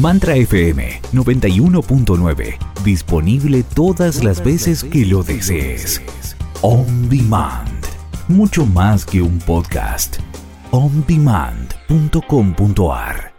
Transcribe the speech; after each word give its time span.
Mantra 0.00 0.34
FM 0.34 1.00
91.9. 1.12 2.58
Disponible 2.84 3.62
todas 3.62 4.24
las 4.24 4.42
veces 4.42 4.82
que 4.82 5.06
lo 5.06 5.22
desees. 5.22 6.02
On 6.62 7.08
Demand. 7.08 7.84
Mucho 8.28 8.66
más 8.66 9.06
que 9.06 9.22
un 9.22 9.38
podcast. 9.38 10.16
ondemand.com.ar 10.70 13.32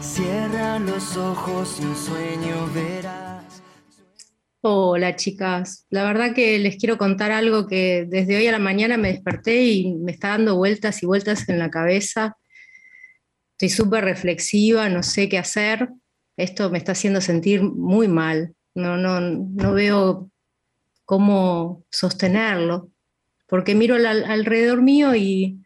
Cierra 0.00 0.78
los 0.78 1.16
ojos 1.16 1.78
y 1.80 1.84
un 1.84 1.96
sueño 1.96 2.68
verás. 2.72 3.55
Hola 4.62 5.16
chicas, 5.16 5.86
la 5.90 6.04
verdad 6.04 6.34
que 6.34 6.58
les 6.58 6.76
quiero 6.76 6.96
contar 6.98 7.30
algo 7.30 7.66
que 7.66 8.06
desde 8.08 8.36
hoy 8.36 8.46
a 8.46 8.52
la 8.52 8.58
mañana 8.58 8.96
me 8.96 9.12
desperté 9.12 9.64
y 9.66 9.94
me 9.94 10.12
está 10.12 10.30
dando 10.30 10.56
vueltas 10.56 11.02
y 11.02 11.06
vueltas 11.06 11.48
en 11.48 11.58
la 11.58 11.70
cabeza. 11.70 12.36
Estoy 13.52 13.68
súper 13.68 14.04
reflexiva, 14.04 14.88
no 14.88 15.02
sé 15.02 15.28
qué 15.28 15.38
hacer. 15.38 15.90
Esto 16.36 16.70
me 16.70 16.78
está 16.78 16.92
haciendo 16.92 17.20
sentir 17.20 17.62
muy 17.62 18.08
mal. 18.08 18.54
No, 18.74 18.96
no, 18.96 19.20
no 19.20 19.72
veo 19.72 20.30
cómo 21.04 21.84
sostenerlo, 21.90 22.90
porque 23.46 23.74
miro 23.74 23.94
alrededor 23.94 24.82
mío 24.82 25.14
y 25.14 25.60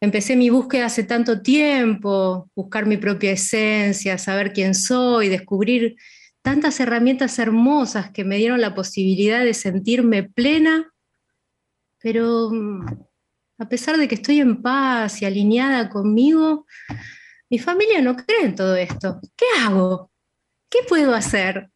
empecé 0.00 0.36
mi 0.36 0.50
búsqueda 0.50 0.86
hace 0.86 1.04
tanto 1.04 1.42
tiempo, 1.42 2.50
buscar 2.54 2.86
mi 2.86 2.96
propia 2.96 3.32
esencia, 3.32 4.18
saber 4.18 4.52
quién 4.52 4.74
soy, 4.74 5.28
descubrir 5.28 5.96
tantas 6.42 6.80
herramientas 6.80 7.38
hermosas 7.38 8.10
que 8.10 8.24
me 8.24 8.36
dieron 8.36 8.60
la 8.60 8.74
posibilidad 8.74 9.44
de 9.44 9.54
sentirme 9.54 10.22
plena, 10.22 10.92
pero 11.98 12.50
mm, 12.50 12.86
a 13.58 13.68
pesar 13.68 13.98
de 13.98 14.08
que 14.08 14.14
estoy 14.14 14.40
en 14.40 14.62
paz 14.62 15.20
y 15.20 15.26
alineada 15.26 15.90
conmigo, 15.90 16.66
mi 17.50 17.58
familia 17.58 18.00
no 18.00 18.16
cree 18.16 18.44
en 18.44 18.54
todo 18.54 18.76
esto. 18.76 19.20
¿Qué 19.36 19.44
hago? 19.60 20.10
¿Qué 20.70 20.78
puedo 20.88 21.14
hacer? 21.14 21.70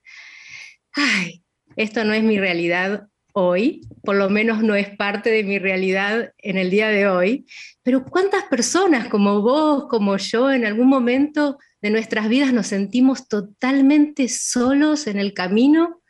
Ay, 0.93 1.45
esto 1.77 2.05
no 2.05 2.15
es 2.15 2.23
mi 2.23 2.39
realidad 2.39 3.09
hoy, 3.35 3.83
por 4.05 4.15
lo 4.15 4.31
menos 4.31 4.63
no 4.63 4.77
es 4.77 4.97
parte 4.97 5.31
de 5.31 5.43
mi 5.43 5.59
realidad 5.59 6.33
en 6.39 6.57
el 6.57 6.71
día 6.71 6.89
de 6.89 7.09
hoy, 7.09 7.47
pero 7.83 8.05
¿cuántas 8.05 8.45
personas 8.45 9.09
como 9.09 9.43
vos, 9.43 9.87
como 9.89 10.17
yo, 10.17 10.53
en 10.53 10.65
algún 10.65 10.87
momento 10.87 11.59
de 11.85 11.91
nuestras 11.91 12.31
vidas 12.31 12.55
nos 12.55 12.69
sentimos 12.69 13.29
totalmente 13.29 14.31
solos 14.31 15.07
en 15.07 15.19
el 15.19 15.35
camino 15.35 16.01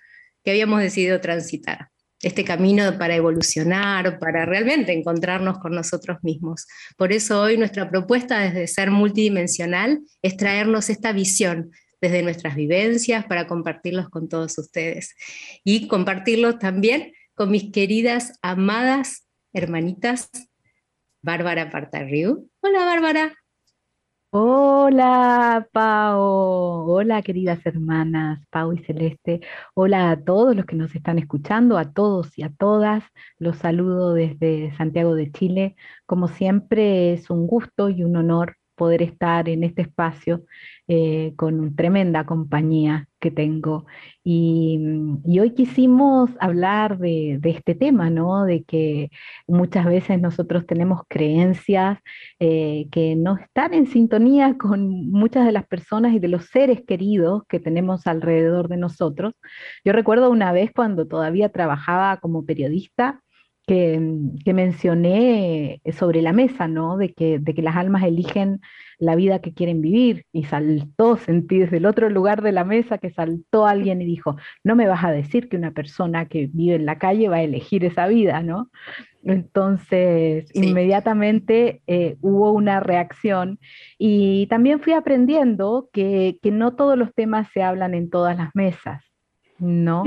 que 0.44 0.52
habíamos 0.52 0.80
decidido 0.80 1.20
transitar? 1.20 1.88
Este 2.22 2.44
camino 2.44 2.96
para 2.96 3.16
evolucionar, 3.16 4.20
para 4.20 4.46
realmente 4.46 4.92
encontrarnos 4.92 5.58
con 5.58 5.72
nosotros 5.74 6.18
mismos. 6.22 6.68
Por 6.96 7.12
eso 7.12 7.42
hoy 7.42 7.58
nuestra 7.58 7.90
propuesta 7.90 8.38
desde 8.38 8.68
ser 8.68 8.92
multidimensional 8.92 10.00
es 10.22 10.36
traernos 10.36 10.90
esta 10.90 11.10
visión 11.10 11.72
desde 12.00 12.22
nuestras 12.22 12.54
vivencias 12.54 13.24
para 13.26 13.48
compartirlos 13.48 14.08
con 14.10 14.28
todos 14.28 14.56
ustedes 14.58 15.16
y 15.64 15.88
compartirlos 15.88 16.60
también 16.60 17.14
con 17.34 17.50
mis 17.50 17.72
queridas, 17.72 18.38
amadas 18.42 19.26
hermanitas 19.52 20.30
Bárbara 21.20 21.68
Partarriu. 21.68 22.48
Hola 22.60 22.84
Bárbara. 22.84 23.43
Hola, 24.36 25.68
Pau. 25.72 26.20
Hola, 26.90 27.22
queridas 27.22 27.64
hermanas, 27.66 28.44
Pau 28.50 28.72
y 28.72 28.78
Celeste. 28.84 29.40
Hola 29.74 30.10
a 30.10 30.24
todos 30.24 30.56
los 30.56 30.66
que 30.66 30.74
nos 30.74 30.92
están 30.96 31.18
escuchando, 31.20 31.78
a 31.78 31.92
todos 31.92 32.36
y 32.36 32.42
a 32.42 32.50
todas. 32.50 33.04
Los 33.38 33.58
saludo 33.58 34.12
desde 34.12 34.74
Santiago 34.76 35.14
de 35.14 35.30
Chile. 35.30 35.76
Como 36.04 36.26
siempre, 36.28 37.12
es 37.12 37.30
un 37.30 37.46
gusto 37.46 37.90
y 37.90 38.02
un 38.02 38.16
honor 38.16 38.56
poder 38.74 39.02
estar 39.02 39.48
en 39.48 39.64
este 39.64 39.82
espacio 39.82 40.44
eh, 40.88 41.32
con 41.36 41.74
tremenda 41.76 42.26
compañía 42.26 43.08
que 43.20 43.30
tengo. 43.30 43.86
Mm, 44.24 45.16
y, 45.24 45.40
hoy 45.40 45.50
quisimos 45.54 46.30
hablar 46.40 46.98
de, 46.98 47.40
este 47.42 47.74
tema, 47.74 48.10
¿no? 48.10 48.44
De 48.44 48.64
que 48.64 49.10
muchas 49.46 49.86
veces 49.86 50.20
nosotros 50.20 50.66
tenemos 50.66 51.02
creencias 51.08 51.98
eh, 52.38 52.86
que 52.92 53.16
no 53.16 53.36
están 53.38 53.74
en 53.74 53.86
sintonía 53.86 54.56
con 54.58 55.10
muchas 55.10 55.46
de 55.46 55.52
las 55.52 55.66
personas 55.66 56.12
y 56.14 56.18
de 56.18 56.28
los 56.28 56.46
seres 56.46 56.82
queridos 56.86 57.42
que 57.48 57.60
tenemos 57.60 58.06
alrededor 58.06 58.68
de 58.68 58.76
nosotros. 58.76 59.32
Yo 59.84 59.92
recuerdo 59.92 60.30
una 60.30 60.52
vez 60.52 60.70
cuando 60.74 61.06
todavía 61.06 61.48
trabajaba 61.50 62.18
como 62.18 62.44
periodista, 62.44 63.22
que, 63.66 63.98
mencioné 64.52 65.80
sobre 65.96 66.22
la 66.22 66.32
mesa, 66.32 66.68
¿no? 66.68 66.96
De 66.96 67.12
que, 67.14 67.38
de 67.38 67.54
que 67.54 67.62
las 67.62 67.76
almas 67.76 68.04
eligen 68.04 68.60
la 68.98 69.16
vida 69.16 69.40
que 69.40 69.54
quieren 69.54 69.80
vivir. 69.80 70.26
Y 70.32 70.44
saltó, 70.44 71.16
sentí 71.16 71.58
desde 71.58 71.78
el 71.78 71.86
otro 71.86 72.10
lugar 72.10 72.42
de 72.42 72.52
la 72.52 72.64
mesa 72.64 72.98
que 72.98 73.10
saltó 73.10 73.66
alguien 73.66 74.02
y 74.02 74.04
dijo, 74.04 74.36
no 74.62 74.76
me 74.76 74.86
vas 74.86 75.04
a 75.04 75.10
decir 75.12 75.48
que 75.48 75.56
una 75.56 75.72
persona 75.72 76.26
que 76.26 76.48
vive 76.52 76.76
en 76.76 76.86
la 76.86 76.98
calle 76.98 77.28
va 77.28 77.36
a 77.36 77.42
elegir 77.42 77.84
esa 77.84 78.06
vida, 78.06 78.42
¿no? 78.42 78.70
Entonces, 79.24 80.50
inmediatamente 80.52 81.82
eh, 81.86 82.16
hubo 82.20 82.52
una 82.52 82.80
reacción 82.80 83.58
y 83.98 84.46
también 84.48 84.80
fui 84.80 84.92
aprendiendo 84.92 85.88
que, 85.92 86.38
que 86.42 86.50
no 86.50 86.76
todos 86.76 86.98
los 86.98 87.14
temas 87.14 87.48
se 87.54 87.62
hablan 87.62 87.94
en 87.94 88.10
todas 88.10 88.36
las 88.36 88.50
mesas. 88.54 89.13
¿No? 89.58 90.04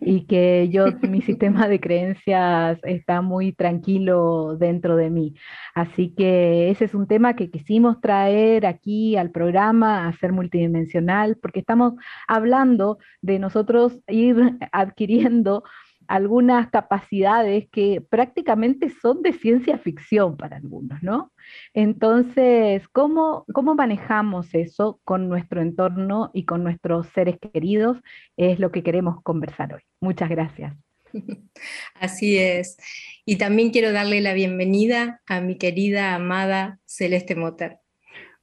Y 0.00 0.26
que 0.26 0.68
yo, 0.70 0.86
mi 1.02 1.20
sistema 1.22 1.68
de 1.68 1.80
creencias 1.80 2.78
está 2.84 3.22
muy 3.22 3.52
tranquilo 3.52 4.56
dentro 4.56 4.96
de 4.96 5.10
mí. 5.10 5.34
Así 5.74 6.14
que 6.16 6.70
ese 6.70 6.84
es 6.84 6.94
un 6.94 7.06
tema 7.06 7.34
que 7.34 7.50
quisimos 7.50 8.00
traer 8.00 8.66
aquí 8.66 9.16
al 9.16 9.30
programa, 9.30 10.06
a 10.06 10.12
ser 10.18 10.32
multidimensional, 10.32 11.36
porque 11.40 11.60
estamos 11.60 11.94
hablando 12.28 12.98
de 13.22 13.38
nosotros 13.38 13.98
ir 14.08 14.58
adquiriendo 14.72 15.64
algunas 16.10 16.70
capacidades 16.70 17.68
que 17.70 18.00
prácticamente 18.00 18.90
son 19.00 19.22
de 19.22 19.32
ciencia 19.32 19.78
ficción 19.78 20.36
para 20.36 20.56
algunos, 20.56 21.00
¿no? 21.04 21.32
Entonces, 21.72 22.88
¿cómo, 22.88 23.44
¿cómo 23.54 23.76
manejamos 23.76 24.52
eso 24.52 25.00
con 25.04 25.28
nuestro 25.28 25.62
entorno 25.62 26.32
y 26.34 26.46
con 26.46 26.64
nuestros 26.64 27.06
seres 27.10 27.36
queridos? 27.38 27.96
Es 28.36 28.58
lo 28.58 28.72
que 28.72 28.82
queremos 28.82 29.22
conversar 29.22 29.72
hoy. 29.72 29.82
Muchas 30.00 30.28
gracias. 30.28 30.74
Así 31.94 32.38
es. 32.38 32.76
Y 33.24 33.36
también 33.36 33.70
quiero 33.70 33.92
darle 33.92 34.20
la 34.20 34.32
bienvenida 34.32 35.20
a 35.28 35.40
mi 35.40 35.58
querida, 35.58 36.16
amada 36.16 36.80
Celeste 36.86 37.36
Motter. 37.36 37.78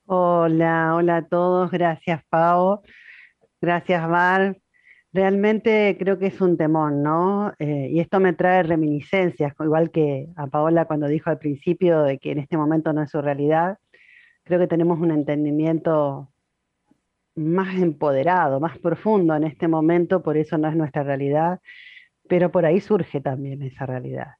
Hola, 0.05 0.95
hola 0.95 1.17
a 1.17 1.27
todos. 1.27 1.69
Gracias, 1.69 2.23
Pau. 2.29 2.81
Gracias, 3.59 4.07
Mar. 4.07 4.55
Realmente 5.13 5.95
creo 5.99 6.19
que 6.19 6.27
es 6.27 6.41
un 6.41 6.57
temón, 6.57 7.01
¿no? 7.01 7.53
Eh, 7.59 7.89
y 7.91 7.99
esto 7.99 8.19
me 8.19 8.33
trae 8.33 8.63
reminiscencias, 8.63 9.53
igual 9.59 9.89
que 9.91 10.27
a 10.35 10.47
Paola 10.47 10.85
cuando 10.85 11.07
dijo 11.07 11.29
al 11.29 11.39
principio 11.39 12.03
de 12.03 12.19
que 12.19 12.31
en 12.31 12.39
este 12.39 12.57
momento 12.57 12.93
no 12.93 13.01
es 13.03 13.09
su 13.11 13.21
realidad. 13.21 13.77
Creo 14.43 14.59
que 14.59 14.67
tenemos 14.67 14.99
un 14.99 15.11
entendimiento 15.11 16.31
más 17.35 17.75
empoderado, 17.79 18.59
más 18.59 18.77
profundo 18.79 19.35
en 19.35 19.43
este 19.45 19.67
momento, 19.67 20.23
por 20.23 20.37
eso 20.37 20.57
no 20.57 20.67
es 20.69 20.75
nuestra 20.75 21.03
realidad, 21.03 21.59
pero 22.29 22.51
por 22.51 22.65
ahí 22.65 22.81
surge 22.81 23.21
también 23.21 23.61
esa 23.63 23.85
realidad. 23.85 24.35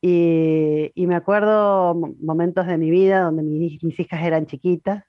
Y, 0.00 0.92
me 1.06 1.14
acuerdo 1.16 1.94
momentos 2.20 2.66
de 2.66 2.76
mi 2.78 2.90
vida 2.90 3.22
donde 3.22 3.42
mis, 3.42 3.82
mis 3.82 3.98
hijas 3.98 4.22
eran 4.22 4.46
chiquitas 4.46 5.04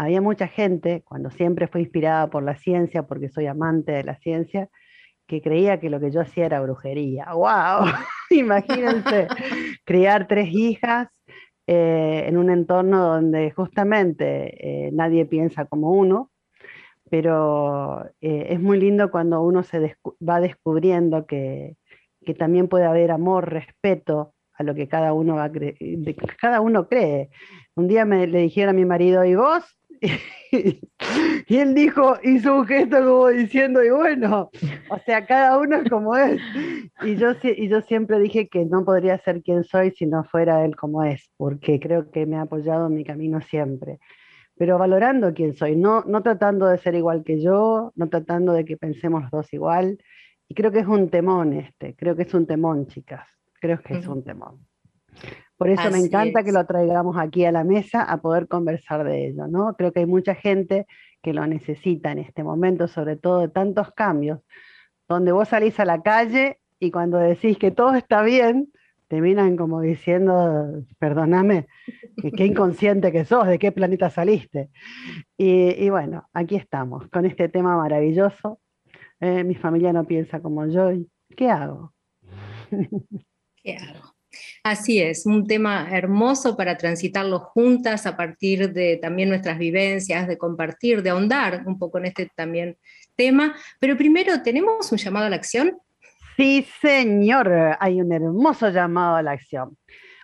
había 0.00 0.22
mucha 0.22 0.48
gente, 0.48 1.02
cuando 1.04 1.30
siempre 1.30 1.68
fue 1.68 1.82
inspirada 1.82 2.30
por 2.30 2.42
la 2.42 2.56
ciencia, 2.56 3.02
porque 3.02 3.28
soy 3.28 3.46
amante 3.46 3.92
de 3.92 4.02
la 4.02 4.16
ciencia, 4.16 4.70
que 5.26 5.42
creía 5.42 5.78
que 5.78 5.90
lo 5.90 6.00
que 6.00 6.10
yo 6.10 6.22
hacía 6.22 6.46
era 6.46 6.62
brujería. 6.62 7.26
¡Wow! 7.34 7.84
Imagínense, 8.30 9.28
criar 9.84 10.26
tres 10.26 10.48
hijas 10.52 11.08
eh, 11.66 12.24
en 12.26 12.38
un 12.38 12.48
entorno 12.48 13.08
donde 13.08 13.50
justamente 13.50 14.86
eh, 14.86 14.90
nadie 14.90 15.26
piensa 15.26 15.66
como 15.66 15.90
uno, 15.90 16.30
pero 17.10 18.06
eh, 18.22 18.46
es 18.48 18.58
muy 18.58 18.80
lindo 18.80 19.10
cuando 19.10 19.42
uno 19.42 19.62
se 19.64 19.96
va 20.26 20.40
descubriendo 20.40 21.26
que, 21.26 21.76
que, 22.24 22.32
también 22.32 22.68
puede 22.68 22.86
haber 22.86 23.10
amor, 23.10 23.52
respeto 23.52 24.32
a 24.54 24.62
lo 24.62 24.74
que 24.74 24.88
cada 24.88 25.12
uno, 25.12 25.34
va 25.34 25.50
cada 26.40 26.62
uno 26.62 26.88
cree. 26.88 27.28
Un 27.76 27.86
día 27.86 28.06
me 28.06 28.26
le 28.26 28.38
dijeron 28.38 28.70
a 28.70 28.78
mi 28.78 28.86
marido, 28.86 29.26
¿y 29.26 29.34
vos? 29.34 29.76
y 31.46 31.56
él 31.56 31.74
dijo, 31.74 32.14
hizo 32.22 32.56
un 32.56 32.66
gesto 32.66 32.96
como 32.98 33.28
diciendo, 33.28 33.84
y 33.84 33.90
bueno, 33.90 34.50
o 34.88 34.98
sea, 35.04 35.26
cada 35.26 35.58
uno 35.58 35.76
es 35.76 35.90
como 35.90 36.16
es. 36.16 36.40
Y 37.02 37.16
yo, 37.16 37.32
y 37.42 37.68
yo 37.68 37.80
siempre 37.82 38.18
dije 38.18 38.48
que 38.48 38.64
no 38.64 38.84
podría 38.84 39.18
ser 39.18 39.42
quien 39.42 39.64
soy 39.64 39.90
si 39.92 40.06
no 40.06 40.24
fuera 40.24 40.64
él 40.64 40.76
como 40.76 41.04
es, 41.04 41.30
porque 41.36 41.78
creo 41.80 42.10
que 42.10 42.26
me 42.26 42.36
ha 42.36 42.42
apoyado 42.42 42.86
en 42.86 42.94
mi 42.94 43.04
camino 43.04 43.40
siempre. 43.40 43.98
pero 44.56 44.78
valorando 44.78 45.32
quién 45.34 45.54
soy, 45.54 45.76
no, 45.76 46.04
no 46.06 46.22
tratando 46.22 46.66
de 46.66 46.78
ser 46.78 46.94
igual 46.94 47.24
que 47.24 47.40
yo, 47.40 47.92
no 47.96 48.08
tratando 48.08 48.52
de 48.52 48.64
que 48.64 48.76
pensemos 48.76 49.22
los 49.22 49.30
dos 49.30 49.52
igual. 49.52 49.98
Y 50.48 50.54
creo 50.54 50.72
que 50.72 50.80
es 50.80 50.86
un 50.86 51.10
temón 51.10 51.52
este, 51.54 51.94
creo 51.96 52.16
que 52.16 52.22
es 52.22 52.34
un 52.34 52.46
temón, 52.46 52.86
chicas, 52.86 53.28
creo 53.60 53.80
que 53.80 53.94
es 53.94 54.06
un 54.06 54.24
temón. 54.24 54.66
Por 55.60 55.68
eso 55.68 55.90
me 55.90 55.98
encanta 55.98 56.42
que 56.42 56.52
lo 56.52 56.64
traigamos 56.64 57.18
aquí 57.18 57.44
a 57.44 57.52
la 57.52 57.64
mesa 57.64 58.02
a 58.02 58.22
poder 58.22 58.48
conversar 58.48 59.04
de 59.04 59.26
ello, 59.26 59.46
¿no? 59.46 59.74
Creo 59.76 59.92
que 59.92 60.00
hay 60.00 60.06
mucha 60.06 60.34
gente 60.34 60.86
que 61.20 61.34
lo 61.34 61.46
necesita 61.46 62.12
en 62.12 62.18
este 62.18 62.42
momento, 62.42 62.88
sobre 62.88 63.16
todo 63.16 63.40
de 63.40 63.48
tantos 63.48 63.92
cambios, 63.92 64.40
donde 65.06 65.32
vos 65.32 65.48
salís 65.48 65.78
a 65.78 65.84
la 65.84 66.00
calle 66.00 66.60
y 66.78 66.90
cuando 66.90 67.18
decís 67.18 67.58
que 67.58 67.70
todo 67.70 67.94
está 67.94 68.22
bien, 68.22 68.72
te 69.08 69.20
miran 69.20 69.58
como 69.58 69.82
diciendo, 69.82 70.82
perdóname, 70.98 71.66
qué 72.38 72.46
inconsciente 72.46 73.12
que 73.12 73.26
sos, 73.26 73.46
de 73.46 73.58
qué 73.58 73.70
planeta 73.70 74.08
saliste. 74.08 74.70
Y, 75.36 75.90
bueno, 75.90 76.26
aquí 76.32 76.56
estamos, 76.56 77.06
con 77.08 77.26
este 77.26 77.50
tema 77.50 77.76
maravilloso. 77.76 78.60
Eh, 79.20 79.44
mi 79.44 79.56
familia 79.56 79.92
no 79.92 80.04
piensa 80.04 80.40
como 80.40 80.66
yo, 80.68 80.90
¿qué 81.36 81.50
hago? 81.50 81.92
¿Qué 83.62 83.76
hago? 83.76 84.19
Así 84.62 85.00
es, 85.00 85.26
un 85.26 85.46
tema 85.46 85.88
hermoso 85.90 86.56
para 86.56 86.76
transitarlo 86.76 87.40
juntas 87.40 88.06
a 88.06 88.16
partir 88.16 88.72
de 88.72 88.96
también 88.96 89.28
nuestras 89.28 89.58
vivencias, 89.58 90.28
de 90.28 90.38
compartir, 90.38 91.02
de 91.02 91.10
ahondar 91.10 91.62
un 91.66 91.78
poco 91.78 91.98
en 91.98 92.06
este 92.06 92.30
también 92.34 92.76
tema. 93.16 93.54
Pero 93.80 93.96
primero, 93.96 94.42
¿tenemos 94.42 94.90
un 94.92 94.98
llamado 94.98 95.26
a 95.26 95.30
la 95.30 95.36
acción? 95.36 95.78
Sí, 96.36 96.66
señor, 96.80 97.76
hay 97.78 98.00
un 98.00 98.12
hermoso 98.12 98.70
llamado 98.70 99.16
a 99.16 99.22
la 99.22 99.32
acción. 99.32 99.76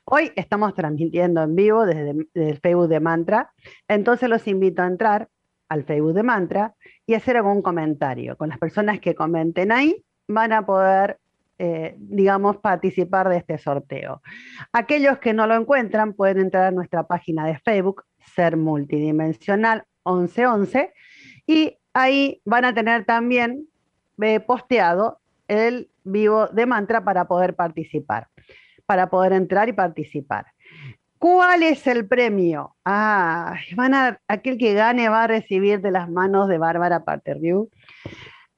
Hoy 0.07 0.33
estamos 0.37 0.73
transmitiendo 0.73 1.43
en 1.43 1.57
vivo 1.57 1.85
desde, 1.85 2.15
el 2.35 2.61
Facebook 2.61 2.89
de 2.89 3.01
Mantra, 3.01 3.51
entonces 3.89 4.29
los 4.29 4.47
invito 4.47 4.83
a 4.83 4.87
entrar 4.87 5.29
al 5.69 5.85
Facebook 5.85 6.15
de 6.15 6.23
Mantra 6.23 6.75
y 7.07 7.15
hacer 7.15 7.37
algún 7.37 7.61
comentario. 7.61 8.37
Con 8.37 8.51
las 8.51 8.59
personas 8.59 9.01
que 9.01 9.17
comenten 9.17 9.73
ahí 9.73 10.05
van 10.29 10.53
a 10.53 10.65
poder, 10.65 11.19
eh, 11.59 11.95
digamos, 11.99 12.59
participar 12.59 13.29
de 13.29 13.39
este 13.39 13.57
sorteo. 13.59 14.23
Aquellos 14.73 15.19
que 15.19 15.33
no 15.33 15.47
lo 15.47 15.55
encuentran 15.55 16.13
pueden 16.13 16.39
entrar 16.39 16.65
a 16.67 16.71
nuestra 16.71 17.05
página 17.05 17.47
de 17.47 17.59
Facebook, 17.59 18.05
Ser 18.35 18.57
Multidimensional 18.57 19.85
1111, 20.05 20.93
y 21.47 21.79
ahí 21.95 22.43
van 22.45 22.65
a 22.67 22.75
tener 22.75 23.05
también 23.05 23.69
eh, 24.21 24.41
posteado 24.41 25.21
el 25.49 25.89
vivo 26.05 26.49
de 26.49 26.67
mantra 26.67 27.05
para 27.05 27.27
poder 27.27 27.55
participar, 27.55 28.29
para 28.85 29.09
poder 29.09 29.33
entrar 29.33 29.69
y 29.69 29.73
participar. 29.73 30.47
¿Cuál 31.19 31.63
es 31.63 31.87
el 31.87 32.07
premio? 32.07 32.77
Ah, 32.85 33.55
van 33.75 33.95
a, 33.95 34.21
aquel 34.29 34.59
que 34.59 34.75
gane 34.75 35.09
va 35.09 35.25
a 35.25 35.27
recibir 35.27 35.81
de 35.81 35.91
las 35.91 36.11
manos 36.11 36.49
de 36.49 36.59
Bárbara 36.59 37.05
Paterriu 37.05 37.71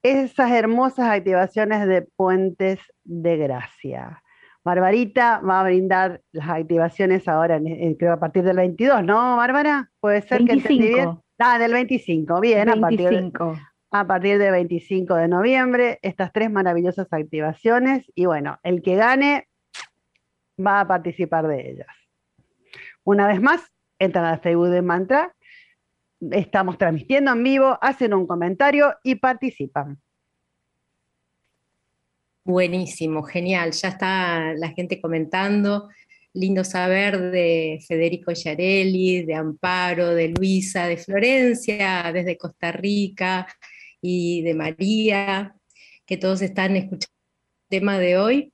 esas 0.03 0.51
hermosas 0.51 1.09
activaciones 1.09 1.87
de 1.87 2.03
puentes 2.03 2.81
de 3.05 3.37
gracia. 3.37 4.23
Barbarita 4.65 5.41
va 5.41 5.61
a 5.61 5.65
brindar 5.65 6.21
las 6.33 6.49
activaciones 6.49 7.27
ahora, 7.27 7.61
creo 7.99 8.13
a 8.13 8.21
partir 8.21 8.45
del 8.45 8.57
22, 8.57 9.03
¿no, 9.05 9.37
Bárbara? 9.37 9.91
Puede 10.01 10.23
ser 10.23 10.45
que 10.45 10.53
entendí 10.53 10.89
bien. 10.89 11.19
Ah, 11.39 11.59
del 11.59 11.73
25, 11.73 12.41
bien, 12.41 12.69
a 12.69 12.77
partir 12.77 13.33
a 13.91 14.07
partir 14.07 14.39
del 14.39 14.53
25 14.53 15.15
de 15.15 15.29
noviembre, 15.29 15.99
estas 16.03 16.33
tres 16.33 16.51
maravillosas 16.51 17.07
activaciones 17.11 18.05
y 18.15 18.27
bueno, 18.27 18.59
el 18.63 18.83
que 18.83 18.97
gane 18.97 19.49
va 20.65 20.81
a 20.81 20.89
participar 20.89 21.47
de 21.47 21.71
ellas. 21.71 21.87
Una 23.05 23.27
vez 23.27 23.41
más, 23.41 23.73
entran 23.99 24.27
al 24.27 24.41
Facebook 24.41 24.69
de 24.69 24.83
Mantra, 24.83 25.35
estamos 26.21 26.79
transmitiendo 26.79 27.33
en 27.33 27.43
vivo, 27.43 27.79
hacen 27.81 28.15
un 28.15 28.27
comentario 28.27 28.95
y 29.03 29.17
participan. 29.17 30.01
Buenísimo, 32.45 33.23
genial, 33.23 33.73
ya 33.73 33.89
está 33.89 34.55
la 34.55 34.71
gente 34.71 35.01
comentando. 35.01 35.89
Lindo 36.35 36.63
saber 36.65 37.31
de 37.31 37.79
Federico 37.87 38.33
Yarelli, 38.33 39.25
de 39.25 39.35
Amparo, 39.35 40.15
de 40.15 40.29
Luisa, 40.29 40.87
de 40.87 40.97
Florencia, 40.97 42.11
desde 42.13 42.39
Costa 42.39 42.71
Rica, 42.71 43.47
y 44.01 44.43
de 44.43 44.55
María, 44.55 45.55
que 46.07 46.17
todos 46.17 46.43
están 46.43 46.77
escuchando 46.77 47.15
el 47.65 47.69
tema 47.69 47.99
de 47.99 48.19
hoy. 48.19 48.53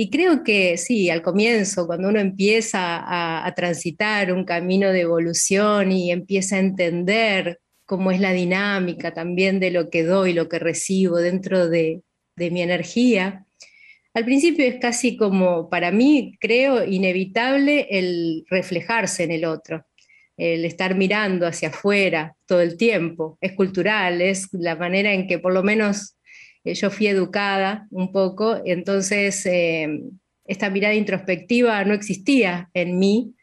Y 0.00 0.10
creo 0.10 0.44
que 0.44 0.76
sí, 0.76 1.10
al 1.10 1.22
comienzo, 1.22 1.88
cuando 1.88 2.08
uno 2.08 2.20
empieza 2.20 3.02
a, 3.44 3.52
transitar 3.56 4.32
un 4.32 4.44
camino 4.44 4.92
de 4.92 5.00
evolución 5.00 5.90
y 5.90 6.12
empieza 6.12 6.54
a 6.54 6.60
entender 6.60 7.58
cómo 7.84 8.12
es 8.12 8.20
la 8.20 8.32
dinámica 8.32 9.12
también 9.12 9.58
de 9.58 9.72
lo 9.72 9.90
que 9.90 10.04
doy, 10.04 10.34
lo 10.34 10.48
que 10.48 10.60
recibo 10.60 11.16
dentro 11.16 11.68
de, 11.68 12.02
de 12.36 12.50
mi 12.52 12.62
energía, 12.62 13.44
al 14.14 14.24
principio 14.24 14.64
es 14.66 14.76
casi 14.80 15.16
como, 15.16 15.68
para 15.68 15.90
mí, 15.90 16.36
creo, 16.38 16.84
inevitable 16.84 17.88
el 17.90 18.44
reflejarse 18.48 19.24
en 19.24 19.32
el 19.32 19.44
otro 19.46 19.84
el 20.38 20.64
estar 20.64 20.94
mirando 20.94 21.48
hacia 21.48 21.70
afuera 21.70 22.36
todo 22.46 22.60
el 22.60 22.76
tiempo. 22.76 23.36
Es 23.40 23.54
cultural, 23.54 24.22
es 24.22 24.48
la 24.52 24.76
manera 24.76 25.12
en 25.12 25.26
que 25.26 25.40
por 25.40 25.52
lo 25.52 25.64
menos 25.64 26.16
yo 26.74 26.90
fui 26.90 27.06
educada 27.06 27.86
un 27.90 28.12
poco, 28.12 28.60
entonces 28.64 29.44
eh, 29.46 30.00
esta 30.44 30.70
mirada 30.70 30.94
introspectiva 30.94 31.84
no 31.84 31.94
existía 31.94 32.70
en 32.74 32.98
mí, 32.98 33.34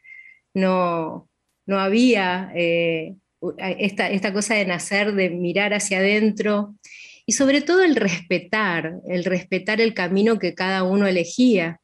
no, 0.54 1.28
no 1.66 1.78
había 1.78 2.50
eh, 2.54 3.14
esta, 3.58 4.10
esta 4.10 4.32
cosa 4.32 4.54
de 4.54 4.66
nacer, 4.66 5.14
de 5.14 5.30
mirar 5.30 5.74
hacia 5.74 5.98
adentro 5.98 6.74
y 7.26 7.32
sobre 7.32 7.60
todo 7.60 7.82
el 7.82 7.96
respetar, 7.96 9.00
el 9.08 9.24
respetar 9.24 9.80
el 9.80 9.94
camino 9.94 10.38
que 10.38 10.54
cada 10.54 10.84
uno 10.84 11.06
elegía. 11.08 11.80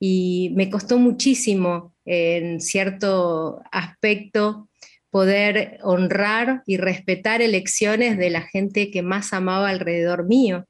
Y 0.00 0.52
me 0.56 0.68
costó 0.68 0.98
muchísimo 0.98 1.94
en 2.04 2.60
cierto 2.60 3.62
aspecto 3.70 4.68
poder 5.10 5.78
honrar 5.82 6.62
y 6.66 6.78
respetar 6.78 7.42
elecciones 7.42 8.18
de 8.18 8.30
la 8.30 8.42
gente 8.42 8.90
que 8.90 9.02
más 9.02 9.32
amaba 9.32 9.68
alrededor 9.68 10.26
mío. 10.26 10.66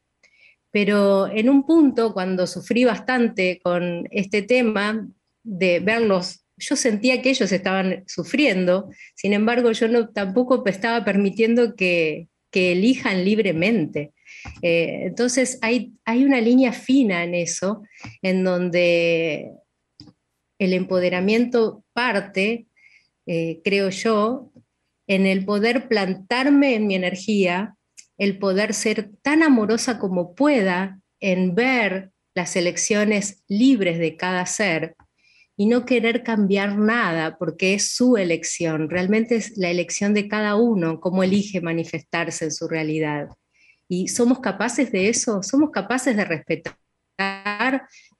Pero 0.72 1.28
en 1.28 1.48
un 1.50 1.64
punto, 1.64 2.12
cuando 2.12 2.46
sufrí 2.46 2.84
bastante 2.84 3.60
con 3.62 4.08
este 4.10 4.42
tema 4.42 5.06
de 5.44 5.80
verlos, 5.80 6.42
yo 6.56 6.76
sentía 6.76 7.20
que 7.20 7.30
ellos 7.30 7.52
estaban 7.52 8.04
sufriendo, 8.06 8.90
sin 9.14 9.32
embargo 9.32 9.72
yo 9.72 9.88
no, 9.88 10.08
tampoco 10.10 10.64
estaba 10.66 11.04
permitiendo 11.04 11.76
que, 11.76 12.28
elijan 12.54 13.24
libremente. 13.24 14.12
Eh, 14.60 15.04
entonces 15.04 15.58
hay, 15.62 15.94
una 16.06 16.38
línea 16.38 16.72
fina 16.72 17.24
en 17.24 17.34
eso, 17.34 17.82
en 18.20 18.44
donde 18.44 19.52
el 20.58 20.74
empoderamiento 20.74 21.82
parte, 21.94 22.66
eh, 23.24 23.60
creo 23.64 23.88
yo, 23.88 24.52
en 25.06 25.26
el 25.26 25.46
poder 25.46 25.88
plantarme 25.88 26.74
en 26.74 26.86
mi 26.86 26.94
energía, 26.94 27.74
el 28.18 28.38
poder 28.38 28.74
ser 28.74 29.10
tan 29.22 29.42
amorosa 29.42 29.98
como 29.98 30.34
pueda 30.34 31.00
en 31.20 31.54
ver 31.54 32.10
las 32.34 32.56
elecciones 32.56 33.42
libres 33.48 33.98
de 33.98 34.16
cada 34.16 34.46
ser 34.46 34.96
y 35.56 35.66
no 35.66 35.84
querer 35.84 36.22
cambiar 36.22 36.76
nada 36.76 37.36
porque 37.38 37.74
es 37.74 37.94
su 37.94 38.16
elección, 38.16 38.88
realmente 38.88 39.36
es 39.36 39.56
la 39.56 39.70
elección 39.70 40.14
de 40.14 40.28
cada 40.28 40.56
uno, 40.56 40.98
cómo 40.98 41.22
elige 41.22 41.60
manifestarse 41.60 42.46
en 42.46 42.52
su 42.52 42.68
realidad. 42.68 43.28
Y 43.88 44.08
somos 44.08 44.40
capaces 44.40 44.90
de 44.90 45.08
eso, 45.08 45.42
somos 45.42 45.70
capaces 45.70 46.16
de 46.16 46.24
respetar 46.24 46.76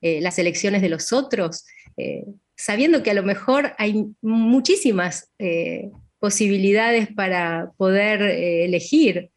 eh, 0.00 0.20
las 0.20 0.38
elecciones 0.38 0.82
de 0.82 0.90
los 0.90 1.12
otros, 1.12 1.64
eh, 1.96 2.24
sabiendo 2.56 3.02
que 3.02 3.10
a 3.10 3.14
lo 3.14 3.22
mejor 3.22 3.72
hay 3.78 4.06
muchísimas 4.20 5.32
eh, 5.38 5.90
posibilidades 6.20 7.08
para 7.12 7.72
poder 7.76 8.22
elegir, 8.22 9.31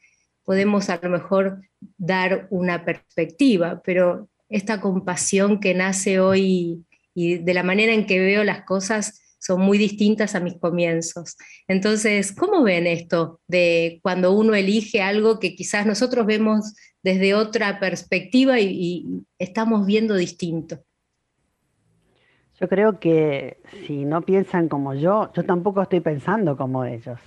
podemos 0.46 0.90
a 0.90 1.00
lo 1.02 1.10
mejor 1.10 1.62
dar 1.98 2.48
una 2.52 2.86
perspectiva, 2.86 3.82
pero 3.84 4.30
esta 4.48 4.80
compasión 4.80 5.60
que 5.60 5.74
nace 5.74 6.20
hoy 6.20 6.86
y 7.14 7.38
de 7.40 7.54
la 7.54 7.64
manera 7.64 7.94
en 7.94 8.06
que 8.06 8.20
veo 8.20 8.44
las 8.44 8.64
cosas 8.64 9.22
son 9.40 9.62
muy 9.62 9.78
distintas 9.78 10.34
a 10.36 10.40
mis 10.40 10.58
comienzos. 10.58 11.36
Entonces, 11.68 12.32
¿cómo 12.32 12.64
ven 12.64 12.88
esto 12.88 13.42
de 13.48 14.00
cuando 14.02 14.32
uno 14.32 14.56
elige 14.56 15.02
algo 15.02 15.40
que 15.40 15.56
quizás 15.56 15.86
nosotros 15.86 16.26
vemos 16.26 16.74
desde 17.04 17.36
otra 17.36 17.80
perspectiva 17.80 18.60
y 18.60 19.06
estamos 19.38 19.86
viendo 19.86 20.16
distinto? 20.16 20.80
Yo 22.60 22.70
creo 22.70 23.00
que 23.00 23.58
si 23.86 24.06
no 24.06 24.22
piensan 24.22 24.70
como 24.70 24.94
yo, 24.94 25.32
yo 25.34 25.44
tampoco 25.44 25.82
estoy 25.82 26.00
pensando 26.00 26.56
como 26.56 26.86
ellos. 26.86 27.20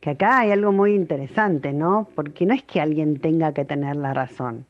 Que 0.00 0.10
acá 0.10 0.40
hay 0.40 0.50
algo 0.52 0.72
muy 0.72 0.94
interesante, 0.94 1.72
¿no? 1.72 2.08
Porque 2.14 2.46
no 2.46 2.54
es 2.54 2.62
que 2.62 2.80
alguien 2.80 3.20
tenga 3.20 3.52
que 3.52 3.64
tener 3.64 3.96
la 3.96 4.14
razón, 4.14 4.66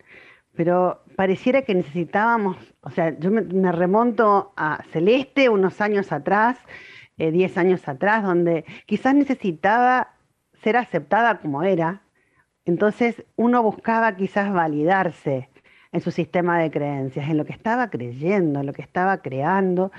pero 0.59 1.03
pareciera 1.15 1.63
que 1.63 1.75
necesitábamos, 1.75 2.57
o 2.81 2.91
sea, 2.91 3.17
yo 3.19 3.31
me, 3.31 3.73
remonto 3.73 4.53
a 4.57 4.83
Celeste 4.91 5.49
unos 5.49 5.81
años 5.81 6.11
atrás, 6.11 6.59
10 7.17 7.57
eh, 7.57 7.61
años 7.61 7.87
atrás, 7.89 8.25
donde 8.25 8.65
quizás 8.87 9.15
necesitaba 9.15 10.15
ser 10.63 10.77
aceptada 10.77 11.39
como 11.39 11.63
era, 11.63 12.03
entonces 12.65 13.25
uno 13.37 13.63
buscaba 13.63 14.17
quizás 14.17 14.53
validarse 14.53 15.49
en 15.93 16.01
su 16.01 16.11
sistema 16.11 16.59
de 16.59 16.71
creencias, 16.71 17.29
en 17.29 17.37
lo 17.37 17.45
que 17.45 17.53
estaba 17.53 17.89
creyendo, 17.89 18.61
en 18.61 18.67
lo 18.67 18.73
que 18.73 18.83
estaba 18.83 19.19
creando. 19.19 19.91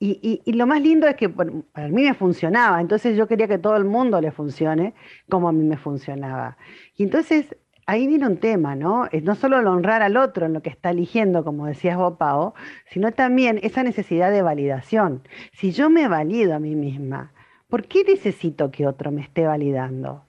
Y, 0.00 0.52
lo 0.52 0.66
más 0.66 0.82
lindo 0.82 1.06
es 1.06 1.16
que 1.16 1.28
para 1.28 1.88
mí 1.88 2.02
me 2.02 2.14
funcionaba, 2.14 2.80
entonces 2.80 3.16
yo 3.16 3.26
quería 3.26 3.48
que 3.48 3.58
todo 3.58 3.76
el 3.76 3.84
mundo 3.84 4.20
le 4.20 4.32
funcione 4.32 4.94
como 5.30 5.48
a 5.48 5.52
mí 5.52 5.64
me 5.64 5.76
funcionaba. 5.78 6.58
Y 6.96 7.04
entonces 7.04 7.56
ahí 7.86 8.06
viene 8.06 8.26
un 8.26 8.38
tema, 8.38 8.74
¿no? 8.76 9.06
Es 9.12 9.22
no 9.22 9.34
solo 9.34 9.58
el 9.58 9.66
honrar 9.66 10.02
al 10.02 10.16
otro 10.16 10.46
en 10.46 10.52
lo 10.52 10.62
que 10.62 10.70
está 10.70 10.90
eligiendo, 10.90 11.44
como 11.44 11.66
decías 11.66 11.96
vos, 11.96 12.16
Pao, 12.18 12.54
sino 12.90 13.12
también 13.12 13.60
esa 13.62 13.82
necesidad 13.82 14.30
de 14.30 14.42
validación. 14.42 15.22
Si 15.52 15.72
yo 15.72 15.90
me 15.90 16.08
valido 16.08 16.54
a 16.54 16.58
mí 16.58 16.74
misma, 16.74 17.32
¿por 17.68 17.86
qué 17.86 18.04
necesito 18.04 18.70
que 18.70 18.86
otro 18.86 19.10
me 19.10 19.22
esté 19.22 19.46
validando? 19.46 20.24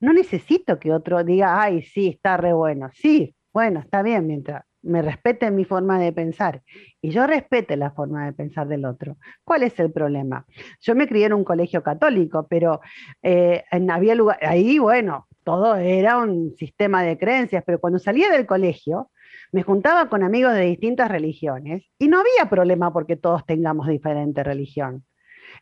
No 0.00 0.12
necesito 0.12 0.78
que 0.78 0.92
otro 0.92 1.24
diga, 1.24 1.60
ay, 1.60 1.82
sí, 1.82 2.08
está 2.08 2.36
re 2.36 2.52
bueno. 2.52 2.90
Sí, 2.94 3.34
bueno, 3.52 3.80
está 3.80 4.02
bien, 4.02 4.26
mientras 4.26 4.64
me 4.82 5.02
respete 5.02 5.50
mi 5.50 5.64
forma 5.64 5.98
de 5.98 6.12
pensar 6.12 6.62
y 7.00 7.10
yo 7.10 7.26
respete 7.26 7.76
la 7.76 7.90
forma 7.90 8.26
de 8.26 8.32
pensar 8.32 8.68
del 8.68 8.84
otro. 8.84 9.16
¿Cuál 9.44 9.62
es 9.62 9.78
el 9.80 9.92
problema? 9.92 10.46
Yo 10.80 10.94
me 10.94 11.08
crié 11.08 11.26
en 11.26 11.32
un 11.32 11.44
colegio 11.44 11.82
católico, 11.82 12.46
pero 12.48 12.80
eh, 13.22 13.64
en, 13.70 13.90
había 13.90 14.14
lugar, 14.14 14.38
ahí, 14.42 14.78
bueno, 14.78 15.26
todo 15.44 15.76
era 15.76 16.18
un 16.18 16.54
sistema 16.56 17.02
de 17.02 17.18
creencias, 17.18 17.64
pero 17.66 17.80
cuando 17.80 17.98
salía 17.98 18.30
del 18.30 18.46
colegio, 18.46 19.10
me 19.52 19.62
juntaba 19.62 20.08
con 20.08 20.22
amigos 20.22 20.54
de 20.54 20.62
distintas 20.62 21.10
religiones 21.10 21.84
y 21.98 22.08
no 22.08 22.20
había 22.20 22.50
problema 22.50 22.92
porque 22.92 23.16
todos 23.16 23.46
tengamos 23.46 23.88
diferente 23.88 24.42
religión. 24.44 25.04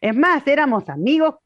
Es 0.00 0.14
más, 0.14 0.46
éramos 0.46 0.88
amigos 0.88 1.37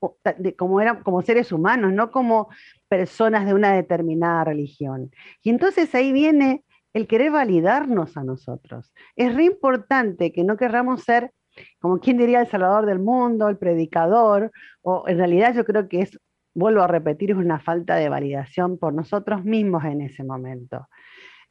como, 0.56 0.80
como 1.04 1.22
seres 1.22 1.52
humanos, 1.52 1.92
no 1.92 2.10
como 2.10 2.48
personas 2.88 3.46
de 3.46 3.54
una 3.54 3.72
determinada 3.72 4.44
religión. 4.44 5.10
Y 5.42 5.50
entonces 5.50 5.94
ahí 5.94 6.12
viene 6.12 6.64
el 6.92 7.06
querer 7.06 7.30
validarnos 7.30 8.16
a 8.16 8.24
nosotros. 8.24 8.92
Es 9.16 9.34
re 9.34 9.44
importante 9.44 10.32
que 10.32 10.44
no 10.44 10.56
querramos 10.56 11.02
ser, 11.04 11.32
como 11.80 11.98
quien 11.98 12.18
diría, 12.18 12.40
el 12.40 12.48
salvador 12.48 12.86
del 12.86 12.98
mundo, 12.98 13.48
el 13.48 13.58
predicador, 13.58 14.50
o 14.82 15.04
en 15.06 15.18
realidad 15.18 15.54
yo 15.54 15.64
creo 15.64 15.88
que 15.88 16.00
es, 16.00 16.18
vuelvo 16.54 16.82
a 16.82 16.86
repetir, 16.86 17.30
es 17.30 17.36
una 17.36 17.60
falta 17.60 17.96
de 17.96 18.08
validación 18.08 18.78
por 18.78 18.92
nosotros 18.92 19.44
mismos 19.44 19.84
en 19.84 20.00
ese 20.00 20.24
momento. 20.24 20.88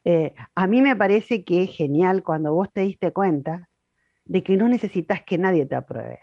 Eh, 0.04 0.34
a 0.54 0.66
mí 0.66 0.82
me 0.82 0.96
parece 0.96 1.44
que 1.44 1.64
es 1.64 1.70
genial 1.70 2.22
cuando 2.22 2.54
vos 2.54 2.72
te 2.72 2.82
diste 2.82 3.12
cuenta 3.12 3.68
de 4.24 4.42
que 4.42 4.56
no 4.56 4.68
necesitas 4.68 5.22
que 5.24 5.38
nadie 5.38 5.66
te 5.66 5.74
apruebe. 5.74 6.20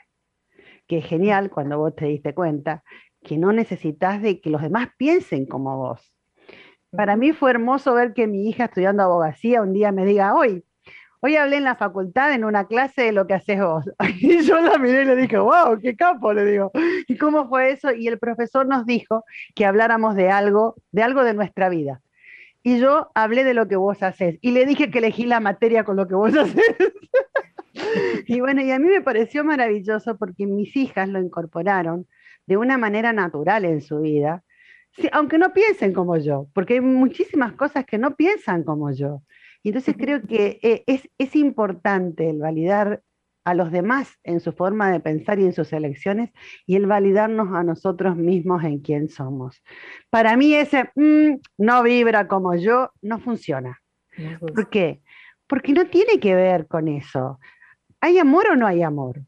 Que 0.88 1.00
es 1.00 1.06
genial 1.06 1.50
cuando 1.50 1.78
vos 1.78 1.96
te 1.96 2.06
diste 2.06 2.34
cuenta 2.34 2.84
que 3.24 3.38
no 3.38 3.52
necesitas 3.52 4.22
de 4.22 4.40
que 4.40 4.50
los 4.50 4.62
demás 4.62 4.90
piensen 4.98 5.46
como 5.46 5.78
vos. 5.78 6.17
Para 6.92 7.18
mí 7.18 7.34
fue 7.34 7.52
hermoso 7.52 7.94
ver 7.94 8.14
que 8.14 8.28
mi 8.28 8.48
hija 8.50 8.66
estudiando 8.66 9.04
abogacía 9.04 9.62
un 9.62 9.74
día 9.74 9.92
me 9.92 10.06
diga, 10.06 10.34
hoy, 10.34 10.64
hoy 11.20 11.36
hablé 11.36 11.58
en 11.58 11.66
la 11.66 11.76
facultad 11.76 12.34
en 12.34 12.46
una 12.46 12.66
clase 12.66 13.04
de 13.04 13.12
lo 13.12 13.28
que 13.28 13.34
haces 13.34 13.60
vos. 13.60 13.86
Y 14.20 14.42
yo 14.42 14.60
la 14.62 14.78
miré 14.78 15.04
y 15.04 15.06
le 15.06 15.16
dije, 15.16 15.38
wow, 15.38 15.80
qué 15.82 15.96
capo, 15.96 16.34
le 16.34 16.46
digo. 16.46 16.72
¿Y 17.08 17.18
cómo 17.18 17.48
fue 17.50 17.72
eso? 17.72 17.92
Y 17.92 18.08
el 18.08 18.20
profesor 18.20 18.66
nos 18.68 18.86
dijo 18.86 19.26
que 19.56 19.66
habláramos 19.66 20.16
de 20.16 20.30
algo, 20.30 20.76
de 20.92 21.04
algo 21.04 21.24
de 21.24 21.34
nuestra 21.34 21.70
vida. 21.70 22.02
Y 22.64 22.80
yo 22.80 23.12
hablé 23.16 23.44
de 23.44 23.54
lo 23.54 23.68
que 23.68 23.76
vos 23.76 24.02
haces. 24.04 24.38
Y 24.42 24.52
le 24.52 24.66
dije 24.66 24.90
que 24.92 25.00
elegí 25.00 25.26
la 25.26 25.40
materia 25.40 25.84
con 25.84 25.96
lo 25.96 26.08
que 26.08 26.16
vos 26.16 26.34
haces. 26.38 26.64
y 28.26 28.40
bueno, 28.40 28.62
y 28.62 28.72
a 28.72 28.80
mí 28.80 28.88
me 28.88 29.02
pareció 29.02 29.44
maravilloso 29.44 30.18
porque 30.18 30.46
mis 30.48 30.76
hijas 30.76 31.10
lo 31.10 31.20
incorporaron 31.20 32.08
de 32.46 32.58
una 32.58 32.78
manera 32.78 33.14
natural 33.14 33.66
en 33.66 33.82
su 33.82 34.00
vida, 34.00 34.44
aunque 35.12 35.38
no 35.38 35.54
piensen 35.54 35.94
como 35.94 36.18
yo, 36.18 36.48
porque 36.54 36.76
hay 36.76 36.82
muchísimas 36.82 37.54
cosas 37.54 37.86
que 37.86 37.98
no 37.98 38.16
piensan 38.16 38.64
como 38.64 38.92
yo. 38.92 39.24
Y 39.64 39.70
entonces 39.70 39.96
creo 39.98 40.22
que 40.22 40.60
eh, 40.62 40.84
es, 40.88 41.10
es 41.18 41.36
importante 41.36 42.30
el 42.30 42.40
validar 42.40 43.02
a 43.48 43.54
los 43.54 43.72
demás 43.72 44.20
en 44.24 44.42
su 44.42 44.52
forma 44.52 44.92
de 44.92 45.00
pensar 45.00 45.40
y 45.40 45.46
en 45.46 45.54
sus 45.54 45.72
elecciones 45.72 46.32
y 46.66 46.76
el 46.76 46.86
validarnos 46.86 47.54
a 47.54 47.64
nosotros 47.64 48.18
mismos 48.18 48.62
en 48.66 48.80
quién 48.80 49.08
somos. 49.08 49.64
Para 50.10 50.36
mí 50.36 50.54
ese 50.54 50.92
mm, 50.96 51.40
no 51.58 51.82
vibra 51.82 52.28
como 52.28 52.56
yo 52.56 52.92
no 53.02 53.20
funciona. 53.20 53.82
¿Por 54.40 54.70
qué? 54.70 55.02
Porque 55.48 55.72
no 55.72 55.86
tiene 55.86 56.20
que 56.20 56.36
ver 56.36 56.68
con 56.68 56.90
eso. 56.90 57.40
¿Hay 58.02 58.18
amor 58.20 58.50
o 58.50 58.56
no 58.58 58.68
hay 58.68 58.84
amor? 58.84 59.22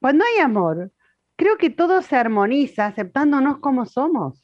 Cuando 0.00 0.24
hay 0.24 0.40
amor, 0.40 0.90
creo 1.36 1.58
que 1.58 1.70
todo 1.70 2.02
se 2.02 2.16
armoniza 2.16 2.86
aceptándonos 2.86 3.58
como 3.58 3.86
somos. 3.86 4.41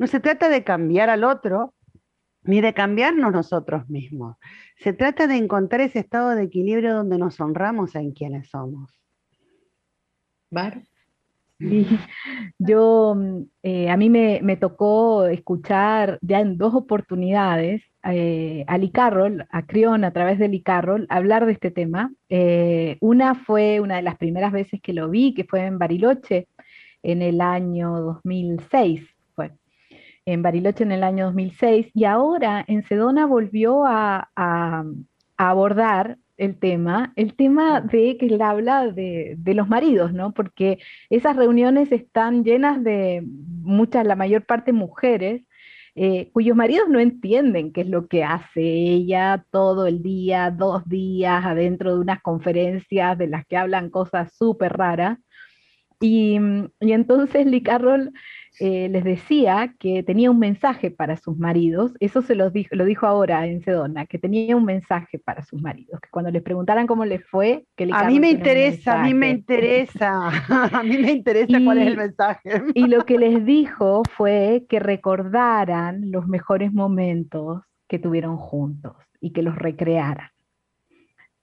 No 0.00 0.06
se 0.06 0.18
trata 0.18 0.48
de 0.48 0.64
cambiar 0.64 1.10
al 1.10 1.24
otro, 1.24 1.74
ni 2.44 2.62
de 2.62 2.72
cambiarnos 2.72 3.32
nosotros 3.32 3.86
mismos. 3.90 4.38
Se 4.78 4.94
trata 4.94 5.26
de 5.26 5.36
encontrar 5.36 5.82
ese 5.82 5.98
estado 5.98 6.30
de 6.30 6.44
equilibrio 6.44 6.94
donde 6.94 7.18
nos 7.18 7.38
honramos 7.38 7.94
en 7.94 8.12
quienes 8.12 8.48
somos. 8.48 8.98
¿Bar? 10.50 10.84
yo, 12.58 13.14
eh, 13.62 13.90
a 13.90 13.98
mí 13.98 14.08
me, 14.08 14.56
tocó 14.56 15.26
escuchar 15.26 16.18
ya 16.22 16.40
en 16.40 16.56
dos 16.56 16.74
oportunidades 16.74 17.82
eh, 18.04 18.64
a 18.68 18.78
Lee 18.78 18.92
Carroll, 18.92 19.46
a 19.50 19.66
Crión 19.66 20.04
a 20.04 20.14
través 20.14 20.38
de 20.38 20.48
Lee 20.48 20.62
Carroll, 20.62 21.06
hablar 21.10 21.44
de 21.44 21.52
este 21.52 21.70
tema. 21.70 22.10
Eh, 22.30 22.96
una 23.02 23.34
fue 23.34 23.80
una 23.80 23.96
de 23.96 24.02
las 24.02 24.16
primeras 24.16 24.52
veces 24.52 24.80
que 24.80 24.94
lo 24.94 25.10
vi, 25.10 25.34
que 25.34 25.44
fue 25.44 25.66
en 25.66 25.78
Bariloche 25.78 26.48
en 27.02 27.20
el 27.20 27.42
año 27.42 28.00
2006, 28.00 29.02
fue 29.02 29.09
en 30.26 30.42
Bariloche 30.42 30.84
en 30.84 30.92
el 30.92 31.02
año 31.04 31.26
2006, 31.26 31.88
y 31.94 32.04
ahora 32.04 32.64
en 32.66 32.82
Sedona 32.84 33.26
volvió 33.26 33.84
a, 33.86 34.28
abordar 35.36 36.18
el 36.36 36.58
tema, 36.58 37.14
el 37.16 37.34
tema 37.34 37.80
de 37.80 38.18
que 38.18 38.26
él 38.26 38.42
habla 38.42 38.88
de, 38.88 39.38
los 39.54 39.68
maridos, 39.68 40.12
¿no? 40.12 40.32
Porque 40.32 40.78
esas 41.08 41.36
reuniones 41.36 41.92
están 41.92 42.44
llenas 42.44 42.82
de 42.84 43.22
muchas, 43.24 44.06
la 44.06 44.16
mayor 44.16 44.44
parte 44.44 44.72
mujeres, 44.72 45.42
eh, 45.94 46.30
cuyos 46.32 46.56
maridos 46.56 46.88
no 46.88 47.00
entienden 47.00 47.72
qué 47.72 47.82
es 47.82 47.88
lo 47.88 48.06
que 48.06 48.22
hace 48.22 48.62
ella 48.62 49.44
todo 49.50 49.86
el 49.86 50.02
día, 50.02 50.50
dos 50.50 50.86
días 50.88 51.44
adentro 51.44 51.94
de 51.94 52.00
unas 52.00 52.22
conferencias 52.22 53.18
de 53.18 53.26
las 53.26 53.46
que 53.46 53.56
hablan 53.56 53.90
cosas 53.90 54.34
súper 54.36 54.74
raras. 54.74 55.18
Y, 56.00 56.38
y 56.80 56.92
entonces 56.92 57.46
Lee 57.46 57.62
Carroll 57.62 58.12
eh, 58.62 58.90
les 58.90 59.04
decía 59.04 59.74
que 59.78 60.02
tenía 60.02 60.30
un 60.30 60.38
mensaje 60.38 60.90
para 60.90 61.16
sus 61.16 61.38
maridos, 61.38 61.92
eso 61.98 62.20
se 62.20 62.34
lo 62.34 62.50
dijo, 62.50 62.76
lo 62.76 62.84
dijo 62.84 63.06
ahora 63.06 63.46
en 63.46 63.62
Sedona, 63.62 64.04
que 64.04 64.18
tenía 64.18 64.54
un 64.54 64.66
mensaje 64.66 65.18
para 65.18 65.42
sus 65.42 65.62
maridos, 65.62 65.98
que 65.98 66.10
cuando 66.10 66.30
les 66.30 66.42
preguntaran 66.42 66.86
cómo 66.86 67.06
les 67.06 67.24
fue, 67.26 67.64
que 67.74 67.88
A 67.94 68.06
mí 68.06 68.20
me 68.20 68.28
interesa, 68.28 69.00
a 69.00 69.04
mí 69.06 69.14
me 69.14 69.30
interesa, 69.30 70.28
a 70.78 70.82
mí 70.82 70.98
me 70.98 71.10
interesa 71.10 71.58
cuál 71.64 71.78
es 71.78 71.86
el 71.86 71.96
mensaje. 71.96 72.62
y 72.74 72.86
lo 72.86 73.06
que 73.06 73.18
les 73.18 73.46
dijo 73.46 74.02
fue 74.14 74.66
que 74.68 74.78
recordaran 74.78 76.10
los 76.10 76.28
mejores 76.28 76.70
momentos 76.70 77.62
que 77.88 77.98
tuvieron 77.98 78.36
juntos 78.36 78.94
y 79.22 79.32
que 79.32 79.42
los 79.42 79.56
recrearan, 79.56 80.28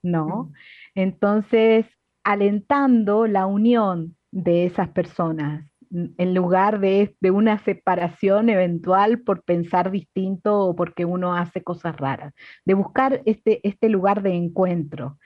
¿no? 0.04 0.52
Entonces, 0.94 1.84
alentando 2.22 3.26
la 3.26 3.46
unión 3.46 4.14
de 4.30 4.66
esas 4.66 4.88
personas, 4.90 5.66
en 5.90 6.34
lugar 6.34 6.80
de, 6.80 7.14
una 7.30 7.58
separación 7.58 8.48
eventual 8.48 9.20
por 9.20 9.42
pensar 9.42 9.90
distinto 9.90 10.60
o 10.60 10.76
porque 10.76 11.04
uno 11.04 11.34
hace 11.34 11.62
cosas 11.62 11.96
raras, 11.96 12.34
de 12.64 12.74
buscar 12.74 13.22
este, 13.26 13.66
este 13.66 13.88
lugar 13.88 14.22
de 14.22 14.34
encuentro. 14.34 15.18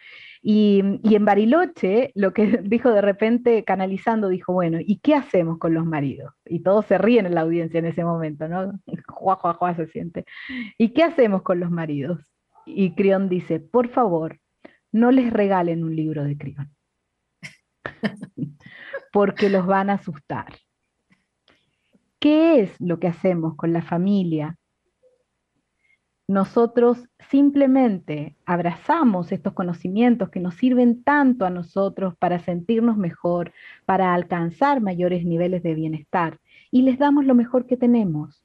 Y, 0.45 0.83
en 1.05 1.25
Bariloche, 1.25 2.11
lo 2.15 2.33
que 2.33 2.47
dijo 2.65 2.91
de 2.91 3.01
repente, 3.01 3.65
canalizando, 3.65 4.29
dijo, 4.29 4.53
bueno, 4.53 4.79
¿y 4.81 4.99
qué 4.99 5.15
hacemos 5.15 5.59
con 5.59 5.73
los 5.75 5.87
maridos? 5.87 6.35
Y 6.45 6.61
todos 6.61 6.87
se 6.87 6.99
ríen 6.99 7.27
en 7.27 7.35
la 7.35 7.43
audiencia 7.43 7.79
en 7.79 7.87
ese 7.87 8.05
momento, 8.05 8.49
¿no? 8.49 8.73
Juá, 9.07 9.37
juá, 9.37 9.55
juá 9.55 9.75
se 9.75 9.87
siente. 9.87 10.25
¿Y 10.79 10.91
qué 10.91 11.05
hacemos 11.05 11.43
con 11.43 11.61
los 11.61 11.71
maridos? 11.71 12.21
Y 12.67 12.95
Crión 12.95 13.29
dice, 13.29 13.61
por 13.61 13.89
favor, 13.89 14.41
no 14.91 15.11
les 15.11 15.33
regalen 15.33 15.85
un 15.85 15.97
libro 15.97 16.25
de 16.25 16.37
Crión 16.37 16.71
porque 19.13 19.49
los 19.49 19.67
van 19.67 19.91
a 19.91 19.95
asustar. 19.95 20.47
¿Qué 22.19 22.61
es 22.61 22.81
lo 22.81 22.99
que 22.99 23.09
hacemos 23.09 23.55
con 23.57 23.73
la 23.73 23.83
familia? 23.83 24.57
Nosotros 26.29 27.09
simplemente 27.31 28.37
abrazamos 28.47 29.33
estos 29.33 29.53
conocimientos 29.53 30.31
que 30.31 30.41
nos 30.41 30.55
sirven 30.55 31.03
tanto 31.03 31.45
a 31.45 31.51
nosotros 31.51 32.17
para 32.17 32.39
sentirnos 32.39 32.97
mejor, 32.97 33.53
para 33.85 34.15
alcanzar 34.15 34.81
mayores 34.81 35.25
niveles 35.25 35.63
de 35.63 35.75
bienestar 35.75 36.39
y 36.71 36.83
les 36.83 36.99
damos 36.99 37.27
lo 37.27 37.35
mejor 37.35 37.67
que 37.67 37.77
tenemos. 37.77 38.45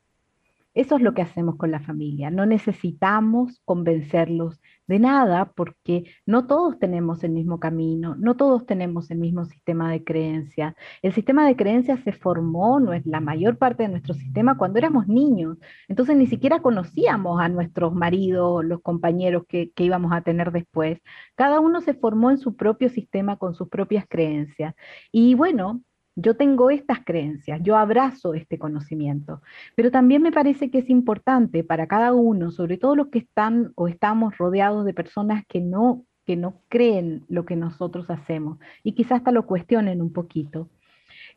Eso 0.74 0.98
es 0.98 1.02
lo 1.02 1.14
que 1.14 1.22
hacemos 1.22 1.56
con 1.56 1.72
la 1.72 1.80
familia. 1.80 2.30
No 2.30 2.46
necesitamos 2.46 3.62
convencerlos 3.64 4.60
de 4.88 5.00
nada 5.00 5.52
porque 5.56 6.06
no 6.26 6.48
todos 6.48 6.80
tenemos 6.80 7.24
el 7.24 7.32
mismo 7.32 7.60
camino, 7.60 8.16
no 8.18 8.36
todos 8.36 8.66
tenemos 8.66 9.12
el 9.12 9.20
mismo 9.20 9.46
sistema 9.46 9.92
de 9.92 10.04
creencias. 10.04 10.76
El 11.02 11.14
sistema 11.14 11.46
de 11.48 11.56
creencias 11.56 12.00
se 12.04 12.12
formó, 12.14 12.80
no 12.80 12.94
es 12.94 13.06
la 13.06 13.20
mayor 13.20 13.58
parte 13.58 13.84
de 13.84 13.90
nuestro 13.90 14.14
sistema 14.14 14.58
cuando 14.58 14.80
éramos 14.80 15.08
niños. 15.08 15.58
Entonces 15.88 16.16
ni 16.18 16.28
siquiera 16.28 16.62
conocíamos 16.62 17.40
a 17.42 17.50
nuestros 17.50 17.94
maridos, 17.94 18.64
los 18.66 18.82
compañeros 18.82 19.44
que, 19.48 19.72
que 19.72 19.84
íbamos 19.84 20.12
a 20.14 20.22
tener 20.22 20.52
después. 20.52 21.00
Cada 21.36 21.60
uno 21.60 21.82
se 21.82 21.94
formó 21.94 22.32
en 22.32 22.38
su 22.38 22.56
propio 22.56 22.90
sistema 22.90 23.38
con 23.38 23.54
sus 23.56 23.70
propias 23.70 24.06
creencias. 24.08 24.74
Y 25.12 25.36
bueno, 25.36 25.82
yo 26.18 26.36
tengo 26.36 26.72
estas 26.72 27.06
creencias, 27.06 27.62
yo 27.62 27.78
abrazo 27.78 28.34
este 28.34 28.58
conocimiento, 28.58 29.44
pero 29.76 29.92
también 29.92 30.24
me 30.24 30.32
parece 30.32 30.72
que 30.72 30.80
es 30.80 30.90
importante 30.90 31.64
para 31.64 31.86
cada 31.88 32.12
uno, 32.14 32.50
sobre 32.50 32.78
todo 32.80 32.96
los 32.96 33.10
que 33.10 33.20
están 33.20 33.72
o 33.76 33.88
estamos 33.88 34.36
rodeados 34.36 34.84
de 34.84 34.96
personas 34.96 35.46
que 35.48 35.62
no, 35.62 36.06
que 36.26 36.36
no 36.36 36.64
creen 36.70 37.24
lo 37.30 37.46
que 37.46 37.56
nosotros 37.56 38.10
hacemos 38.10 38.58
y 38.82 38.94
quizás 38.94 39.20
hasta 39.20 39.32
lo 39.32 39.46
cuestionen 39.46 40.02
un 40.02 40.12
poquito, 40.12 40.72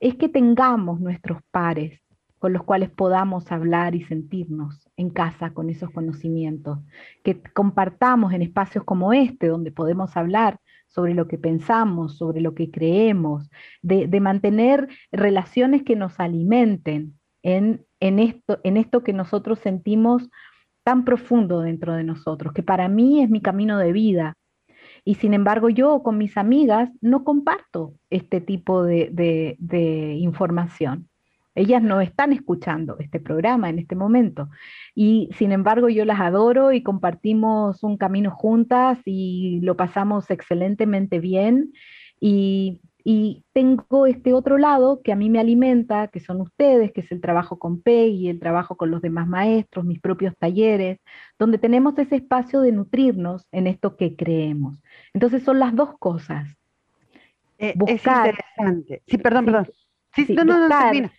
es 0.00 0.14
que 0.14 0.30
tengamos 0.30 0.98
nuestros 0.98 1.42
pares 1.50 2.00
con 2.38 2.54
los 2.54 2.62
cuales 2.62 2.88
podamos 2.88 3.52
hablar 3.52 3.94
y 3.94 4.02
sentirnos 4.04 4.88
en 4.96 5.10
casa 5.10 5.50
con 5.50 5.68
esos 5.68 5.90
conocimientos, 5.90 6.78
que 7.22 7.42
compartamos 7.52 8.32
en 8.32 8.40
espacios 8.40 8.84
como 8.84 9.12
este, 9.12 9.48
donde 9.48 9.72
podemos 9.72 10.16
hablar 10.16 10.58
sobre 10.90 11.14
lo 11.14 11.26
que 11.26 11.38
pensamos, 11.38 12.18
sobre 12.18 12.40
lo 12.40 12.54
que 12.54 12.70
creemos, 12.70 13.48
de, 13.82 14.20
mantener 14.20 14.88
relaciones 15.10 15.82
que 15.82 15.96
nos 15.96 16.20
alimenten 16.20 17.18
en, 17.42 17.86
en, 18.00 18.18
esto, 18.18 18.60
en 18.64 18.76
esto 18.76 19.02
que 19.02 19.12
nosotros 19.12 19.58
sentimos 19.60 20.28
tan 20.84 21.04
profundo 21.04 21.60
dentro 21.60 21.94
de 21.94 22.04
nosotros, 22.04 22.52
que 22.52 22.62
para 22.62 22.88
mí 22.88 23.22
es 23.22 23.30
mi 23.30 23.40
camino 23.40 23.78
de 23.78 23.92
vida. 23.92 24.34
Y 25.04 25.14
sin 25.14 25.34
embargo 25.34 25.70
yo 25.70 26.02
con 26.02 26.18
mis 26.18 26.36
amigas 26.36 26.90
no 27.00 27.24
comparto 27.24 27.94
este 28.10 28.40
tipo 28.40 28.82
de, 28.82 29.10
de 29.58 30.14
información. 30.14 31.09
Ellas 31.54 31.82
no 31.82 32.00
están 32.00 32.32
escuchando 32.32 32.96
este 32.98 33.18
programa 33.18 33.68
en 33.68 33.78
este 33.78 33.96
momento. 33.96 34.48
Y 34.94 35.28
sin 35.36 35.52
embargo 35.52 35.88
yo 35.88 36.04
las 36.04 36.20
adoro 36.20 36.72
y 36.72 36.82
compartimos 36.82 37.82
un 37.82 37.96
camino 37.96 38.30
juntas 38.30 38.98
y 39.04 39.60
lo 39.62 39.76
pasamos 39.76 40.30
excelentemente 40.30 41.18
bien. 41.18 41.72
Y, 42.20 42.80
tengo 43.52 44.06
este 44.06 44.32
otro 44.32 44.56
lado 44.56 45.00
que 45.02 45.10
a 45.10 45.16
mí 45.16 45.30
me 45.30 45.40
alimenta, 45.40 46.08
que 46.08 46.20
son 46.20 46.40
ustedes, 46.40 46.92
que 46.92 47.00
es 47.00 47.10
el 47.10 47.20
trabajo 47.20 47.58
con 47.58 47.80
Peggy, 47.82 48.28
el 48.28 48.38
trabajo 48.38 48.76
con 48.76 48.90
los 48.90 49.02
demás 49.02 49.26
maestros, 49.26 49.84
mis 49.84 50.00
propios 50.00 50.36
talleres, 50.38 51.00
donde 51.38 51.58
tenemos 51.58 51.98
ese 51.98 52.16
espacio 52.16 52.60
de 52.60 52.70
nutrirnos 52.70 53.48
en 53.50 53.66
esto 53.66 53.96
que 53.96 54.14
creemos. 54.14 54.78
Entonces 55.12 55.42
son 55.42 55.58
las 55.58 55.74
dos 55.74 55.98
cosas. 55.98 56.56
Eh, 57.58 57.74
es 57.86 58.06
interesante. 58.06 59.02
Sí, 59.08 59.18
perdón, 59.18 59.46
perdón. 59.46 59.68
Sí, 60.14 60.26
no, 60.34 60.44
no, 60.44 60.68
no, 60.68 61.10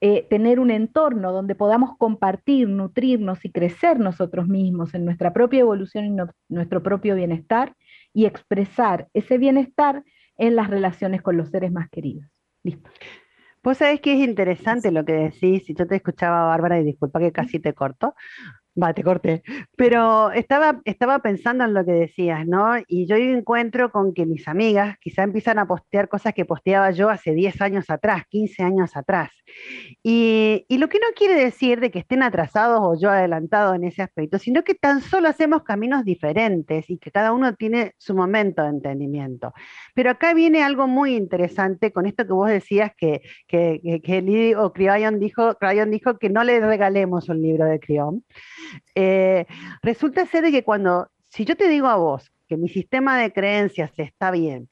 eh, 0.00 0.26
tener 0.30 0.60
un 0.60 0.70
entorno 0.70 1.32
donde 1.32 1.54
podamos 1.54 1.96
compartir, 1.98 2.68
nutrirnos 2.68 3.44
y 3.44 3.52
crecer 3.52 3.98
nosotros 4.00 4.48
mismos 4.48 4.94
en 4.94 5.04
nuestra 5.04 5.32
propia 5.32 5.60
evolución 5.60 6.06
y 6.06 6.16
nuestro 6.48 6.82
propio 6.82 7.14
bienestar 7.14 7.76
y 8.14 8.24
expresar 8.24 9.08
ese 9.12 9.36
bienestar 9.36 10.02
en 10.38 10.56
las 10.56 10.70
relaciones 10.70 11.20
con 11.20 11.36
los 11.36 11.50
seres 11.50 11.70
más 11.70 11.90
queridos. 11.90 12.26
Listo. 12.62 12.90
Vos 13.62 13.76
sabés 13.76 14.00
que 14.00 14.14
es 14.14 14.26
interesante 14.26 14.90
lo 14.90 15.04
que 15.04 15.12
decís, 15.12 15.68
y 15.68 15.74
yo 15.74 15.86
te 15.86 15.96
escuchaba, 15.96 16.46
Bárbara, 16.46 16.80
y 16.80 16.84
disculpa 16.84 17.20
que 17.20 17.30
casi 17.30 17.60
te 17.60 17.74
corto, 17.74 18.14
Va, 18.80 18.94
te 18.94 19.02
corté. 19.02 19.42
Pero 19.76 20.30
estaba, 20.32 20.80
estaba 20.84 21.18
pensando 21.18 21.64
en 21.64 21.74
lo 21.74 21.84
que 21.84 21.92
decías, 21.92 22.46
¿no? 22.46 22.72
Y 22.86 23.06
yo 23.06 23.16
encuentro 23.16 23.90
con 23.90 24.14
que 24.14 24.26
mis 24.26 24.46
amigas 24.48 24.96
quizá 25.00 25.22
empiezan 25.22 25.58
a 25.58 25.66
postear 25.66 26.08
cosas 26.08 26.34
que 26.34 26.44
posteaba 26.44 26.90
yo 26.90 27.10
hace 27.10 27.34
10 27.34 27.60
años 27.60 27.90
atrás, 27.90 28.24
15 28.28 28.62
años 28.62 28.96
atrás. 28.96 29.30
Y, 30.02 30.64
y 30.68 30.78
lo 30.78 30.88
que 30.88 30.98
no 30.98 31.08
quiere 31.14 31.34
decir 31.34 31.80
de 31.80 31.90
que 31.90 31.98
estén 31.98 32.22
atrasados 32.22 32.80
o 32.82 32.98
yo 32.98 33.10
adelantado 33.10 33.74
en 33.74 33.84
ese 33.84 34.02
aspecto, 34.02 34.38
sino 34.38 34.62
que 34.62 34.74
tan 34.74 35.00
solo 35.00 35.28
hacemos 35.28 35.62
caminos 35.62 36.04
diferentes 36.04 36.88
y 36.88 36.98
que 36.98 37.10
cada 37.10 37.32
uno 37.32 37.54
tiene 37.54 37.94
su 37.98 38.14
momento 38.14 38.62
de 38.62 38.68
entendimiento. 38.68 39.52
Pero 39.94 40.10
acá 40.10 40.34
viene 40.34 40.62
algo 40.62 40.86
muy 40.86 41.16
interesante 41.16 41.92
con 41.92 42.06
esto 42.06 42.26
que 42.26 42.32
vos 42.32 42.48
decías 42.48 42.92
que, 42.96 43.22
que, 43.46 43.80
que, 43.82 44.00
que 44.00 44.56
o 44.56 44.72
Cryon 44.72 45.18
dijo, 45.18 45.56
dijo 45.88 46.18
que 46.18 46.30
no 46.30 46.44
le 46.44 46.60
regalemos 46.60 47.28
un 47.28 47.42
libro 47.42 47.64
de 47.64 47.80
Crión. 47.80 48.24
Eh, 48.94 49.46
resulta 49.82 50.26
ser 50.26 50.50
que 50.50 50.64
cuando, 50.64 51.10
si 51.28 51.44
yo 51.44 51.56
te 51.56 51.68
digo 51.68 51.86
a 51.88 51.96
vos 51.96 52.32
que 52.48 52.56
mi 52.56 52.68
sistema 52.68 53.18
de 53.18 53.32
creencias 53.32 53.92
está 53.96 54.30
bien, 54.30 54.68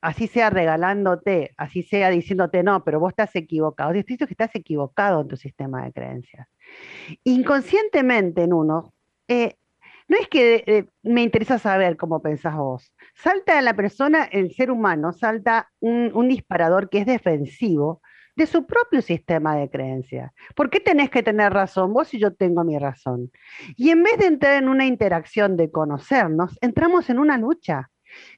así 0.00 0.26
sea 0.26 0.50
regalándote, 0.50 1.52
así 1.56 1.82
sea 1.82 2.10
diciéndote 2.10 2.62
no, 2.62 2.84
pero 2.84 3.00
vos 3.00 3.10
estás 3.10 3.34
equivocado, 3.36 3.92
te 3.92 4.04
que 4.04 4.24
estás 4.24 4.54
equivocado 4.54 5.20
en 5.20 5.28
tu 5.28 5.36
sistema 5.36 5.84
de 5.84 5.92
creencias. 5.92 6.48
Inconscientemente 7.24 8.44
en 8.44 8.52
uno, 8.52 8.92
eh, 9.26 9.54
no 10.08 10.16
es 10.18 10.28
que 10.28 10.64
eh, 10.66 10.86
me 11.02 11.22
interesa 11.22 11.58
saber 11.58 11.96
cómo 11.96 12.22
pensás 12.22 12.56
vos. 12.56 12.94
Salta 13.14 13.58
a 13.58 13.62
la 13.62 13.74
persona, 13.74 14.24
el 14.24 14.54
ser 14.54 14.70
humano, 14.70 15.12
salta 15.12 15.70
un 15.80 16.28
disparador 16.28 16.88
que 16.88 16.98
es 16.98 17.06
defensivo, 17.06 18.00
de 18.38 18.46
su 18.46 18.66
propio 18.66 19.02
sistema 19.02 19.56
de 19.56 19.68
creencias. 19.68 20.32
¿Por 20.54 20.70
qué 20.70 20.78
tenés 20.78 21.10
que 21.10 21.24
tener 21.24 21.52
razón 21.52 21.92
vos 21.92 22.14
y 22.14 22.20
yo 22.20 22.32
tengo 22.32 22.62
mi 22.62 22.78
razón? 22.78 23.32
Y 23.76 23.90
en 23.90 24.04
vez 24.04 24.16
de 24.16 24.26
entrar 24.26 24.62
en 24.62 24.68
una 24.68 24.86
interacción 24.86 25.56
de 25.56 25.72
conocernos, 25.72 26.56
entramos 26.60 27.10
en 27.10 27.18
una 27.18 27.36
lucha. 27.36 27.90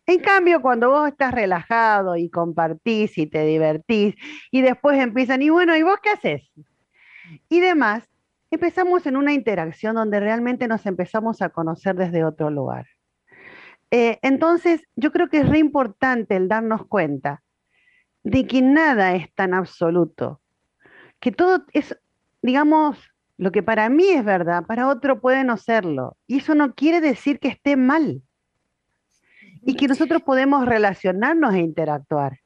En 0.06 0.20
cambio, 0.20 0.62
cuando 0.62 0.88
vos 0.88 1.06
estás 1.06 1.34
relajado 1.34 2.16
y 2.16 2.30
compartís 2.30 3.18
y 3.18 3.26
te 3.26 3.44
divertís 3.44 4.14
y 4.50 4.62
después 4.62 4.98
empiezan, 4.98 5.42
y 5.42 5.50
bueno, 5.50 5.76
¿y 5.76 5.82
vos 5.82 5.98
qué 6.02 6.08
haces? 6.08 6.50
Y 7.50 7.60
demás, 7.60 8.08
empezamos 8.50 9.04
en 9.06 9.18
una 9.18 9.34
interacción 9.34 9.96
donde 9.96 10.18
realmente 10.18 10.66
nos 10.66 10.86
empezamos 10.86 11.42
a 11.42 11.50
conocer 11.50 11.94
desde 11.94 12.24
otro 12.24 12.48
lugar. 12.48 12.86
Eh, 13.90 14.18
entonces, 14.22 14.80
yo 14.96 15.12
creo 15.12 15.28
que 15.28 15.40
es 15.40 15.48
re 15.48 15.58
importante 15.58 16.36
el 16.36 16.48
darnos 16.48 16.86
cuenta 16.86 17.42
de 18.22 18.46
que 18.46 18.62
nada 18.62 19.14
es 19.14 19.32
tan 19.34 19.54
absoluto, 19.54 20.40
que 21.20 21.32
todo 21.32 21.64
es, 21.72 21.98
digamos, 22.42 22.98
lo 23.36 23.52
que 23.52 23.62
para 23.62 23.88
mí 23.88 24.06
es 24.08 24.24
verdad, 24.24 24.66
para 24.66 24.88
otro 24.88 25.20
puede 25.20 25.44
no 25.44 25.56
serlo. 25.56 26.16
Y 26.26 26.38
eso 26.38 26.54
no 26.54 26.74
quiere 26.74 27.00
decir 27.00 27.38
que 27.38 27.48
esté 27.48 27.76
mal. 27.76 28.22
Y 29.62 29.76
que 29.76 29.88
nosotros 29.88 30.22
podemos 30.22 30.66
relacionarnos 30.66 31.54
e 31.54 31.60
interactuar. 31.60 32.40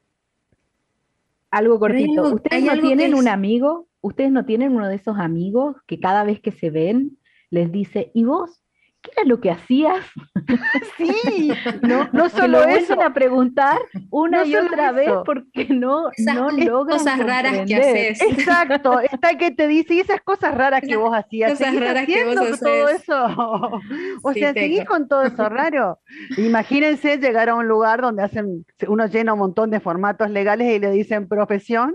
Algo 1.51 1.79
cortito. 1.79 2.35
¿Ustedes 2.35 2.65
no 2.65 2.81
tienen 2.81 3.15
un 3.15 3.29
amigo? 3.29 3.89
¿Ustedes 4.01 4.33
no 4.33 4.45
tienen 4.45 4.75
uno 4.75 4.89
de 4.89 4.97
esos 4.97 5.19
amigos 5.19 5.77
que 5.87 6.01
cada 6.01 6.25
vez 6.25 6.41
que 6.41 6.53
se 6.53 6.71
ven 6.71 7.19
les 7.51 7.71
dice, 7.71 8.11
¿y 8.15 8.25
vos? 8.25 8.64
¿Qué 9.05 9.11
era 9.17 9.29
lo 9.29 9.41
que 9.41 9.51
hacías? 9.51 10.05
Sí, 10.97 11.51
no, 11.83 12.09
no 12.13 12.29
solo 12.29 12.61
lo 12.61 12.65
eso. 12.65 13.01
a 13.01 13.13
preguntar 13.13 13.79
una 14.11 14.45
y 14.45 14.55
otra 14.55 14.93
vez 14.93 15.11
porque 15.25 15.67
no, 15.71 16.11
no 16.19 16.51
logran 16.51 16.99
cosas 16.99 17.19
raras 17.19 17.67
que 17.67 17.77
haces. 17.77 18.21
Exacto, 18.21 19.01
está 19.01 19.37
que 19.37 19.51
te 19.51 19.67
dice, 19.67 19.95
y 19.95 20.01
esas 20.01 20.21
cosas 20.21 20.55
raras 20.55 20.83
que 20.83 20.97
vos 20.97 21.15
hacías, 21.15 21.53
cosas 21.53 21.75
raras 21.81 22.07
que 22.07 22.25
vos 22.25 22.61
todo 22.61 22.89
eso? 22.89 23.81
O 24.23 24.33
sea, 24.33 24.53
seguís 24.53 24.85
con 24.85 25.09
todo 25.09 25.23
eso 25.23 25.49
raro. 25.49 25.99
Imagínense 26.37 27.19
llegar 27.19 27.49
a 27.49 27.55
un 27.55 27.67
lugar 27.67 28.01
donde 28.01 28.23
hacen, 28.23 28.65
uno 28.87 29.07
llena 29.07 29.33
un 29.33 29.39
montón 29.39 29.71
de 29.71 29.81
formatos 29.81 30.31
legales 30.31 30.75
y 30.75 30.79
le 30.79 30.91
dicen 30.91 31.29
profesión. 31.29 31.95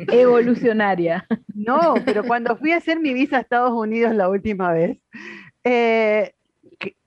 Evolucionaria. 0.12 1.26
No, 1.54 1.94
pero 2.04 2.24
cuando 2.24 2.56
fui 2.56 2.72
a 2.72 2.78
hacer 2.78 3.00
mi 3.00 3.12
visa 3.12 3.38
a 3.38 3.40
Estados 3.40 3.72
Unidos 3.72 4.14
la 4.14 4.28
última 4.28 4.72
vez, 4.72 4.98
eh, 5.64 6.32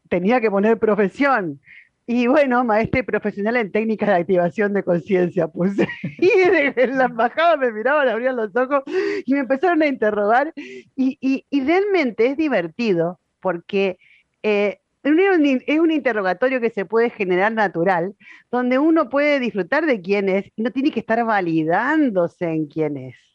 tenía 0.10 0.40
que 0.42 0.52
poner 0.52 0.78
profesión. 0.78 1.60
Y 2.06 2.28
bueno, 2.28 2.64
maestre 2.66 3.04
profesional 3.04 3.56
en 3.56 3.72
técnicas 3.72 4.10
de 4.10 4.16
activación 4.16 4.74
de 4.74 4.84
conciencia 4.84 5.48
puse. 5.48 5.88
Y 6.20 6.30
en 6.36 6.98
la 6.98 7.06
embajada 7.06 7.56
me 7.58 7.72
miraban, 7.72 8.10
abrían 8.10 8.36
los 8.36 8.54
ojos 8.56 8.84
y 9.26 9.34
me 9.34 9.40
empezaron 9.40 9.82
a 9.82 9.88
interrogar. 9.88 10.54
Y, 10.96 11.46
realmente 11.52 12.28
es 12.28 12.38
divertido 12.38 13.20
porque 13.40 13.98
eh, 14.44 14.80
es 15.04 15.80
un 15.80 15.92
interrogatorio 15.92 16.62
que 16.62 16.70
se 16.70 16.86
puede 16.86 17.10
generar 17.10 17.52
natural, 17.52 18.16
donde 18.52 18.80
uno 18.80 19.10
puede 19.10 19.40
disfrutar 19.40 19.86
de 19.86 20.02
quién 20.02 20.30
es 20.30 20.46
y 20.56 20.62
no 20.64 20.72
tiene 20.72 20.92
que 20.92 21.00
estar 21.02 21.24
validándose 21.26 22.46
en 22.46 22.68
quién 22.68 22.98
es. 22.98 23.33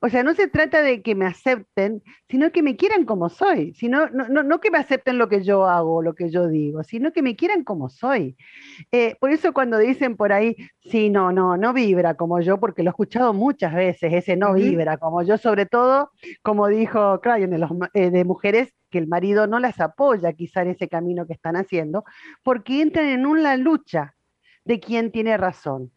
O 0.00 0.08
sea, 0.08 0.22
no 0.22 0.34
se 0.34 0.48
trata 0.48 0.82
de 0.82 1.02
que 1.02 1.14
me 1.14 1.26
acepten, 1.26 2.02
sino 2.28 2.52
que 2.52 2.62
me 2.62 2.76
quieran 2.76 3.04
como 3.04 3.28
soy. 3.28 3.74
Sino, 3.74 4.08
no, 4.10 4.28
no, 4.28 4.42
no 4.42 4.60
que 4.60 4.70
me 4.70 4.78
acepten 4.78 5.18
lo 5.18 5.28
que 5.28 5.42
yo 5.42 5.66
hago, 5.66 6.02
lo 6.02 6.14
que 6.14 6.30
yo 6.30 6.48
digo, 6.48 6.84
sino 6.84 7.12
que 7.12 7.22
me 7.22 7.36
quieran 7.36 7.64
como 7.64 7.88
soy. 7.88 8.36
Eh, 8.92 9.16
por 9.20 9.30
eso 9.32 9.52
cuando 9.52 9.78
dicen 9.78 10.16
por 10.16 10.32
ahí, 10.32 10.56
sí, 10.82 11.10
no, 11.10 11.32
no, 11.32 11.56
no 11.56 11.72
vibra 11.72 12.14
como 12.14 12.40
yo, 12.40 12.58
porque 12.60 12.82
lo 12.82 12.90
he 12.90 12.92
escuchado 12.92 13.32
muchas 13.32 13.74
veces, 13.74 14.12
ese 14.12 14.36
no 14.36 14.54
vibra 14.54 14.96
como 14.98 15.22
yo, 15.22 15.38
sobre 15.38 15.66
todo, 15.66 16.10
como 16.42 16.68
dijo 16.68 17.20
Crayon, 17.20 17.50
de, 17.50 17.58
los, 17.58 17.70
eh, 17.94 18.10
de 18.10 18.24
mujeres 18.24 18.72
que 18.90 18.98
el 18.98 19.06
marido 19.06 19.46
no 19.46 19.58
las 19.60 19.80
apoya 19.80 20.32
quizá 20.32 20.62
en 20.62 20.70
ese 20.70 20.88
camino 20.88 21.26
que 21.26 21.32
están 21.32 21.56
haciendo, 21.56 22.04
porque 22.42 22.82
entran 22.82 23.06
en 23.06 23.26
una 23.26 23.56
lucha 23.56 24.14
de 24.64 24.80
quién 24.80 25.10
tiene 25.10 25.36
razón. 25.36 25.92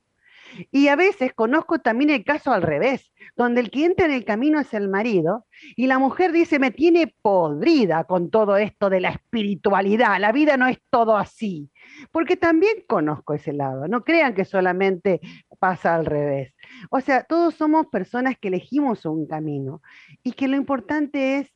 Y 0.71 0.87
a 0.87 0.95
veces 0.95 1.33
conozco 1.33 1.79
también 1.79 2.09
el 2.09 2.23
caso 2.23 2.51
al 2.51 2.61
revés, 2.61 3.11
donde 3.35 3.61
el 3.61 3.71
que 3.71 3.85
entra 3.85 4.05
en 4.05 4.11
el 4.11 4.25
camino 4.25 4.59
es 4.59 4.73
el 4.73 4.89
marido 4.89 5.45
y 5.75 5.87
la 5.87 5.99
mujer 5.99 6.31
dice, 6.31 6.59
me 6.59 6.71
tiene 6.71 7.15
podrida 7.21 8.03
con 8.03 8.29
todo 8.29 8.57
esto 8.57 8.89
de 8.89 9.01
la 9.01 9.09
espiritualidad, 9.09 10.19
la 10.19 10.31
vida 10.31 10.57
no 10.57 10.67
es 10.67 10.79
todo 10.89 11.17
así, 11.17 11.69
porque 12.11 12.37
también 12.37 12.83
conozco 12.87 13.33
ese 13.33 13.53
lado, 13.53 13.87
no 13.87 14.03
crean 14.03 14.33
que 14.33 14.45
solamente 14.45 15.21
pasa 15.59 15.95
al 15.95 16.05
revés. 16.05 16.53
O 16.89 16.99
sea, 16.99 17.23
todos 17.23 17.55
somos 17.55 17.87
personas 17.87 18.35
que 18.39 18.49
elegimos 18.49 19.05
un 19.05 19.27
camino 19.27 19.81
y 20.23 20.33
que 20.33 20.47
lo 20.47 20.57
importante 20.57 21.39
es 21.39 21.53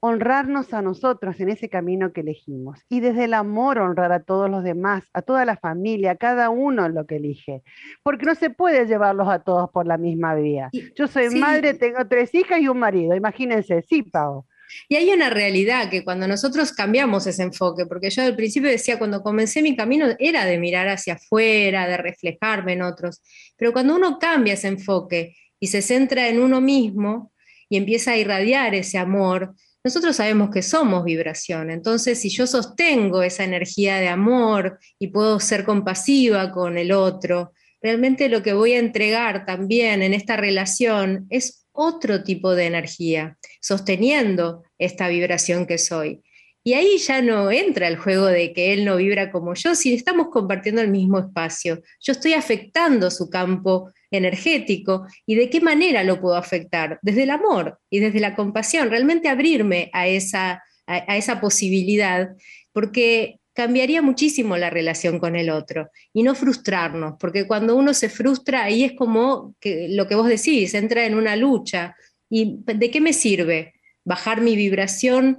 honrarnos 0.00 0.72
a 0.74 0.82
nosotros 0.82 1.40
en 1.40 1.48
ese 1.48 1.68
camino 1.68 2.12
que 2.12 2.20
elegimos. 2.20 2.80
Y 2.88 3.00
desde 3.00 3.24
el 3.24 3.34
amor 3.34 3.78
honrar 3.78 4.12
a 4.12 4.22
todos 4.22 4.50
los 4.50 4.62
demás, 4.62 5.04
a 5.12 5.22
toda 5.22 5.44
la 5.44 5.56
familia, 5.56 6.12
a 6.12 6.16
cada 6.16 6.50
uno 6.50 6.88
lo 6.88 7.06
que 7.06 7.16
elige, 7.16 7.62
porque 8.02 8.26
no 8.26 8.34
se 8.34 8.50
puede 8.50 8.86
llevarlos 8.86 9.28
a 9.28 9.40
todos 9.40 9.70
por 9.70 9.86
la 9.86 9.96
misma 9.96 10.34
vía. 10.34 10.70
Yo 10.94 11.06
soy 11.06 11.30
madre, 11.30 11.74
tengo 11.74 12.06
tres 12.06 12.34
hijas 12.34 12.60
y 12.60 12.68
un 12.68 12.78
marido, 12.78 13.16
imagínense, 13.16 13.82
sí, 13.82 14.02
Pau. 14.02 14.44
Y 14.88 14.96
hay 14.96 15.10
una 15.10 15.30
realidad 15.30 15.88
que 15.90 16.04
cuando 16.04 16.26
nosotros 16.26 16.72
cambiamos 16.72 17.26
ese 17.26 17.42
enfoque, 17.42 17.86
porque 17.86 18.10
yo 18.10 18.22
al 18.22 18.36
principio 18.36 18.68
decía, 18.68 18.98
cuando 18.98 19.22
comencé 19.22 19.62
mi 19.62 19.76
camino 19.76 20.06
era 20.18 20.44
de 20.44 20.58
mirar 20.58 20.88
hacia 20.88 21.14
afuera, 21.14 21.86
de 21.86 21.96
reflejarme 21.96 22.72
en 22.72 22.82
otros, 22.82 23.22
pero 23.56 23.72
cuando 23.72 23.94
uno 23.94 24.18
cambia 24.18 24.54
ese 24.54 24.68
enfoque 24.68 25.36
y 25.60 25.68
se 25.68 25.82
centra 25.82 26.28
en 26.28 26.40
uno 26.40 26.60
mismo 26.60 27.32
y 27.68 27.76
empieza 27.76 28.12
a 28.12 28.16
irradiar 28.16 28.74
ese 28.74 28.98
amor, 28.98 29.54
nosotros 29.86 30.16
sabemos 30.16 30.50
que 30.50 30.62
somos 30.62 31.04
vibración, 31.04 31.70
entonces 31.70 32.20
si 32.20 32.28
yo 32.28 32.48
sostengo 32.48 33.22
esa 33.22 33.44
energía 33.44 33.98
de 33.98 34.08
amor 34.08 34.80
y 34.98 35.06
puedo 35.06 35.38
ser 35.38 35.64
compasiva 35.64 36.50
con 36.50 36.76
el 36.76 36.90
otro, 36.90 37.52
realmente 37.80 38.28
lo 38.28 38.42
que 38.42 38.52
voy 38.52 38.72
a 38.72 38.80
entregar 38.80 39.46
también 39.46 40.02
en 40.02 40.12
esta 40.12 40.36
relación 40.36 41.28
es 41.30 41.68
otro 41.70 42.24
tipo 42.24 42.56
de 42.56 42.66
energía, 42.66 43.38
sosteniendo 43.60 44.64
esta 44.76 45.06
vibración 45.06 45.66
que 45.66 45.78
soy. 45.78 46.24
Y 46.66 46.74
ahí 46.74 46.98
ya 46.98 47.22
no 47.22 47.52
entra 47.52 47.86
el 47.86 47.96
juego 47.96 48.26
de 48.26 48.52
que 48.52 48.72
él 48.72 48.84
no 48.84 48.96
vibra 48.96 49.30
como 49.30 49.54
yo, 49.54 49.76
si 49.76 49.94
estamos 49.94 50.30
compartiendo 50.32 50.82
el 50.82 50.88
mismo 50.88 51.20
espacio. 51.20 51.80
Yo 52.00 52.10
estoy 52.10 52.32
afectando 52.32 53.08
su 53.12 53.30
campo 53.30 53.92
energético 54.10 55.06
y 55.26 55.36
de 55.36 55.48
qué 55.48 55.60
manera 55.60 56.02
lo 56.02 56.20
puedo 56.20 56.34
afectar, 56.34 56.98
desde 57.02 57.22
el 57.22 57.30
amor 57.30 57.78
y 57.88 58.00
desde 58.00 58.18
la 58.18 58.34
compasión, 58.34 58.90
realmente 58.90 59.28
abrirme 59.28 59.90
a 59.92 60.08
esa, 60.08 60.64
a, 60.88 61.16
esa 61.16 61.40
posibilidad, 61.40 62.30
porque 62.72 63.38
cambiaría 63.52 64.02
muchísimo 64.02 64.56
la 64.56 64.68
relación 64.68 65.20
con 65.20 65.36
el 65.36 65.50
otro 65.50 65.90
y 66.12 66.24
no 66.24 66.34
frustrarnos, 66.34 67.14
porque 67.20 67.46
cuando 67.46 67.76
uno 67.76 67.94
se 67.94 68.08
frustra, 68.08 68.64
ahí 68.64 68.82
es 68.82 68.94
como 68.94 69.54
que, 69.60 69.86
lo 69.90 70.08
que 70.08 70.16
vos 70.16 70.26
decís, 70.26 70.74
entra 70.74 71.06
en 71.06 71.14
una 71.14 71.36
lucha. 71.36 71.94
¿Y 72.28 72.58
de 72.64 72.90
qué 72.90 73.00
me 73.00 73.12
sirve 73.12 73.74
bajar 74.04 74.40
mi 74.40 74.56
vibración 74.56 75.38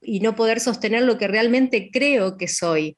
y 0.00 0.20
no 0.20 0.34
poder 0.36 0.60
sostener 0.60 1.02
lo 1.02 1.18
que 1.18 1.28
realmente 1.28 1.90
creo 1.92 2.36
que 2.36 2.48
soy? 2.48 2.96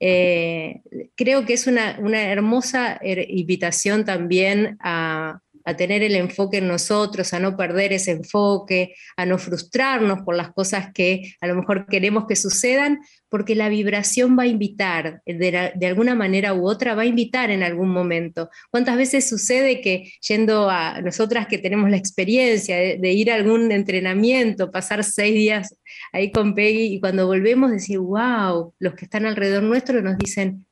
Eh, 0.00 0.82
creo 1.16 1.44
que 1.44 1.54
es 1.54 1.66
una, 1.66 1.96
hermosa 2.30 2.98
er, 3.02 3.26
invitación 3.30 4.04
también 4.04 4.76
a, 4.80 5.40
a 5.68 5.76
tener 5.76 6.02
el 6.02 6.16
enfoque 6.16 6.58
en 6.58 6.66
nosotros, 6.66 7.34
a 7.34 7.38
no 7.38 7.54
perder 7.54 7.92
ese 7.92 8.12
enfoque, 8.12 8.94
a 9.18 9.26
no 9.26 9.36
frustrarnos 9.36 10.22
por 10.22 10.34
las 10.34 10.50
cosas 10.54 10.92
que 10.94 11.34
a 11.42 11.46
lo 11.46 11.54
mejor 11.54 11.84
queremos 11.84 12.24
que 12.26 12.36
sucedan, 12.36 13.00
porque 13.28 13.54
la 13.54 13.68
vibración 13.68 14.34
va 14.38 14.44
a 14.44 14.46
invitar, 14.46 15.20
de, 15.26 15.86
alguna 15.86 16.14
manera 16.14 16.54
u 16.54 16.66
otra, 16.66 16.94
va 16.94 17.02
a 17.02 17.06
invitar 17.06 17.50
en 17.50 17.62
algún 17.62 17.90
momento. 17.90 18.48
¿Cuántas 18.70 18.96
veces 18.96 19.28
sucede 19.28 19.82
que 19.82 20.10
yendo 20.26 20.70
a 20.70 21.02
nosotras 21.02 21.46
que 21.48 21.58
tenemos 21.58 21.90
la 21.90 21.98
experiencia 21.98 22.78
de, 22.78 23.12
ir 23.12 23.30
a 23.30 23.34
algún 23.34 23.70
entrenamiento, 23.70 24.70
pasar 24.70 25.04
seis 25.04 25.34
días 25.34 25.76
ahí 26.14 26.32
con 26.32 26.54
Peggy 26.54 26.94
y 26.94 27.00
cuando 27.00 27.26
volvemos 27.26 27.72
decir, 27.72 27.98
wow, 27.98 28.72
los 28.78 28.94
que 28.94 29.04
están 29.04 29.26
alrededor 29.26 29.64
nuestro 29.64 30.00
nos 30.00 30.16
dicen, 30.16 30.64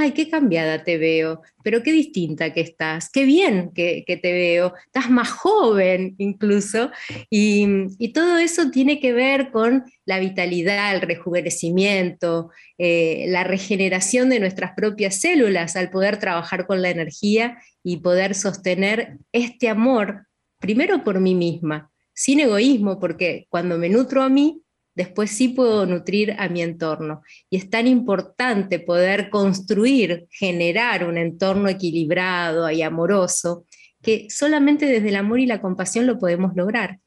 ay, 0.00 0.12
qué 0.12 0.28
cambiada 0.28 0.84
te 0.84 0.98
veo, 0.98 1.42
pero 1.62 1.82
qué 1.82 1.92
distinta 1.92 2.52
que 2.52 2.60
estás, 2.60 3.10
qué 3.10 3.24
bien 3.24 3.72
que, 3.74 4.04
te 4.06 4.32
veo, 4.32 4.74
estás 4.86 5.10
más 5.10 5.30
joven 5.30 6.14
incluso, 6.18 6.90
y, 7.30 8.12
todo 8.12 8.36
eso 8.38 8.70
tiene 8.70 9.00
que 9.00 9.12
ver 9.12 9.50
con 9.50 9.84
la 10.04 10.18
vitalidad, 10.18 10.94
el 10.94 11.00
rejuvenecimiento, 11.00 12.50
eh, 12.78 13.24
la 13.28 13.44
regeneración 13.44 14.28
de 14.28 14.40
nuestras 14.40 14.72
propias 14.74 15.20
células 15.20 15.76
al 15.76 15.90
poder 15.90 16.18
trabajar 16.18 16.66
con 16.66 16.82
la 16.82 16.90
energía 16.90 17.58
y 17.82 17.98
poder 17.98 18.34
sostener 18.34 19.18
este 19.32 19.68
amor, 19.68 20.26
primero 20.58 21.04
por 21.04 21.20
mí 21.20 21.34
misma, 21.34 21.90
sin 22.14 22.40
egoísmo, 22.40 23.00
porque 23.00 23.46
cuando 23.48 23.78
me 23.78 23.88
nutro 23.88 24.22
a 24.22 24.28
mí, 24.28 24.61
después 24.94 25.30
sí 25.30 25.48
puedo 25.48 25.86
nutrir 25.86 26.34
a 26.38 26.48
mi 26.48 26.62
entorno. 26.62 27.22
Y 27.50 27.56
es 27.56 27.70
tan 27.70 27.86
importante 27.86 28.78
poder 28.78 29.30
construir, 29.30 30.26
generar 30.30 31.06
un 31.06 31.18
entorno 31.18 31.68
equilibrado 31.68 32.70
y 32.70 32.82
amoroso, 32.82 33.66
que 34.02 34.28
solamente 34.30 34.86
desde 34.86 35.08
el 35.08 35.16
amor 35.16 35.40
y 35.40 35.46
la 35.46 35.60
compasión 35.60 36.06
lo 36.06 36.18
podemos 36.18 36.54
lograr. 36.54 36.98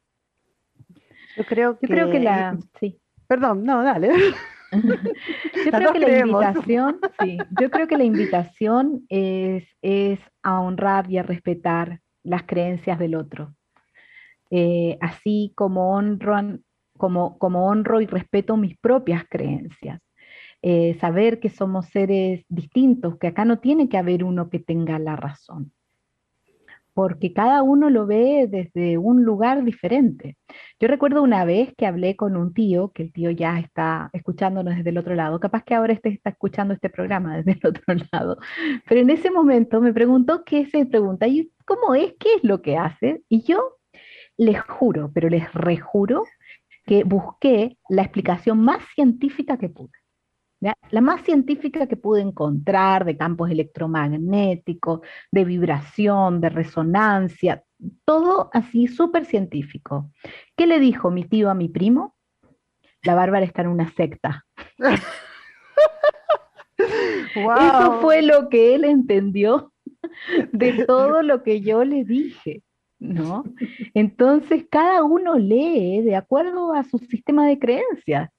Yo 1.37 1.43
creo 1.43 1.77
que, 1.77 1.87
creo 1.87 2.09
que 2.09 2.19
la... 2.19 2.57
Sí. 2.79 2.97
Perdón, 3.27 3.63
no, 3.63 3.83
dale. 3.83 4.09
yo 4.71 5.71
creo 5.71 5.93
que 5.93 5.99
la 5.99 6.19
invitación, 6.19 6.99
sí, 7.19 7.37
yo 7.59 7.69
creo 7.69 7.87
que 7.87 7.97
la 7.97 8.03
invitación 8.03 9.05
es, 9.09 9.65
es 9.81 10.19
a 10.43 10.59
honrar 10.59 11.09
y 11.09 11.17
a 11.17 11.23
respetar 11.23 12.01
las 12.23 12.43
creencias 12.43 12.99
del 12.99 13.15
otro. 13.15 13.55
Eh, 14.51 14.97
así 15.01 15.53
como 15.55 15.95
honran, 15.95 16.63
como, 16.97 17.37
honro 17.39 18.01
y 18.01 18.05
respeto 18.05 18.57
mis 18.57 18.77
propias 18.77 19.23
creencias. 19.29 20.01
Eh, 20.61 20.97
saber 20.99 21.39
que 21.39 21.49
somos 21.49 21.87
seres 21.87 22.43
distintos, 22.49 23.17
que 23.17 23.27
acá 23.27 23.45
no 23.45 23.59
tiene 23.59 23.87
que 23.87 23.97
haber 23.97 24.23
uno 24.23 24.49
que 24.49 24.59
tenga 24.59 24.97
la 24.97 25.15
razón, 25.15 25.71
porque 26.93 27.33
cada 27.33 27.61
uno 27.61 27.91
lo 27.91 28.07
ve 28.07 28.47
desde 28.49 28.97
un 28.97 29.23
lugar 29.23 29.63
diferente. 29.63 30.37
Yo 30.79 30.87
recuerdo 30.87 31.21
una 31.21 31.45
vez 31.45 31.71
que 31.77 31.85
hablé 31.85 32.15
con 32.15 32.35
un 32.35 32.53
tío, 32.53 32.91
que 32.93 33.03
el 33.03 33.13
tío 33.13 33.29
ya 33.29 33.59
está 33.59 34.09
escuchándonos 34.13 34.75
desde 34.75 34.89
el 34.89 34.97
otro 34.97 35.13
lado, 35.13 35.39
capaz 35.39 35.63
que 35.63 35.75
ahora 35.75 35.93
este 35.93 36.09
está 36.09 36.31
escuchando 36.31 36.73
este 36.73 36.89
programa 36.89 37.37
desde 37.37 37.59
el 37.61 37.67
otro 37.69 37.83
lado, 38.11 38.37
pero 38.87 39.01
en 39.01 39.11
ese 39.11 39.29
momento 39.29 39.81
me 39.81 39.93
preguntó 39.93 40.43
qué 40.45 40.65
se 40.65 40.85
pregunta, 40.87 41.27
¿y 41.27 41.51
cómo 41.65 41.93
es? 41.93 42.15
¿Qué 42.19 42.35
es 42.35 42.43
lo 42.43 42.63
que 42.63 42.77
hace? 42.77 43.21
Y 43.29 43.43
yo 43.43 43.77
les 44.37 44.59
juro, 44.61 45.11
pero 45.13 45.29
les 45.29 45.53
rejuro 45.53 46.23
que 46.85 47.03
busqué 47.03 47.77
la 47.89 48.03
explicación 48.03 48.61
más 48.61 48.83
científica 48.93 49.57
que 49.57 49.69
pude. 49.69 49.91
La 50.89 51.01
más 51.01 51.21
científica 51.21 51.85
que 51.85 51.95
pude 51.95 52.21
encontrar 52.21 53.05
de 53.05 53.17
campos 53.17 53.51
electromagnéticos, 53.51 55.01
de 55.31 55.45
vibración, 55.45 56.41
de 56.41 56.49
resonancia, 56.49 57.63
todo 58.03 58.49
así 58.51 58.87
súper 58.87 59.25
científico. 59.25 60.11
¿Qué 60.55 60.65
le 60.65 60.79
dijo 60.79 61.11
mi 61.11 61.23
tío 61.23 61.51
a 61.51 61.53
mi 61.53 61.69
primo? 61.69 62.15
La 63.03 63.13
Bárbara 63.13 63.45
está 63.45 63.61
en 63.61 63.67
una 63.67 63.91
secta. 63.91 64.45
Eso 67.35 68.01
fue 68.01 68.21
lo 68.21 68.49
que 68.49 68.75
él 68.75 68.83
entendió 68.83 69.71
de 70.51 70.85
todo 70.87 71.21
lo 71.21 71.43
que 71.43 71.61
yo 71.61 71.83
le 71.83 72.03
dije. 72.03 72.63
¿No? 72.99 73.43
Entonces 73.93 74.65
cada 74.69 75.03
uno 75.03 75.37
lee 75.37 76.01
de 76.01 76.15
acuerdo 76.15 76.73
a 76.73 76.83
su 76.83 76.97
sistema 76.97 77.47
de 77.47 77.59
creencias. 77.59 78.29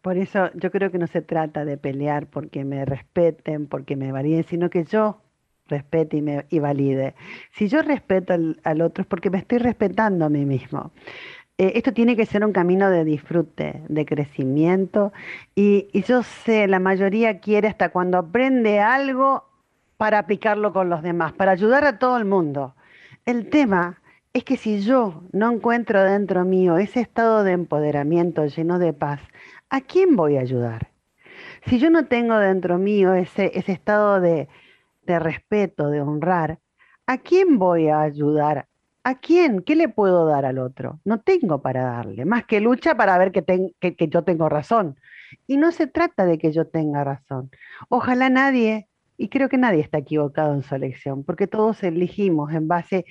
Por 0.00 0.16
eso 0.16 0.50
yo 0.54 0.70
creo 0.70 0.90
que 0.90 0.98
no 0.98 1.06
se 1.06 1.22
trata 1.22 1.64
de 1.64 1.76
pelear 1.76 2.26
porque 2.26 2.64
me 2.64 2.84
respeten, 2.84 3.68
porque 3.68 3.94
me 3.94 4.10
validen, 4.10 4.44
sino 4.44 4.68
que 4.68 4.84
yo 4.84 5.22
respete 5.68 6.16
y, 6.16 6.22
me, 6.22 6.44
y 6.50 6.58
valide. 6.58 7.14
Si 7.52 7.68
yo 7.68 7.82
respeto 7.82 8.34
al, 8.34 8.80
otro 8.82 9.02
es 9.02 9.08
porque 9.08 9.30
me 9.30 9.38
estoy 9.38 9.58
respetando 9.58 10.24
a 10.24 10.28
mí 10.28 10.44
mismo. 10.44 10.90
Eh, 11.56 11.72
esto 11.76 11.92
tiene 11.92 12.16
que 12.16 12.26
ser 12.26 12.44
un 12.44 12.52
camino 12.52 12.90
de 12.90 13.04
disfrute, 13.04 13.82
de 13.88 14.04
crecimiento. 14.04 15.12
Y, 15.54 15.88
y 15.92 16.02
yo 16.02 16.24
sé, 16.24 16.66
la 16.66 16.80
mayoría 16.80 17.38
quiere 17.38 17.68
hasta 17.68 17.90
cuando 17.90 18.18
aprende 18.18 18.80
algo 18.80 19.44
para 19.96 20.18
aplicarlo 20.18 20.72
con 20.72 20.88
los 20.88 21.02
demás, 21.02 21.32
para 21.32 21.52
ayudar 21.52 21.84
a 21.84 22.00
todo 22.00 22.16
el 22.16 22.24
mundo. 22.24 22.74
El 23.24 23.50
tema 23.50 24.02
es 24.32 24.42
que 24.42 24.56
si 24.56 24.80
yo 24.80 25.22
no 25.32 25.52
encuentro 25.52 26.02
dentro 26.02 26.44
mío 26.44 26.78
ese 26.78 27.00
estado 27.00 27.44
de 27.44 27.52
empoderamiento 27.52 28.44
lleno 28.46 28.80
de 28.80 28.92
paz, 28.92 29.20
¿a 29.70 29.80
quién 29.80 30.16
voy 30.16 30.36
a 30.36 30.40
ayudar? 30.40 30.90
Si 31.66 31.78
yo 31.78 31.88
no 31.90 32.06
tengo 32.06 32.36
dentro 32.38 32.78
mío 32.78 33.14
ese, 33.14 33.52
ese 33.54 33.70
estado 33.72 34.20
de, 34.20 34.48
de 35.06 35.18
respeto, 35.20 35.88
de 35.88 36.00
honrar, 36.00 36.58
¿a 37.06 37.18
quién 37.18 37.58
voy 37.58 37.88
a 37.88 38.00
ayudar? 38.00 38.66
¿A 39.04 39.18
quién? 39.18 39.62
¿Qué 39.62 39.76
le 39.76 39.88
puedo 39.88 40.26
dar 40.26 40.44
al 40.44 40.58
otro? 40.58 41.00
No 41.04 41.20
tengo 41.20 41.62
para 41.62 41.84
darle, 41.84 42.24
más 42.24 42.44
que 42.44 42.60
lucha 42.60 42.96
para 42.96 43.18
ver 43.18 43.30
que, 43.30 43.44
que, 43.78 44.08
yo 44.08 44.24
tengo 44.24 44.48
razón. 44.48 44.96
Y 45.46 45.56
no 45.58 45.70
se 45.72 45.86
trata 45.86 46.24
de 46.24 46.38
que 46.38 46.52
yo 46.52 46.66
tenga 46.66 47.04
razón. 47.04 47.50
Ojalá 47.88 48.30
nadie, 48.30 48.88
y 49.22 49.28
creo 49.28 49.48
que 49.48 49.56
nadie 49.56 49.80
está 49.80 49.98
equivocado 49.98 50.52
en 50.52 50.64
su 50.64 50.74
elección, 50.74 51.22
porque 51.22 51.46
todos 51.46 51.84
elegimos 51.84 52.52
en 52.52 52.66
base 52.66 53.04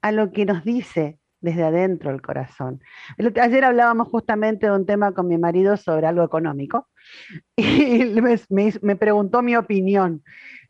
a 0.00 0.10
lo 0.10 0.32
que 0.32 0.46
nos 0.46 0.64
dice 0.64 1.18
desde 1.42 1.64
adentro 1.64 2.10
el 2.10 2.22
corazón. 2.22 2.80
Ayer 3.18 3.64
hablábamos 3.66 4.08
justamente 4.08 4.66
de 4.66 4.72
un 4.72 4.86
tema 4.86 5.12
con 5.12 5.28
mi 5.28 5.36
marido 5.36 5.76
sobre 5.76 6.06
algo 6.06 6.24
económico 6.24 6.88
y 7.56 8.20
me, 8.22 8.38
me 8.80 8.96
preguntó 8.96 9.42
mi 9.42 9.54
opinión. 9.54 10.22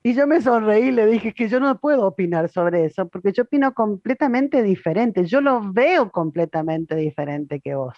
Y 0.02 0.14
yo 0.14 0.26
me 0.26 0.40
sonreí 0.40 0.88
y 0.88 0.92
le 0.92 1.06
dije 1.06 1.34
que 1.34 1.48
yo 1.48 1.60
no 1.60 1.78
puedo 1.78 2.04
opinar 2.04 2.48
sobre 2.48 2.86
eso, 2.86 3.08
porque 3.08 3.32
yo 3.32 3.44
opino 3.44 3.74
completamente 3.74 4.60
diferente, 4.60 5.24
yo 5.24 5.40
lo 5.40 5.72
veo 5.72 6.10
completamente 6.10 6.96
diferente 6.96 7.60
que 7.60 7.76
vos. 7.76 7.94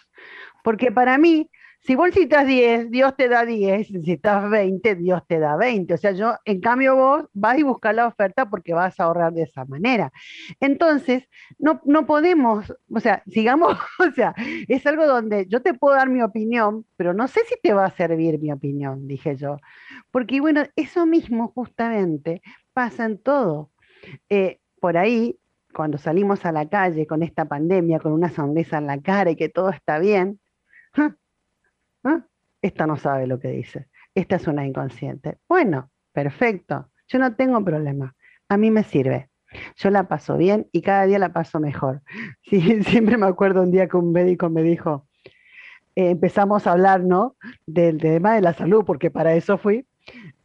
Porque 0.63 0.93
para 0.93 1.17
mí, 1.17 1.49
si 1.85 1.97
vos 1.97 2.07
necesitas 2.07 2.47
10, 2.47 2.91
Dios 2.91 3.17
te 3.17 3.29
da 3.29 3.45
10, 3.45 3.89
si 3.89 3.93
necesitas 3.95 4.49
20, 4.49 4.95
Dios 4.95 5.23
te 5.27 5.41
da 5.41 5.57
20. 5.57 5.95
O 5.95 5.97
sea, 5.97 6.13
yo, 6.13 6.35
en 6.45 6.61
cambio, 6.61 6.95
vos 6.95 7.25
vas 7.33 7.59
y 7.59 7.65
buscar 7.65 7.97
la 7.97 8.07
oferta 8.07 8.49
porque 8.49 8.73
vas 8.73 9.01
a 9.01 9.05
ahorrar 9.05 9.33
de 9.33 9.43
esa 9.43 9.65
manera. 9.65 10.13
Entonces, 10.61 11.25
no, 11.59 11.81
no 11.85 12.07
podemos, 12.07 12.73
o 12.89 13.01
sea, 13.01 13.25
sigamos, 13.31 13.77
o 13.99 14.13
sea, 14.13 14.33
es 14.69 14.87
algo 14.87 15.07
donde 15.07 15.47
yo 15.49 15.61
te 15.61 15.75
puedo 15.75 15.97
dar 15.97 16.09
mi 16.09 16.23
opinión, 16.23 16.87
pero 16.97 17.15
no 17.15 17.27
sé 17.27 17.41
si 17.49 17.57
te 17.61 17.73
va 17.73 17.87
a 17.87 17.91
servir 17.91 18.39
mi 18.39 18.53
opinión, 18.53 19.09
dije 19.09 19.35
yo. 19.37 19.57
Porque, 20.13 20.41
bueno, 20.41 20.63
eso 20.77 21.05
mismo 21.05 21.49
justamente 21.49 22.43
pasa 22.73 23.07
en 23.07 23.19
todo. 23.19 23.73
Eh, 24.29 24.61
por 24.81 24.97
ahí, 24.97 25.37
cuando 25.75 25.99
salimos 25.99 26.45
a 26.45 26.53
la 26.53 26.69
calle 26.69 27.09
con 27.09 27.25
esta 27.25 27.47
pandemia, 27.47 27.99
con 27.99 28.13
una 28.13 28.31
sonrisa 28.31 28.79
en 28.79 28.87
la 28.87 29.01
cara 29.01 29.33
y 29.33 29.37
que 29.37 29.49
todo 29.49 29.71
está 29.71 29.99
bien, 29.99 30.39
¿Ah? 32.05 32.25
Esta 32.61 32.87
no 32.87 32.97
sabe 32.97 33.27
lo 33.27 33.39
que 33.39 33.49
dice. 33.49 33.89
Esta 34.15 34.37
es 34.37 34.47
una 34.47 34.67
inconsciente. 34.67 35.39
Bueno, 35.49 35.91
perfecto. 36.13 36.91
Yo 37.09 37.19
no 37.19 37.35
tengo 37.35 37.63
problema. 37.65 38.15
A 38.49 38.57
mí 38.57 38.71
me 38.71 38.85
sirve. 38.85 39.31
Yo 39.77 39.91
la 39.91 40.09
paso 40.09 40.37
bien 40.37 40.69
y 40.73 40.83
cada 40.83 41.07
día 41.07 41.19
la 41.19 41.33
paso 41.33 41.61
mejor. 41.61 42.03
Siempre 42.43 43.17
me 43.17 43.27
acuerdo 43.27 43.63
un 43.63 43.71
día 43.71 43.89
que 43.89 43.97
un 43.97 44.13
médico 44.13 44.49
me 44.51 44.63
dijo, 44.63 45.07
eh, 45.95 46.11
empezamos 46.11 46.67
a 46.67 46.73
hablar, 46.73 47.03
¿no? 47.03 47.37
Del 47.67 47.99
tema 47.99 48.35
de 48.35 48.41
la 48.41 48.55
salud, 48.55 48.85
porque 48.85 49.11
para 49.11 49.35
eso 49.35 49.59
fui. 49.59 49.87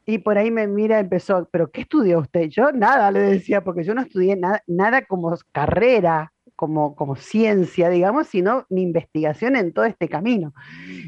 Y 0.06 0.20
por 0.20 0.38
ahí 0.38 0.52
me 0.52 0.67
mira, 0.67 1.00
empezó, 1.00 1.48
¿pero 1.52 1.70
qué 1.70 1.82
estudió 1.82 2.20
usted? 2.20 2.48
Yo 2.50 2.72
nada, 2.72 3.12
le 3.12 3.20
decía, 3.20 3.63
porque 3.63 3.84
yo 3.84 3.93
no 3.93 4.02
estudié 4.02 4.38
nada, 4.38 4.63
nada 4.65 5.02
como 5.06 5.36
carrera, 5.52 6.32
como, 6.58 6.96
como 6.96 7.15
ciencia, 7.15 7.88
digamos, 7.88 8.28
sino 8.28 8.65
mi 8.70 8.82
investigación 8.82 9.56
en 9.56 9.72
todo 9.72 9.86
este 9.86 10.10
camino. 10.10 10.54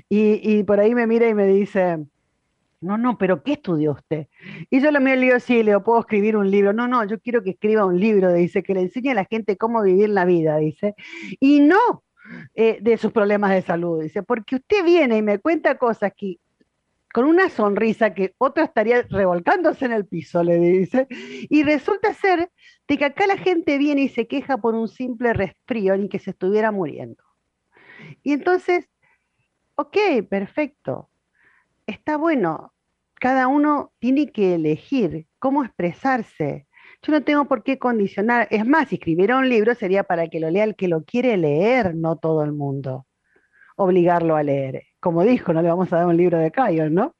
Y, 0.07 0.63
por 0.63 0.79
ahí 0.79 0.93
me 0.95 1.07
mira 1.07 1.27
y 1.27 1.33
me 1.33 1.47
dice, 1.47 1.97
no, 2.81 2.97
no, 2.97 3.17
pero 3.17 3.43
¿qué 3.43 3.53
estudió 3.53 3.93
usted? 3.93 4.27
Y 4.69 4.79
yo 4.79 4.91
le 4.91 4.99
miro 4.99 5.15
y 5.15 5.19
le 5.19 5.25
digo, 5.25 5.39
sí, 5.39 5.63
le 5.63 5.77
puedo 5.79 5.99
escribir 5.99 6.37
un 6.37 6.49
libro. 6.49 6.71
No, 6.71 6.87
no, 6.87 7.03
yo 7.03 7.19
quiero 7.19 7.43
que 7.43 7.49
escriba 7.49 7.83
un 7.83 7.99
libro, 7.99 8.31
dice, 8.31 8.61
que 8.61 8.75
le 8.75 8.81
enseñe 8.81 9.09
a 9.09 9.15
la 9.15 9.25
gente 9.25 9.57
cómo 9.57 9.81
vivir 9.81 10.09
la 10.09 10.23
vida, 10.23 10.57
dice. 10.57 10.93
Y 11.39 11.61
no 11.61 12.03
eh, 12.53 12.77
de 12.79 12.97
sus 12.97 13.11
problemas 13.11 13.49
de 13.49 13.63
salud, 13.63 14.03
dice, 14.03 14.21
porque 14.21 14.57
usted 14.57 14.85
viene 14.85 15.17
y 15.17 15.23
me 15.23 15.39
cuenta 15.39 15.79
cosas 15.79 16.13
que 16.15 16.37
con 17.13 17.25
una 17.25 17.49
sonrisa 17.49 18.13
que 18.13 18.35
otro 18.37 18.63
estaría 18.63 19.01
revolcándose 19.03 19.85
en 19.85 19.93
el 19.93 20.05
piso, 20.05 20.43
le 20.43 20.59
dice, 20.59 21.07
y 21.09 21.63
resulta 21.63 22.13
ser 22.13 22.51
de 22.87 22.97
que 22.97 23.05
acá 23.05 23.25
la 23.27 23.37
gente 23.37 23.77
viene 23.77 24.03
y 24.03 24.09
se 24.09 24.27
queja 24.27 24.57
por 24.57 24.75
un 24.75 24.87
simple 24.87 25.33
resfrío 25.33 25.97
ni 25.97 26.09
que 26.09 26.19
se 26.19 26.31
estuviera 26.31 26.71
muriendo. 26.71 27.23
Y 28.23 28.33
entonces, 28.33 28.87
ok, 29.75 29.97
perfecto, 30.29 31.09
está 31.87 32.17
bueno, 32.17 32.73
cada 33.15 33.47
uno 33.47 33.91
tiene 33.99 34.31
que 34.31 34.55
elegir 34.55 35.27
cómo 35.39 35.63
expresarse. 35.63 36.67
Yo 37.01 37.11
no 37.11 37.23
tengo 37.23 37.45
por 37.45 37.63
qué 37.63 37.79
condicionar, 37.79 38.47
es 38.51 38.65
más, 38.65 38.89
si 38.89 38.95
escribiera 38.95 39.37
un 39.37 39.49
libro 39.49 39.73
sería 39.73 40.03
para 40.03 40.27
que 40.27 40.39
lo 40.39 40.49
lea 40.49 40.63
el 40.63 40.75
que 40.75 40.87
lo 40.87 41.03
quiere 41.03 41.37
leer, 41.37 41.95
no 41.95 42.17
todo 42.17 42.43
el 42.43 42.51
mundo, 42.51 43.07
obligarlo 43.75 44.35
a 44.35 44.43
leer 44.43 44.88
como 44.99 45.23
dijo, 45.23 45.53
no 45.53 45.61
le 45.61 45.69
vamos 45.69 45.91
a 45.93 45.97
dar 45.97 46.07
un 46.07 46.17
libro 46.17 46.37
de 46.37 46.51
Cayo, 46.51 46.89
¿no? 46.89 47.15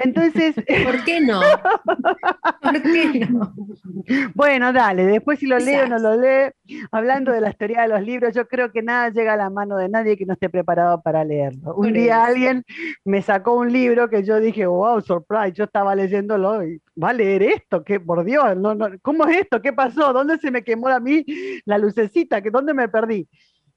Entonces. 0.00 0.54
¿Por 0.84 1.04
qué 1.04 1.20
no? 1.20 1.40
¿Por 2.62 2.82
qué 2.82 3.26
no? 3.30 3.54
Bueno, 4.34 4.72
dale, 4.72 5.06
después 5.06 5.38
si 5.38 5.46
lo 5.46 5.58
lee 5.58 5.76
o 5.76 5.88
no 5.88 5.98
lo 5.98 6.16
lee, 6.16 6.52
hablando 6.92 7.32
de 7.32 7.40
la 7.40 7.50
historia 7.50 7.82
de 7.82 7.88
los 7.88 8.02
libros, 8.02 8.34
yo 8.34 8.46
creo 8.46 8.70
que 8.70 8.82
nada 8.82 9.10
llega 9.10 9.34
a 9.34 9.36
la 9.36 9.50
mano 9.50 9.76
de 9.76 9.88
nadie 9.88 10.16
que 10.16 10.26
no 10.26 10.34
esté 10.34 10.48
preparado 10.48 11.02
para 11.02 11.24
leerlo. 11.24 11.74
Un 11.74 11.92
día 11.92 12.24
alguien 12.24 12.64
me 13.04 13.22
sacó 13.22 13.54
un 13.54 13.72
libro 13.72 14.08
que 14.08 14.22
yo 14.22 14.38
dije, 14.40 14.66
wow, 14.66 15.00
surprise, 15.00 15.52
yo 15.52 15.64
estaba 15.64 15.94
leyéndolo 15.94 16.64
y 16.64 16.80
va 17.02 17.10
a 17.10 17.12
leer 17.12 17.42
esto, 17.42 17.82
que 17.82 17.98
por 18.00 18.24
Dios, 18.24 18.56
no, 18.56 18.74
no, 18.74 18.88
¿cómo 19.02 19.26
es 19.26 19.38
esto? 19.38 19.60
¿Qué 19.60 19.72
pasó? 19.72 20.12
¿Dónde 20.12 20.38
se 20.38 20.50
me 20.50 20.62
quemó 20.62 20.88
a 20.88 21.00
mí 21.00 21.24
la 21.64 21.78
lucecita? 21.78 22.40
¿Dónde 22.40 22.74
me 22.74 22.88
perdí? 22.88 23.28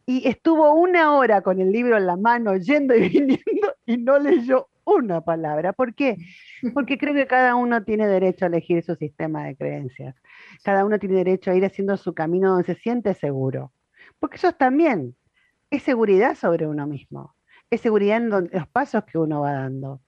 Y 0.10 0.28
estuvo 0.28 0.74
una 0.74 1.16
hora 1.16 1.44
con 1.44 1.60
el 1.60 1.72
libro 1.72 1.96
en 1.96 2.08
la 2.08 2.18
mano, 2.18 2.58
yendo 2.58 2.96
y 2.96 3.00
viniendo, 3.10 3.76
y 3.86 3.96
no 3.98 4.18
leyó 4.18 4.68
una 4.84 5.22
palabra. 5.22 5.72
¿Por 5.72 5.94
qué? 5.94 6.18
Porque 6.74 6.98
creo 6.98 7.14
que 7.14 7.28
cada 7.28 7.54
uno 7.54 7.84
tiene 7.84 8.08
derecho 8.08 8.46
a 8.46 8.48
elegir 8.48 8.84
su 8.84 8.96
sistema 8.96 9.46
de 9.46 9.56
creencias. 9.56 10.16
Cada 10.64 10.84
uno 10.84 10.98
tiene 10.98 11.18
derecho 11.18 11.52
a 11.52 11.56
ir 11.56 11.64
haciendo 11.64 11.96
su 11.96 12.16
camino 12.16 12.50
donde 12.50 12.74
se 12.74 12.82
siente 12.82 13.14
seguro. 13.14 13.72
Porque 14.18 14.38
eso 14.38 14.52
también 14.52 15.16
es 15.70 15.84
seguridad 15.84 16.34
sobre 16.34 16.66
uno 16.66 16.88
mismo. 16.88 17.36
Es 17.70 17.82
seguridad 17.82 18.18
en 18.18 18.30
los 18.32 18.68
pasos 18.74 19.04
que 19.04 19.20
uno 19.20 19.42
va 19.42 19.52
dando. 19.52 20.02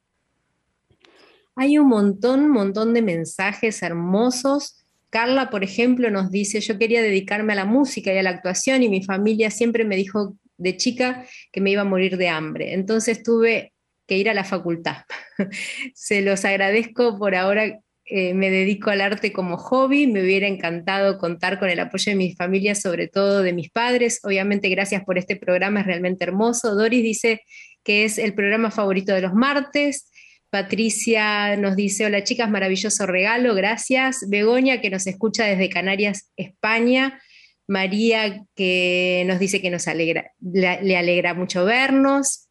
Hay 1.55 1.77
un 1.77 1.89
montón, 1.89 2.49
montón 2.49 2.95
de 2.95 3.03
mensajes 3.03 3.83
hermosos 3.83 4.80
Carla, 5.11 5.49
por 5.49 5.63
ejemplo, 5.63 6.09
nos 6.09 6.31
dice, 6.31 6.61
yo 6.61 6.79
quería 6.79 7.01
dedicarme 7.01 7.51
a 7.51 7.57
la 7.57 7.65
música 7.65 8.13
y 8.13 8.17
a 8.17 8.23
la 8.23 8.29
actuación 8.29 8.81
y 8.81 8.87
mi 8.89 9.03
familia 9.03 9.51
siempre 9.51 9.83
me 9.83 9.97
dijo 9.97 10.37
de 10.57 10.77
chica 10.77 11.25
que 11.51 11.59
me 11.59 11.69
iba 11.69 11.81
a 11.81 11.85
morir 11.85 12.15
de 12.17 12.29
hambre. 12.29 12.73
Entonces 12.73 13.21
tuve 13.21 13.73
que 14.07 14.17
ir 14.17 14.29
a 14.29 14.33
la 14.33 14.45
facultad. 14.45 15.03
Se 15.95 16.21
los 16.21 16.45
agradezco 16.45 17.19
por 17.19 17.35
ahora. 17.35 17.79
Eh, 18.05 18.33
me 18.33 18.49
dedico 18.49 18.89
al 18.89 18.99
arte 18.99 19.31
como 19.31 19.57
hobby, 19.57 20.07
me 20.07 20.21
hubiera 20.21 20.47
encantado 20.47 21.17
contar 21.17 21.59
con 21.59 21.69
el 21.69 21.79
apoyo 21.79 22.11
de 22.11 22.17
mi 22.17 22.33
familia, 22.33 22.75
sobre 22.75 23.07
todo 23.07 23.41
de 23.41 23.53
mis 23.53 23.69
padres. 23.69 24.19
Obviamente, 24.23 24.69
gracias 24.69 25.03
por 25.05 25.17
este 25.17 25.35
programa, 25.35 25.81
es 25.81 25.85
realmente 25.85 26.23
hermoso. 26.23 26.75
Doris 26.75 27.03
dice 27.03 27.41
que 27.83 28.03
es 28.05 28.17
el 28.17 28.33
programa 28.33 28.71
favorito 28.71 29.13
de 29.13 29.21
los 29.21 29.33
martes. 29.33 30.10
Patricia 30.51 31.55
nos 31.55 31.77
dice, 31.77 32.05
hola 32.05 32.23
chicas, 32.23 32.49
maravilloso 32.49 33.05
regalo, 33.07 33.55
gracias. 33.55 34.25
Begoña, 34.29 34.81
que 34.81 34.89
nos 34.89 35.07
escucha 35.07 35.45
desde 35.45 35.69
Canarias, 35.69 36.29
España. 36.35 37.21
María, 37.67 38.43
que 38.53 39.23
nos 39.27 39.39
dice 39.39 39.61
que 39.61 39.69
nos 39.69 39.87
alegra, 39.87 40.33
le 40.41 40.97
alegra 40.97 41.33
mucho 41.33 41.63
vernos. 41.63 42.49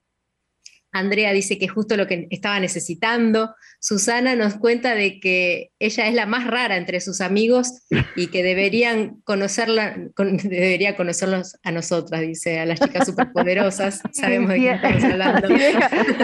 Andrea 0.93 1.33
dice 1.33 1.59
que 1.59 1.67
es 1.67 1.73
justo 1.73 1.97
lo 1.97 2.07
que 2.07 2.27
estaba 2.31 2.59
necesitando. 2.59 3.55
Susana 3.79 4.35
nos 4.35 4.57
cuenta 4.57 4.95
de 4.95 5.21
que 5.21 5.71
ella 5.79 6.09
es 6.09 6.15
la 6.15 6.27
más 6.27 6.47
rara 6.47 6.77
entre 6.77 7.01
sus 7.01 7.21
amigos 7.21 7.87
y 8.17 8.29
que 8.29 8.43
deberían 8.43 9.21
conocerla, 9.23 9.97
debería 10.17 10.97
conocerlos 10.97 11.59
a 11.63 11.71
nosotras, 11.71 12.23
dice, 12.23 12.59
a 12.59 12.67
las 12.67 12.81
chicas 12.81 13.07
superpoderosas. 13.07 14.03
Sabemos 14.13 14.51
de 14.51 14.57
quién 14.57 14.75
estamos 14.75 15.05
hablando. 15.05 15.49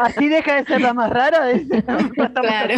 Así 0.03 0.29
deja, 0.29 0.57
de 0.57 0.67
ser 0.67 0.81
la 0.81 0.95
más 0.95 1.11
rara. 1.11 1.53
claro. 2.35 2.75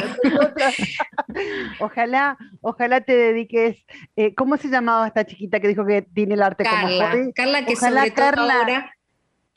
Ojalá, 1.80 2.36
ojalá 2.60 3.00
te 3.00 3.14
dediques. 3.16 3.84
Eh, 4.16 4.34
¿Cómo 4.34 4.56
se 4.56 4.68
llamaba 4.68 5.06
esta 5.06 5.24
chiquita 5.24 5.60
que 5.60 5.68
dijo 5.68 5.86
que 5.86 6.02
tiene 6.02 6.34
el 6.34 6.42
arte 6.42 6.64
como 6.64 6.86
hobby? 6.86 7.32
Carla, 7.32 7.64
que 7.64 7.76
sobre 7.76 8.10
todo 8.10 8.50
ahora 8.50 8.92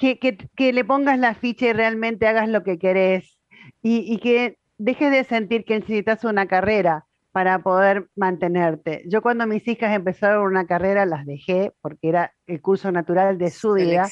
que, 0.02 0.74
le 0.74 0.86
pongas 0.86 1.20
la 1.20 1.36
ficha 1.36 1.68
y 1.68 1.74
realmente 1.74 2.28
hagas 2.28 2.50
lo 2.50 2.64
que 2.64 2.80
querés 2.80 3.40
y, 3.82 4.18
que 4.20 4.58
dejes 4.78 5.12
de 5.12 5.24
sentir 5.24 5.64
que 5.64 5.80
necesitas 5.80 6.24
una 6.24 6.48
carrera 6.48 7.06
para 7.32 7.60
poder 7.60 8.08
mantenerte. 8.16 9.04
Yo 9.08 9.22
cuando 9.22 9.46
mis 9.48 9.66
hijas 9.68 9.96
empezaron 9.96 10.46
una 10.46 10.66
carrera 10.66 11.06
las 11.06 11.26
dejé 11.26 11.72
porque 11.82 12.10
era 12.10 12.34
el 12.48 12.62
curso 12.62 12.92
natural 12.92 13.38
de 13.38 13.52
su 13.52 13.74
vida. 13.74 14.10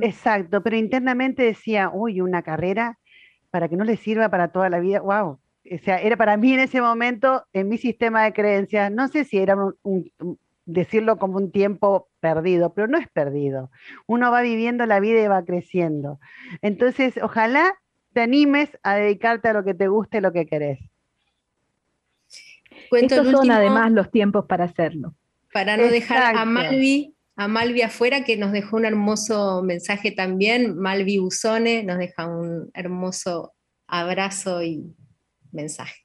Exacto, 0.00 0.62
pero 0.62 0.76
internamente 0.76 1.42
decía, 1.42 1.90
uy, 1.92 2.20
una 2.20 2.42
carrera 2.42 2.98
para 3.50 3.68
que 3.68 3.76
no 3.76 3.84
le 3.84 3.96
sirva 3.96 4.30
para 4.30 4.48
toda 4.48 4.68
la 4.70 4.80
vida. 4.80 5.00
Wow. 5.00 5.38
O 5.72 5.78
sea, 5.84 6.00
era 6.00 6.16
para 6.16 6.36
mí 6.36 6.54
en 6.54 6.60
ese 6.60 6.80
momento, 6.80 7.44
en 7.52 7.68
mi 7.68 7.76
sistema 7.76 8.24
de 8.24 8.32
creencias, 8.32 8.90
no 8.90 9.06
sé 9.08 9.24
si 9.24 9.38
era 9.38 9.54
un 9.82 10.10
decirlo 10.72 11.18
como 11.18 11.36
un 11.36 11.50
tiempo 11.50 12.08
perdido, 12.20 12.72
pero 12.74 12.86
no 12.86 12.98
es 12.98 13.08
perdido. 13.08 13.70
Uno 14.06 14.30
va 14.30 14.42
viviendo 14.42 14.86
la 14.86 15.00
vida 15.00 15.22
y 15.22 15.28
va 15.28 15.44
creciendo. 15.44 16.18
Entonces, 16.62 17.18
ojalá 17.22 17.74
te 18.12 18.20
animes 18.20 18.70
a 18.82 18.96
dedicarte 18.96 19.48
a 19.48 19.52
lo 19.52 19.64
que 19.64 19.74
te 19.74 19.88
guste, 19.88 20.18
y 20.18 20.20
lo 20.20 20.32
que 20.32 20.46
querés. 20.46 20.78
Estos 22.92 23.30
son 23.30 23.50
además 23.50 23.92
los 23.92 24.10
tiempos 24.10 24.46
para 24.46 24.64
hacerlo. 24.64 25.14
Para 25.52 25.76
no 25.76 25.88
dejar 25.88 26.36
a 26.36 26.44
Malvi, 26.44 27.14
a 27.36 27.48
Malvi 27.48 27.82
afuera, 27.82 28.24
que 28.24 28.36
nos 28.36 28.52
dejó 28.52 28.76
un 28.76 28.84
hermoso 28.84 29.62
mensaje 29.62 30.10
también. 30.12 30.76
Malvi 30.78 31.18
Usone 31.18 31.82
nos 31.82 31.98
deja 31.98 32.26
un 32.26 32.70
hermoso 32.74 33.52
abrazo 33.86 34.62
y 34.62 34.94
mensaje. 35.52 36.04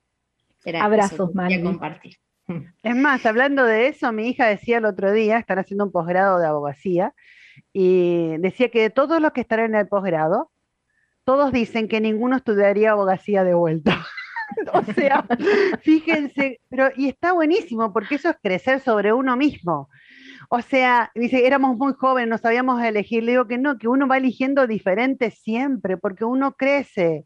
Abrazos, 0.80 1.34
Malvi. 1.34 1.62
compartir. 1.62 2.16
Es 2.84 2.96
más, 2.96 3.26
hablando 3.26 3.64
de 3.64 3.88
eso, 3.88 4.12
mi 4.12 4.30
hija 4.30 4.48
decía 4.48 4.78
el 4.78 4.86
otro 4.86 5.12
día, 5.12 5.38
están 5.38 5.60
haciendo 5.60 5.86
un 5.86 5.92
posgrado 5.92 6.40
de 6.40 6.48
abogacía, 6.48 7.14
y 7.74 8.38
decía 8.38 8.70
que 8.70 8.90
todos 8.90 9.22
los 9.22 9.32
que 9.32 9.42
están 9.42 9.60
en 9.62 9.76
el 9.76 9.88
posgrado, 9.88 10.52
todos 11.24 11.52
dicen 11.52 11.88
que 11.88 12.02
ninguno 12.02 12.38
estudiaría 12.38 12.92
abogacía 12.92 13.44
de 13.44 13.54
vuelta. 13.54 14.06
o 14.74 14.84
sea, 14.94 15.26
fíjense, 15.82 16.62
pero 16.70 16.90
y 16.96 17.10
está 17.10 17.34
buenísimo 17.34 17.92
porque 17.92 18.16
eso 18.16 18.30
es 18.30 18.38
crecer 18.42 18.80
sobre 18.80 19.14
uno 19.14 19.36
mismo. 19.36 19.90
O 20.50 20.62
sea, 20.62 21.12
dice, 21.16 21.48
éramos 21.48 21.76
muy 21.78 21.94
jóvenes, 21.94 22.30
no 22.30 22.38
sabíamos 22.38 22.82
elegir. 22.84 23.24
Le 23.24 23.32
digo 23.32 23.48
que 23.48 23.58
no, 23.58 23.78
que 23.80 23.88
uno 23.88 24.08
va 24.08 24.18
eligiendo 24.18 24.68
diferente 24.68 25.32
siempre, 25.32 25.98
porque 25.98 26.24
uno 26.24 26.54
crece. 26.54 27.26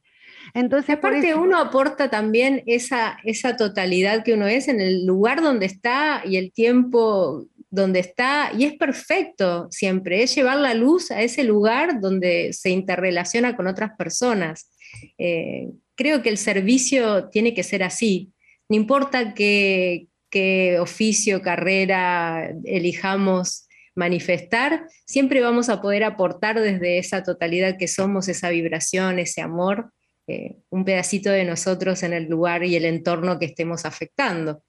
Entonces, 0.54 0.96
aparte 0.96 1.36
uno 1.36 1.60
aporta 1.60 2.10
también 2.10 2.64
esa, 2.66 3.18
esa 3.24 3.58
totalidad 3.58 4.24
que 4.24 4.34
uno 4.34 4.48
es 4.48 4.68
en 4.68 4.82
el 4.82 5.06
lugar 5.06 5.42
donde 5.42 5.66
está 5.66 6.22
y 6.26 6.38
el 6.38 6.52
tiempo 6.52 7.48
donde 7.70 8.00
está, 8.00 8.52
y 8.58 8.66
es 8.66 8.74
perfecto 8.74 9.68
siempre, 9.70 10.24
es 10.24 10.34
llevar 10.34 10.58
la 10.58 10.74
luz 10.74 11.12
a 11.12 11.22
ese 11.22 11.44
lugar 11.44 12.02
donde 12.02 12.52
se 12.52 12.72
interrelaciona 12.72 13.56
con 13.56 13.68
otras 13.68 13.92
personas. 13.96 14.72
Eh, 15.18 15.68
creo 15.96 16.22
que 16.24 16.30
el 16.30 16.38
servicio 16.38 17.30
tiene 17.30 17.54
que 17.54 17.64
ser 17.64 17.84
así, 17.84 18.32
no 18.70 18.76
importa 18.76 19.34
qué, 19.34 20.08
qué 20.30 20.80
oficio, 20.80 21.42
carrera 21.42 22.52
elijamos 22.64 23.68
manifestar, 23.96 24.88
siempre 25.06 25.42
vamos 25.42 25.70
a 25.70 25.82
poder 25.82 26.04
aportar 26.04 26.60
desde 26.60 26.98
esa 26.98 27.24
totalidad 27.24 27.78
que 27.78 27.88
somos, 27.88 28.30
esa 28.30 28.50
vibración, 28.50 29.20
ese 29.20 29.42
amor, 29.42 29.92
eh, 30.30 30.58
un 30.70 30.86
pedacito 30.86 31.32
de 31.32 31.44
nosotros 31.44 32.04
en 32.04 32.13
el 32.13 32.30
lugar 32.30 32.63
y 32.63 32.76
el 32.76 32.86
entorno 32.86 33.39
que 33.39 33.46
estemos 33.46 33.84
afectando. 33.86 34.62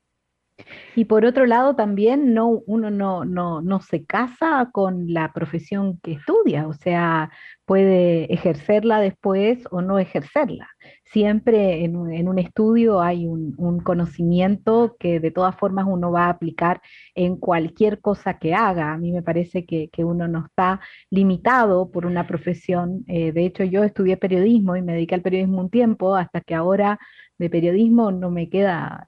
Y 0.97 1.05
por 1.05 1.25
otro 1.25 1.45
lado, 1.47 1.77
también 1.77 2.33
no, 2.33 2.63
uno 2.67 2.91
no, 2.91 3.25
no, 3.25 3.61
no, 3.61 3.81
se 3.81 4.05
casa 4.05 4.71
con 4.73 5.13
la 5.13 5.33
profesión 5.33 5.99
que 6.03 6.13
estudia, 6.13 6.67
o 6.67 6.73
sea, 6.73 7.31
puede 7.65 8.33
ejercerla 8.33 9.01
después 9.01 9.65
o 9.71 9.83
no 9.83 9.99
ejercerla. 9.99 10.69
Siempre 11.13 11.85
en, 11.85 11.97
un 11.97 12.39
estudio 12.39 13.01
hay 13.01 13.27
un, 13.27 13.81
conocimiento 13.83 14.97
que 15.01 15.19
de 15.19 15.33
todas 15.33 15.57
formas 15.57 15.87
uno 15.89 16.13
va 16.13 16.27
a 16.27 16.31
aplicar 16.31 16.81
en 17.17 17.37
cualquier 17.37 18.01
cosa 18.01 18.39
que 18.39 18.55
haga. 18.55 18.93
A 18.93 18.99
mí 18.99 19.11
me 19.11 19.23
parece 19.23 19.67
que, 19.67 19.91
uno 20.05 20.29
no 20.29 20.47
está 20.47 20.81
limitado 21.11 21.91
por 21.91 22.07
una 22.07 22.27
profesión. 22.29 23.05
Eh, 23.09 23.33
de 23.33 23.45
hecho, 23.45 23.65
yo 23.65 23.83
estudié 23.83 24.17
periodismo 24.19 24.77
y 24.77 24.83
me 24.83 24.93
dediqué 24.93 25.17
al 25.17 25.23
periodismo 25.23 25.61
un 25.63 25.71
tiempo, 25.71 26.15
hasta 26.15 26.41
que 26.43 26.55
ahora 26.55 26.99
de 27.39 27.51
periodismo 27.51 28.13
no 28.13 28.31
me 28.31 28.49
queda 28.49 29.07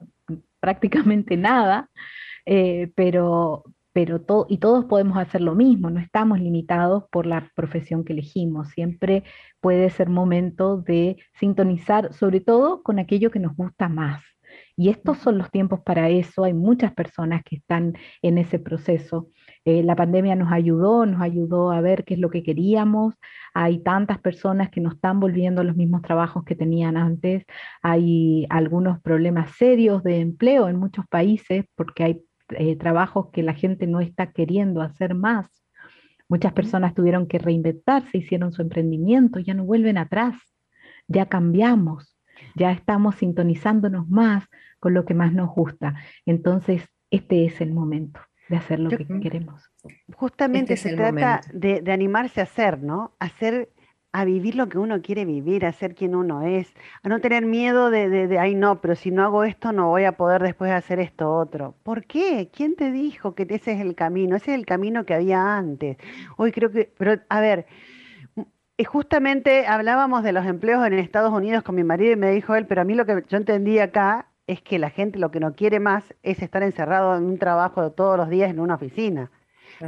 prácticamente 0.59 1.37
nada, 1.37 1.89
eh, 2.45 2.91
pero, 2.95 3.63
pero 3.93 4.25
y 4.49 4.57
todos 4.57 4.85
podemos 4.85 5.17
hacer 5.17 5.41
lo 5.41 5.55
mismo, 5.55 5.89
no 5.89 5.99
estamos 5.99 6.39
limitados 6.39 7.03
por 7.11 7.25
la 7.25 7.49
profesión 7.55 8.03
que 8.03 8.13
elegimos, 8.13 8.69
siempre 8.69 9.23
puede 9.61 9.89
ser 9.91 10.09
momento 10.09 10.77
de 10.77 11.17
sintonizar, 11.39 12.13
sobre 12.13 12.41
todo 12.41 12.83
con 12.83 12.99
aquello 12.99 13.31
que 13.31 13.39
nos 13.39 13.55
gusta 13.55 13.87
más. 13.89 14.23
Y 14.75 14.89
estos 14.89 15.17
son 15.19 15.37
los 15.37 15.51
tiempos 15.51 15.81
para 15.81 16.09
eso, 16.09 16.43
hay 16.43 16.53
muchas 16.53 16.93
personas 16.93 17.43
que 17.43 17.57
están 17.57 17.93
en 18.21 18.37
ese 18.37 18.59
proceso. 18.59 19.29
Eh, 19.65 19.83
la 19.83 19.95
pandemia 19.95 20.35
nos 20.35 20.51
ayudó, 20.51 21.05
nos 21.05 21.21
ayudó 21.21 21.71
a 21.71 21.81
ver 21.81 22.03
qué 22.03 22.15
es 22.15 22.19
lo 22.19 22.29
que 22.29 22.43
queríamos. 22.43 23.15
Hay 23.53 23.79
tantas 23.79 24.19
personas 24.19 24.69
que 24.69 24.81
no 24.81 24.91
están 24.91 25.19
volviendo 25.19 25.61
a 25.61 25.63
los 25.63 25.75
mismos 25.75 26.01
trabajos 26.01 26.43
que 26.43 26.55
tenían 26.55 26.97
antes. 26.97 27.45
Hay 27.81 28.45
algunos 28.49 28.99
problemas 29.01 29.51
serios 29.57 30.03
de 30.03 30.19
empleo 30.19 30.67
en 30.69 30.77
muchos 30.77 31.05
países 31.07 31.65
porque 31.75 32.03
hay 32.03 32.21
eh, 32.57 32.75
trabajos 32.75 33.29
que 33.31 33.43
la 33.43 33.53
gente 33.53 33.87
no 33.87 33.99
está 33.99 34.31
queriendo 34.31 34.81
hacer 34.81 35.15
más. 35.15 35.47
Muchas 36.29 36.53
personas 36.53 36.93
tuvieron 36.93 37.27
que 37.27 37.37
reinventarse, 37.37 38.17
hicieron 38.17 38.53
su 38.53 38.61
emprendimiento, 38.61 39.39
ya 39.39 39.53
no 39.53 39.65
vuelven 39.65 39.97
atrás, 39.97 40.35
ya 41.07 41.27
cambiamos, 41.27 42.17
ya 42.55 42.71
estamos 42.71 43.15
sintonizándonos 43.15 44.07
más 44.09 44.45
con 44.79 44.93
lo 44.93 45.05
que 45.05 45.13
más 45.13 45.33
nos 45.33 45.49
gusta. 45.49 45.95
Entonces, 46.25 46.83
este 47.09 47.45
es 47.45 47.61
el 47.61 47.73
momento 47.73 48.19
de 48.49 48.57
hacer 48.57 48.79
lo 48.79 48.89
que 48.89 49.05
queremos. 49.21 49.69
Justamente 50.15 50.73
este 50.73 50.89
se 50.89 50.95
trata 50.95 51.41
de, 51.53 51.83
animarse 51.91 52.41
a 52.41 52.43
hacer, 52.43 52.81
¿no? 52.81 53.15
Hacer, 53.19 53.69
a 54.13 54.25
vivir 54.25 54.55
lo 54.55 54.69
que 54.69 54.77
uno 54.77 55.01
quiere 55.01 55.25
vivir, 55.25 55.65
a 55.65 55.71
ser 55.73 55.95
quien 55.95 56.15
uno 56.15 56.43
es, 56.43 56.73
a 57.01 57.09
no 57.09 57.19
tener 57.19 57.45
miedo 57.45 57.89
de, 57.89 58.09
de, 58.09 58.39
ay 58.39 58.55
no, 58.55 58.79
pero 58.79 58.95
si 58.95 59.11
no 59.11 59.23
hago 59.23 59.43
esto 59.43 59.71
no 59.71 59.89
voy 59.89 60.05
a 60.05 60.13
poder 60.13 60.41
después 60.43 60.71
hacer 60.71 60.99
esto 60.99 61.33
otro. 61.33 61.75
¿Por 61.83 62.05
qué? 62.05 62.49
¿Quién 62.53 62.75
te 62.75 62.91
dijo 62.91 63.33
que 63.33 63.47
ese 63.49 63.73
es 63.73 63.81
el 63.81 63.95
camino? 63.95 64.35
Ese 64.35 64.51
es 64.51 64.59
el 64.59 64.65
camino 64.67 65.05
que 65.05 65.15
había 65.15 65.57
antes. 65.57 65.97
Hoy 66.37 66.51
creo 66.51 66.71
que, 66.71 66.93
pero 66.97 67.19
a 67.27 67.41
ver, 67.41 67.65
y 68.77 68.83
justamente 68.85 69.65
hablábamos 69.65 70.23
de 70.23 70.31
los 70.31 70.45
empleos 70.45 70.85
en 70.85 70.93
Estados 70.93 71.33
Unidos 71.33 71.63
con 71.63 71.75
mi 71.75 71.83
marido 71.83 72.13
y 72.13 72.15
me 72.15 72.31
dijo 72.31 72.55
él, 72.55 72.67
pero 72.67 72.81
a 72.81 72.83
mí 72.85 72.93
lo 72.95 73.05
que 73.05 73.23
yo 73.27 73.37
entendí 73.37 73.79
acá 73.79 74.27
es 74.45 74.61
que 74.61 74.77
la 74.77 74.89
gente 74.89 75.19
lo 75.19 75.31
que 75.31 75.39
no 75.39 75.55
quiere 75.55 75.79
más 75.79 76.13
es 76.21 76.41
estar 76.41 76.63
encerrado 76.63 77.15
en 77.15 77.23
un 77.23 77.39
trabajo 77.39 77.81
de 77.81 77.89
todos 77.91 78.17
los 78.17 78.29
días 78.29 78.51
en 78.51 78.59
una 78.59 78.75
oficina. 78.75 79.31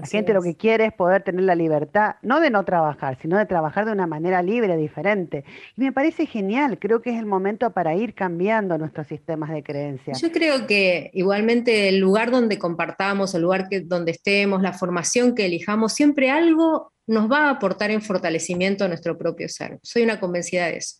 La 0.01 0.07
gente 0.07 0.33
lo 0.33 0.41
que 0.41 0.55
quiere 0.55 0.85
es 0.85 0.93
poder 0.93 1.23
tener 1.23 1.43
la 1.43 1.55
libertad, 1.55 2.15
no 2.21 2.41
de 2.41 2.49
no 2.49 2.65
trabajar, 2.65 3.17
sino 3.21 3.37
de 3.37 3.45
trabajar 3.45 3.85
de 3.85 3.93
una 3.93 4.07
manera 4.07 4.41
libre, 4.41 4.75
diferente. 4.75 5.45
Y 5.77 5.81
me 5.81 5.93
parece 5.93 6.25
genial, 6.25 6.79
creo 6.79 7.01
que 7.01 7.11
es 7.11 7.17
el 7.17 7.25
momento 7.25 7.71
para 7.71 7.95
ir 7.95 8.13
cambiando 8.13 8.77
nuestros 8.77 9.07
sistemas 9.07 9.51
de 9.51 9.63
creencias. 9.63 10.21
Yo 10.21 10.31
creo 10.31 10.67
que 10.67 11.11
igualmente 11.13 11.87
el 11.89 11.99
lugar 11.99 12.31
donde 12.31 12.59
compartamos, 12.59 13.33
el 13.35 13.43
lugar 13.43 13.69
que, 13.69 13.81
donde 13.81 14.11
estemos, 14.11 14.61
la 14.61 14.73
formación 14.73 15.33
que 15.33 15.45
elijamos, 15.45 15.93
siempre 15.93 16.29
algo 16.29 16.91
nos 17.07 17.31
va 17.31 17.47
a 17.47 17.49
aportar 17.51 17.91
en 17.91 18.01
fortalecimiento 18.01 18.85
a 18.85 18.87
nuestro 18.87 19.17
propio 19.17 19.47
ser. 19.49 19.79
Soy 19.83 20.03
una 20.03 20.19
convencida 20.19 20.67
de 20.67 20.77
eso. 20.77 20.97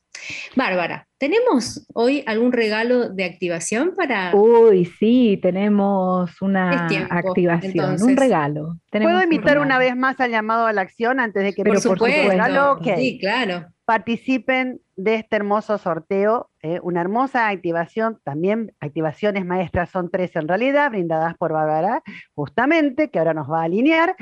Bárbara, 0.55 1.07
¿tenemos 1.17 1.85
hoy 1.93 2.23
algún 2.25 2.51
regalo 2.51 3.09
de 3.09 3.25
activación 3.25 3.93
para...? 3.95 4.33
Uy, 4.35 4.85
sí, 4.85 5.39
tenemos 5.41 6.41
una 6.41 6.87
activación, 7.09 8.01
un 8.01 8.17
regalo. 8.17 8.77
¿Puedo 8.91 9.21
invitar 9.21 9.59
una 9.59 9.77
vez 9.77 9.95
más 9.95 10.19
al 10.19 10.31
llamado 10.31 10.67
a 10.67 10.73
la 10.73 10.81
acción 10.81 11.19
antes 11.19 11.43
de 11.43 11.53
que... 11.53 11.63
Por 11.63 11.81
supuesto, 11.81 12.29
regalo? 12.29 12.79
sí, 12.95 13.17
claro. 13.19 13.65
Participen 13.85 14.79
de 14.95 15.15
este 15.15 15.35
hermoso 15.35 15.77
sorteo, 15.77 16.49
eh, 16.61 16.79
una 16.81 17.01
hermosa 17.01 17.49
activación, 17.49 18.19
también 18.23 18.73
activaciones 18.79 19.45
maestras 19.45 19.89
son 19.89 20.09
tres 20.09 20.35
en 20.35 20.47
realidad, 20.47 20.89
brindadas 20.89 21.35
por 21.37 21.51
Bárbara, 21.51 22.01
justamente, 22.33 23.09
que 23.09 23.19
ahora 23.19 23.33
nos 23.33 23.49
va 23.49 23.61
a 23.61 23.65
alinear. 23.65 24.15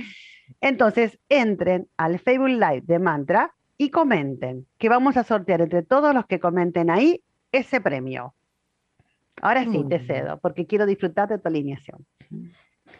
Entonces, 0.62 1.20
entren 1.30 1.88
al 1.98 2.20
Facebook 2.20 2.50
Live 2.50 2.84
de 2.86 3.00
Mantra 3.00 3.54
y 3.78 3.90
comenten, 3.90 4.66
que 4.78 4.90
vamos 4.90 5.18
a 5.18 5.24
sortear 5.24 5.62
entre 5.62 5.84
todos 5.84 6.14
los 6.14 6.26
que 6.26 6.40
comenten 6.40 6.90
ahí 6.90 7.22
ese 7.52 7.82
premio. 7.82 8.34
Ahora 9.42 9.66
sí, 9.66 9.84
te 9.90 10.00
cedo, 10.00 10.40
porque 10.40 10.66
quiero 10.66 10.86
disfrutar 10.86 11.28
de 11.28 11.38
tu 11.38 11.48
alineación. 11.48 12.06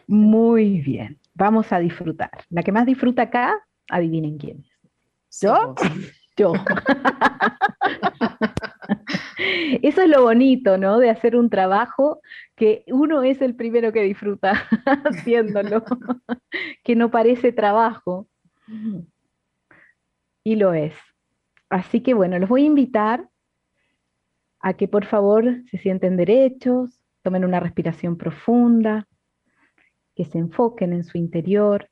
Muy 0.06 0.80
bien, 0.80 1.18
vamos 1.34 1.72
a 1.72 1.78
disfrutar. 1.78 2.30
La 2.50 2.62
que 2.62 2.72
más 2.72 2.86
disfruta 2.86 3.22
acá, 3.22 3.54
adivinen 3.88 4.36
quién 4.36 4.60
es. 4.60 5.40
¿Yo? 5.40 5.74
Yo. 6.36 6.52
Eso 9.82 10.02
es 10.02 10.08
lo 10.08 10.22
bonito, 10.22 10.78
¿no? 10.78 10.98
De 10.98 11.10
hacer 11.10 11.36
un 11.36 11.50
trabajo 11.50 12.20
que 12.56 12.84
uno 12.88 13.22
es 13.22 13.40
el 13.42 13.54
primero 13.54 13.92
que 13.92 14.02
disfruta 14.02 14.52
haciéndolo, 15.04 15.84
que 16.82 16.96
no 16.96 17.10
parece 17.10 17.52
trabajo. 17.52 18.28
Y 20.42 20.56
lo 20.56 20.74
es. 20.74 20.94
Así 21.68 22.02
que 22.02 22.14
bueno, 22.14 22.38
los 22.38 22.48
voy 22.48 22.62
a 22.62 22.66
invitar 22.66 23.28
a 24.60 24.74
que 24.74 24.88
por 24.88 25.04
favor 25.04 25.62
se 25.70 25.78
sienten 25.78 26.16
derechos, 26.16 27.02
tomen 27.22 27.44
una 27.44 27.60
respiración 27.60 28.16
profunda, 28.16 29.06
que 30.14 30.24
se 30.24 30.38
enfoquen 30.38 30.92
en 30.92 31.04
su 31.04 31.18
interior. 31.18 31.90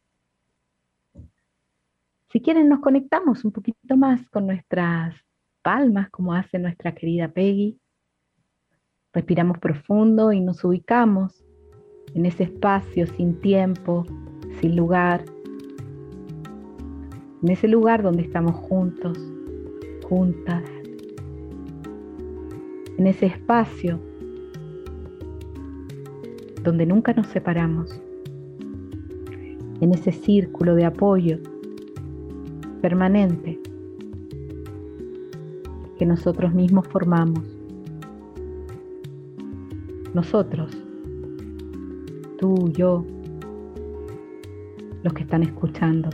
Si 2.33 2.41
quieren, 2.41 2.71
nos 2.71 2.81
conectamos 2.81 3.45
un 3.45 3.53
poquito 3.53 3.95
más 3.95 4.27
con 4.31 4.47
nuestras 4.47 5.15
palmas, 5.61 6.09
como 6.09 6.33
hace 6.33 6.59
nuestra 6.59 6.95
querida 6.95 7.29
Peggy. 7.29 7.79
Respiramos 9.13 9.59
profundo 9.59 10.33
y 10.33 10.41
nos 10.41 10.65
ubicamos 10.65 11.45
en 12.15 12.25
ese 12.25 12.45
espacio 12.45 13.07
sin 13.07 13.39
tiempo, 13.43 14.07
sin 14.63 14.77
lugar, 14.77 15.27
en 17.43 17.51
ese 17.51 17.69
lugar 17.69 18.03
donde 18.03 18.23
estamos 18.23 18.55
juntos, 18.55 19.19
juntas, 20.09 20.65
en 22.97 23.07
ese 23.07 23.27
espacio 23.27 24.01
donde 26.63 26.87
nunca 26.87 27.13
nos 27.13 27.27
separamos, 27.27 28.01
en 29.83 29.93
ese 29.93 30.13
círculo 30.13 30.75
de 30.75 30.87
apoyo 30.87 31.52
permanente 32.83 33.59
que 35.99 36.05
nosotros 36.05 36.53
mismos 36.53 36.87
formamos. 36.89 37.45
Nosotros, 40.13 40.77
tú, 42.39 42.71
yo, 42.73 43.07
los 45.03 45.15
que 45.15 45.23
están 45.23 45.43
escuchando, 45.43 46.11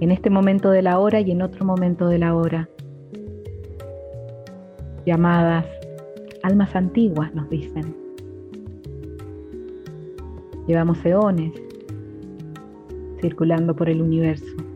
en 0.00 0.10
este 0.10 0.28
momento 0.30 0.70
de 0.70 0.82
la 0.82 0.98
hora 0.98 1.20
y 1.20 1.30
en 1.30 1.42
otro 1.42 1.64
momento 1.64 2.08
de 2.08 2.18
la 2.18 2.34
hora. 2.34 2.68
Llamadas 5.06 5.64
almas 6.42 6.74
antiguas, 6.76 7.34
nos 7.34 7.48
dicen. 7.48 7.96
Llevamos 10.66 11.04
eones 11.04 11.52
circulando 13.20 13.74
por 13.74 13.88
el 13.88 14.02
universo. 14.02 14.67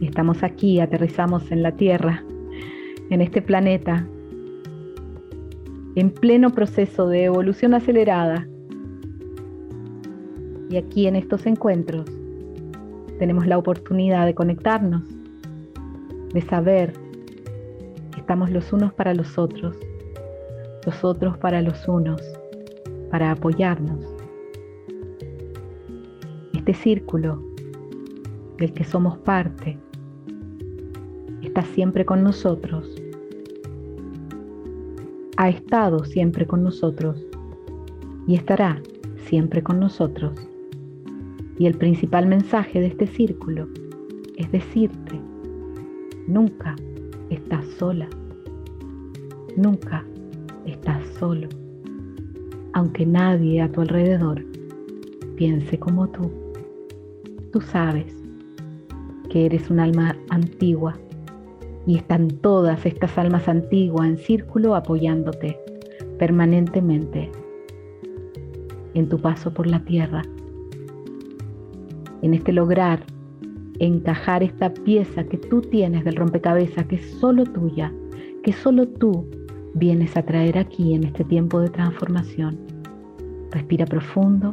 Estamos 0.00 0.44
aquí, 0.44 0.78
aterrizamos 0.78 1.50
en 1.50 1.62
la 1.62 1.72
Tierra, 1.72 2.22
en 3.10 3.20
este 3.20 3.42
planeta, 3.42 4.06
en 5.96 6.10
pleno 6.10 6.50
proceso 6.50 7.08
de 7.08 7.24
evolución 7.24 7.74
acelerada. 7.74 8.46
Y 10.70 10.76
aquí 10.76 11.08
en 11.08 11.16
estos 11.16 11.46
encuentros 11.46 12.04
tenemos 13.18 13.48
la 13.48 13.58
oportunidad 13.58 14.24
de 14.26 14.34
conectarnos, 14.34 15.02
de 16.32 16.42
saber 16.42 16.92
que 18.12 18.20
estamos 18.20 18.50
los 18.50 18.72
unos 18.72 18.92
para 18.92 19.14
los 19.14 19.36
otros, 19.36 19.76
los 20.86 21.02
otros 21.02 21.36
para 21.38 21.60
los 21.60 21.88
unos, 21.88 22.22
para 23.10 23.32
apoyarnos. 23.32 23.98
Este 26.54 26.72
círculo 26.72 27.42
del 28.58 28.72
que 28.72 28.84
somos 28.84 29.18
parte 29.18 29.76
está 31.58 31.74
siempre 31.74 32.04
con 32.04 32.22
nosotros, 32.22 32.86
ha 35.36 35.48
estado 35.48 36.04
siempre 36.04 36.46
con 36.46 36.62
nosotros 36.62 37.26
y 38.28 38.36
estará 38.36 38.80
siempre 39.24 39.60
con 39.64 39.80
nosotros. 39.80 40.38
Y 41.58 41.66
el 41.66 41.74
principal 41.74 42.28
mensaje 42.28 42.78
de 42.80 42.86
este 42.86 43.08
círculo 43.08 43.66
es 44.36 44.52
decirte, 44.52 45.20
nunca 46.28 46.76
estás 47.28 47.64
sola, 47.76 48.08
nunca 49.56 50.04
estás 50.64 51.04
solo, 51.18 51.48
aunque 52.74 53.04
nadie 53.04 53.62
a 53.62 53.72
tu 53.72 53.80
alrededor 53.80 54.44
piense 55.34 55.76
como 55.76 56.08
tú. 56.08 56.30
Tú 57.52 57.60
sabes 57.60 58.14
que 59.28 59.46
eres 59.46 59.68
un 59.70 59.80
alma 59.80 60.16
antigua 60.28 60.94
y 61.88 61.96
están 61.96 62.28
todas 62.28 62.86
estas 62.86 63.18
almas 63.18 63.48
antiguas 63.48 64.08
en 64.08 64.18
círculo 64.18 64.76
apoyándote 64.76 65.58
permanentemente 66.20 67.32
en 68.94 69.08
tu 69.08 69.18
paso 69.18 69.52
por 69.52 69.66
la 69.66 69.80
tierra 69.80 70.22
en 72.22 72.34
este 72.34 72.52
lograr 72.52 73.04
encajar 73.78 74.42
esta 74.42 74.72
pieza 74.72 75.24
que 75.24 75.38
tú 75.38 75.60
tienes 75.60 76.04
del 76.04 76.16
rompecabezas, 76.16 76.86
que 76.86 76.96
es 76.96 77.10
solo 77.20 77.44
tuya, 77.44 77.92
que 78.42 78.52
solo 78.52 78.88
tú 78.88 79.26
vienes 79.74 80.16
a 80.16 80.22
traer 80.22 80.58
aquí 80.58 80.94
en 80.94 81.04
este 81.04 81.24
tiempo 81.24 81.60
de 81.60 81.68
transformación. 81.68 82.58
Respira 83.52 83.86
profundo. 83.86 84.52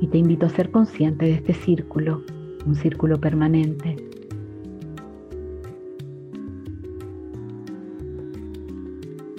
Y 0.00 0.06
te 0.08 0.18
invito 0.18 0.46
a 0.46 0.48
ser 0.48 0.70
consciente 0.70 1.26
de 1.26 1.32
este 1.34 1.54
círculo, 1.54 2.22
un 2.66 2.74
círculo 2.74 3.20
permanente. 3.20 3.96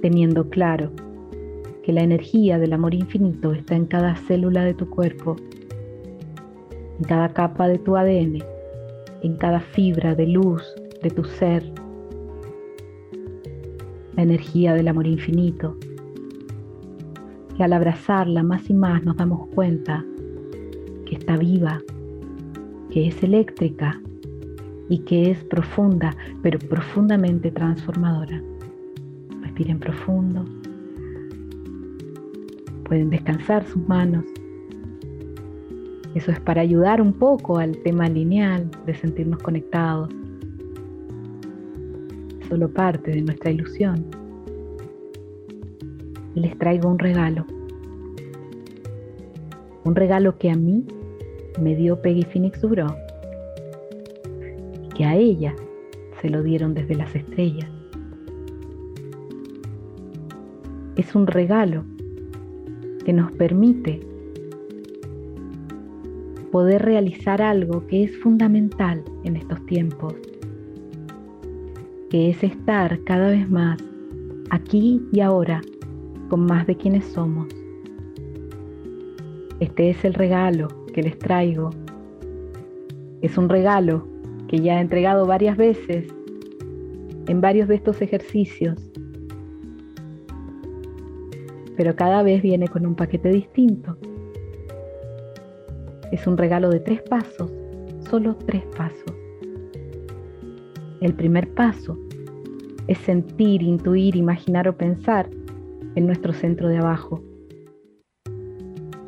Teniendo 0.02 0.50
claro 0.50 0.92
que 1.84 1.94
la 1.94 2.02
energía 2.02 2.60
del 2.60 2.74
amor 2.74 2.94
infinito 2.94 3.54
está 3.54 3.76
en 3.76 3.86
cada 3.86 4.16
célula 4.16 4.64
de 4.64 4.74
tu 4.74 4.90
cuerpo, 4.90 5.36
en 7.00 7.06
cada 7.06 7.30
capa 7.30 7.68
de 7.68 7.78
tu 7.78 7.96
ADN, 7.96 8.44
en 9.22 9.38
cada 9.38 9.60
fibra 9.60 10.16
de 10.16 10.28
luz 10.28 10.64
de 11.02 11.10
tu 11.10 11.24
ser. 11.24 11.64
La 14.16 14.24
energía 14.24 14.74
del 14.74 14.88
amor 14.88 15.08
infinito, 15.08 15.78
que 17.58 17.64
al 17.64 17.74
abrazarla 17.74 18.44
más 18.44 18.70
y 18.70 18.74
más 18.74 19.04
nos 19.04 19.18
damos 19.18 19.48
cuenta 19.50 20.06
que 21.06 21.16
está 21.16 21.36
viva, 21.38 21.82
que 22.94 23.08
es 23.08 23.24
eléctrica 23.24 24.00
y 24.88 25.00
que 25.00 25.32
es 25.32 25.44
profunda, 25.46 26.16
pero 26.44 26.60
profundamente 26.60 27.50
transformadora. 27.50 28.40
Respiren 29.42 29.80
profundo. 29.80 30.46
Pueden 32.84 33.10
descansar 33.10 33.66
sus 33.66 33.88
manos. 33.88 34.24
Eso 36.14 36.32
es 36.32 36.40
para 36.42 36.62
ayudar 36.62 37.02
un 37.02 37.14
poco 37.14 37.58
al 37.58 37.76
tema 37.80 38.08
lineal 38.08 38.70
de 38.86 38.94
sentirnos 38.94 39.42
conectados. 39.42 40.10
Solo 42.48 42.70
parte 42.70 43.10
de 43.10 43.24
nuestra 43.24 43.50
ilusión. 43.50 44.06
Les 46.36 46.56
traigo 46.60 46.90
un 46.90 47.00
regalo. 47.00 47.44
Un 49.84 49.96
regalo 49.96 50.38
que 50.38 50.52
a 50.52 50.56
mí 50.56 50.86
me 51.60 51.76
dio 51.76 52.02
Peggy 52.02 52.24
Phoenix 52.24 52.62
Dubro 52.62 52.96
y 54.84 54.90
que 54.90 55.06
a 55.06 55.16
ella 55.16 55.56
se 56.22 56.30
lo 56.30 56.42
dieron 56.42 56.74
desde 56.74 56.96
las 56.96 57.14
estrellas. 57.16 57.70
Es 60.96 61.16
un 61.16 61.28
regalo 61.28 61.84
que 63.06 63.14
nos 63.14 63.32
permite 63.34 64.00
poder 66.52 66.84
realizar 66.84 67.42
algo 67.42 67.86
que 67.88 68.04
es 68.04 68.18
fundamental 68.20 69.04
en 69.24 69.36
estos 69.36 69.66
tiempos, 69.66 70.14
que 72.10 72.30
es 72.30 72.44
estar 72.44 73.04
cada 73.04 73.30
vez 73.30 73.50
más 73.50 73.80
aquí 74.52 75.02
y 75.12 75.20
ahora 75.20 75.62
con 76.30 76.46
más 76.46 76.68
de 76.68 76.78
quienes 76.78 77.06
somos. 77.06 77.48
Este 79.60 79.90
es 79.90 80.06
el 80.06 80.14
regalo 80.14 80.83
que 80.94 81.04
les 81.04 81.20
traigo. 81.20 81.72
Es 83.22 83.38
un 83.38 83.50
regalo 83.50 84.08
que 84.48 84.60
ya 84.60 84.78
he 84.78 84.82
entregado 84.82 85.26
varias 85.26 85.58
veces 85.58 86.08
en 87.28 87.42
varios 87.42 87.68
de 87.68 87.76
estos 87.76 88.02
ejercicios 88.02 88.94
pero 91.76 91.96
cada 91.96 92.24
vez 92.24 92.42
viene 92.42 92.68
con 92.68 92.86
un 92.86 92.96
paquete 92.96 93.30
distinto. 93.30 93.98
Es 96.12 96.28
un 96.28 96.38
regalo 96.38 96.70
de 96.70 96.80
tres 96.80 97.02
pasos, 97.02 97.52
solo 98.10 98.36
tres 98.36 98.64
pasos. 98.78 99.14
El 101.02 101.14
primer 101.14 101.50
paso 101.54 101.98
es 102.88 102.98
sentir, 103.00 103.62
intuir, 103.64 104.16
imaginar 104.16 104.68
o 104.68 104.78
pensar 104.78 105.30
en 105.96 106.06
nuestro 106.06 106.34
centro 106.34 106.68
de 106.68 106.78
abajo. 106.78 107.22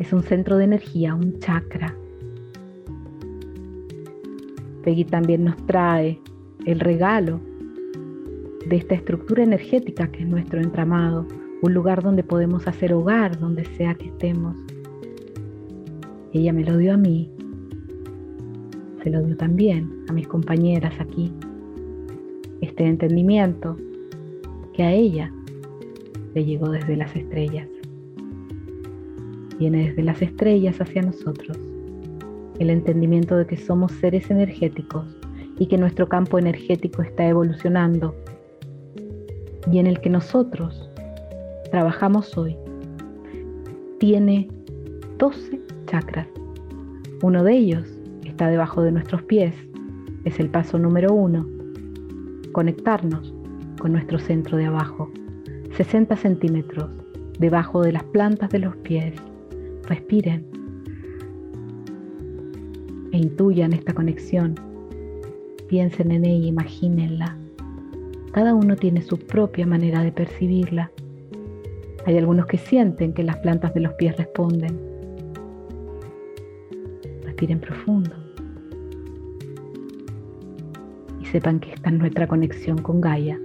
Es 0.06 0.14
un 0.14 0.22
centro 0.22 0.58
de 0.58 0.66
energía, 0.66 1.16
un 1.16 1.40
chakra. 1.40 1.96
Peggy 4.84 5.04
también 5.04 5.46
nos 5.46 5.58
trae 5.66 6.22
el 6.68 6.80
regalo 6.80 7.40
de 8.68 8.76
esta 8.76 8.94
estructura 8.94 9.42
energética 9.42 10.12
que 10.12 10.22
es 10.22 10.28
nuestro 10.28 10.62
entramado, 10.62 11.26
un 11.64 11.74
lugar 11.74 12.04
donde 12.04 12.22
podemos 12.24 12.68
hacer 12.68 12.94
hogar, 12.94 13.40
donde 13.40 13.66
sea 13.78 13.96
que 13.96 14.06
estemos. 14.06 14.56
Ella 16.34 16.54
me 16.54 16.64
lo 16.64 16.78
dio 16.78 16.94
a 16.94 16.98
mí, 16.98 17.32
se 19.02 19.10
lo 19.10 19.24
dio 19.24 19.36
también 19.36 20.06
a 20.08 20.14
mis 20.14 20.28
compañeras 20.28 20.94
aquí. 21.00 21.34
Este 22.62 22.86
entendimiento 22.86 23.76
que 24.72 24.84
a 24.84 24.92
ella 24.92 25.34
le 26.36 26.46
llegó 26.46 26.70
desde 26.70 26.96
las 26.96 27.16
estrellas. 27.16 27.75
Viene 29.60 29.90
desde 29.90 30.04
las 30.04 30.22
estrellas 30.22 30.80
hacia 30.82 31.02
nosotros. 31.02 31.58
El 32.60 32.70
entendimiento 32.70 33.38
de 33.38 33.46
que 33.46 33.58
somos 33.58 33.92
seres 33.94 34.30
energéticos 34.30 35.06
y 35.60 35.68
que 35.68 35.78
nuestro 35.78 36.08
campo 36.08 36.40
energético 36.40 37.02
está 37.02 37.28
evolucionando 37.28 38.16
y 39.72 39.80
en 39.80 39.88
el 39.88 40.00
que 40.00 40.10
nosotros 40.10 40.90
trabajamos 41.72 42.38
hoy 42.38 42.56
tiene 44.00 44.48
12 45.18 45.62
chakras. 45.88 46.28
Uno 47.22 47.44
de 47.44 47.54
ellos 47.54 47.88
está 48.26 48.48
debajo 48.48 48.82
de 48.84 48.92
nuestros 48.92 49.24
pies. 49.24 49.56
Es 50.26 50.40
el 50.40 50.50
paso 50.50 50.78
número 50.78 51.14
uno. 51.14 51.48
Conectarnos 52.52 53.34
con 53.80 53.94
nuestro 53.94 54.20
centro 54.20 54.58
de 54.58 54.66
abajo. 54.66 55.10
60 55.76 56.16
centímetros 56.18 56.90
debajo 57.40 57.82
de 57.82 57.94
las 57.94 58.04
plantas 58.04 58.50
de 58.50 58.60
los 58.60 58.76
pies. 58.78 59.14
Respiren 59.88 60.46
e 63.12 63.18
intuyan 63.18 63.74
esta 63.74 63.94
conexión. 63.94 64.56
Piensen 65.68 66.12
en 66.12 66.26
ella, 66.26 66.48
imagínenla. 66.48 67.38
Cada 68.32 68.54
uno 68.54 68.76
tiene 68.76 69.02
su 69.02 69.18
propia 69.18 69.66
manera 69.66 70.04
de 70.04 70.12
percibirla. 70.12 70.92
Hay 72.06 72.18
algunos 72.18 72.48
que 72.48 72.58
sienten 72.58 73.14
que 73.14 73.24
las 73.24 73.38
plantas 73.38 73.74
de 73.74 73.80
los 73.80 73.94
pies 73.94 74.18
responden. 74.18 74.78
Respiren 77.24 77.60
profundo. 77.60 78.12
Y 81.22 81.26
sepan 81.26 81.60
que 81.60 81.74
esta 81.74 81.90
es 81.90 81.96
nuestra 81.96 82.28
conexión 82.28 82.80
con 82.80 83.02
Gaia, 83.02 83.40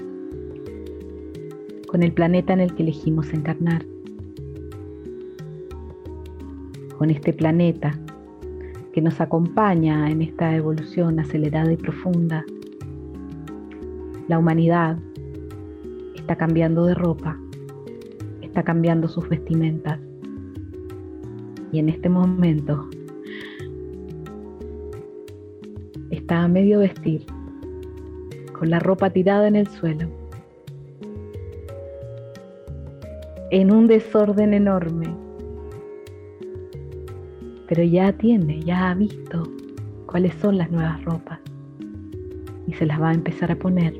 con 1.86 2.02
el 2.02 2.12
planeta 2.12 2.52
en 2.52 2.60
el 2.60 2.74
que 2.74 2.82
elegimos 2.82 3.32
encarnar, 3.32 3.84
con 7.00 7.10
este 7.10 7.32
planeta 7.32 7.98
que 8.92 9.00
nos 9.00 9.20
acompaña 9.20 10.08
en 10.10 10.20
esta 10.20 10.54
evolución 10.54 11.18
acelerada 11.18 11.72
y 11.72 11.76
profunda. 11.76 12.44
La 14.28 14.38
humanidad 14.38 14.98
está 16.14 16.36
cambiando 16.36 16.84
de 16.84 16.94
ropa 16.94 17.40
está 18.50 18.64
cambiando 18.64 19.06
sus 19.06 19.28
vestimentas. 19.28 20.00
Y 21.72 21.78
en 21.78 21.88
este 21.88 22.08
momento 22.08 22.90
está 26.10 26.42
a 26.42 26.48
medio 26.48 26.80
vestir, 26.80 27.24
con 28.58 28.70
la 28.70 28.80
ropa 28.80 29.10
tirada 29.10 29.46
en 29.46 29.54
el 29.54 29.68
suelo, 29.68 30.08
en 33.52 33.70
un 33.70 33.86
desorden 33.86 34.52
enorme. 34.52 35.29
Pero 37.70 37.84
ya 37.84 38.12
tiene, 38.12 38.60
ya 38.62 38.90
ha 38.90 38.94
visto 38.94 39.44
cuáles 40.06 40.34
son 40.34 40.58
las 40.58 40.72
nuevas 40.72 41.04
ropas 41.04 41.38
y 42.66 42.72
se 42.72 42.84
las 42.84 43.00
va 43.00 43.10
a 43.10 43.14
empezar 43.14 43.52
a 43.52 43.56
poner 43.56 43.94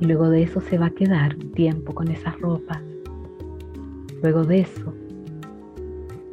y 0.00 0.04
luego 0.04 0.30
de 0.30 0.44
eso 0.44 0.60
se 0.60 0.78
va 0.78 0.86
a 0.86 0.90
quedar 0.90 1.34
un 1.34 1.50
tiempo 1.50 1.92
con 1.92 2.06
esas 2.06 2.40
ropas. 2.40 2.78
Luego 4.22 4.44
de 4.44 4.60
eso 4.60 4.94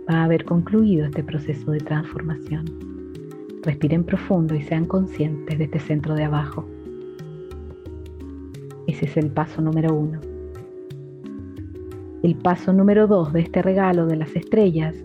va 0.07 0.19
a 0.19 0.23
haber 0.25 0.45
concluido 0.45 1.07
este 1.07 1.23
proceso 1.23 1.71
de 1.71 1.79
transformación. 1.79 2.65
Respiren 3.63 4.03
profundo 4.03 4.53
y 4.53 4.61
sean 4.61 4.85
conscientes 4.85 5.57
de 5.57 5.63
este 5.63 5.79
centro 5.79 6.13
de 6.13 6.25
abajo. 6.25 6.67
Ese 8.85 9.05
es 9.05 9.17
el 9.17 9.31
paso 9.31 9.59
número 9.59 9.91
uno. 9.91 10.19
El 12.21 12.35
paso 12.35 12.73
número 12.73 13.07
dos 13.07 13.33
de 13.33 13.39
este 13.39 13.63
regalo 13.63 14.05
de 14.05 14.17
las 14.17 14.35
estrellas 14.35 14.95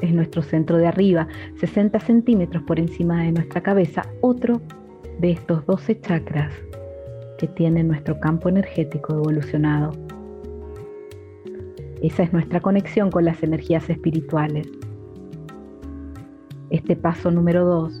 es 0.00 0.12
nuestro 0.12 0.42
centro 0.42 0.78
de 0.78 0.86
arriba, 0.86 1.28
60 1.60 1.98
centímetros 2.00 2.62
por 2.64 2.78
encima 2.78 3.22
de 3.22 3.32
nuestra 3.32 3.62
cabeza, 3.62 4.02
otro 4.20 4.60
de 5.18 5.32
estos 5.32 5.64
12 5.66 6.00
chakras 6.00 6.52
que 7.38 7.46
tiene 7.48 7.82
nuestro 7.82 8.18
campo 8.20 8.48
energético 8.48 9.14
evolucionado. 9.14 9.92
Esa 12.02 12.22
es 12.22 12.32
nuestra 12.32 12.60
conexión 12.60 13.10
con 13.10 13.24
las 13.24 13.42
energías 13.42 13.88
espirituales. 13.90 14.66
Este 16.70 16.96
paso 16.96 17.30
número 17.30 17.64
dos 17.64 18.00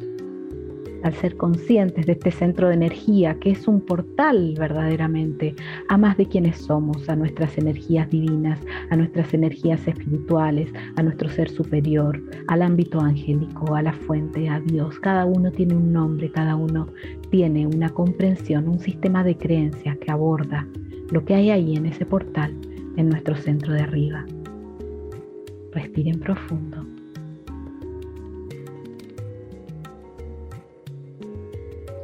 al 1.02 1.14
ser 1.14 1.36
conscientes 1.36 2.06
de 2.06 2.12
este 2.12 2.30
centro 2.30 2.68
de 2.68 2.74
energía, 2.74 3.34
que 3.40 3.50
es 3.50 3.66
un 3.68 3.80
portal 3.80 4.54
verdaderamente 4.58 5.54
a 5.88 5.96
más 5.96 6.16
de 6.16 6.26
quienes 6.26 6.58
somos, 6.58 7.08
a 7.08 7.16
nuestras 7.16 7.56
energías 7.58 8.08
divinas, 8.10 8.60
a 8.90 8.96
nuestras 8.96 9.32
energías 9.34 9.86
espirituales, 9.86 10.72
a 10.96 11.02
nuestro 11.02 11.28
ser 11.28 11.50
superior, 11.50 12.22
al 12.48 12.62
ámbito 12.62 13.00
angélico, 13.00 13.74
a 13.74 13.82
la 13.82 13.92
fuente, 13.92 14.48
a 14.48 14.60
Dios. 14.60 14.98
Cada 15.00 15.24
uno 15.24 15.50
tiene 15.50 15.74
un 15.74 15.92
nombre, 15.92 16.30
cada 16.30 16.56
uno 16.56 16.88
tiene 17.30 17.66
una 17.66 17.88
comprensión, 17.90 18.68
un 18.68 18.80
sistema 18.80 19.24
de 19.24 19.36
creencias 19.36 19.96
que 19.98 20.10
aborda 20.10 20.66
lo 21.10 21.24
que 21.24 21.34
hay 21.34 21.50
ahí 21.50 21.76
en 21.76 21.86
ese 21.86 22.06
portal, 22.06 22.54
en 22.96 23.08
nuestro 23.08 23.36
centro 23.36 23.72
de 23.72 23.80
arriba. 23.80 24.24
Respiren 25.72 26.20
profundo. 26.20 26.79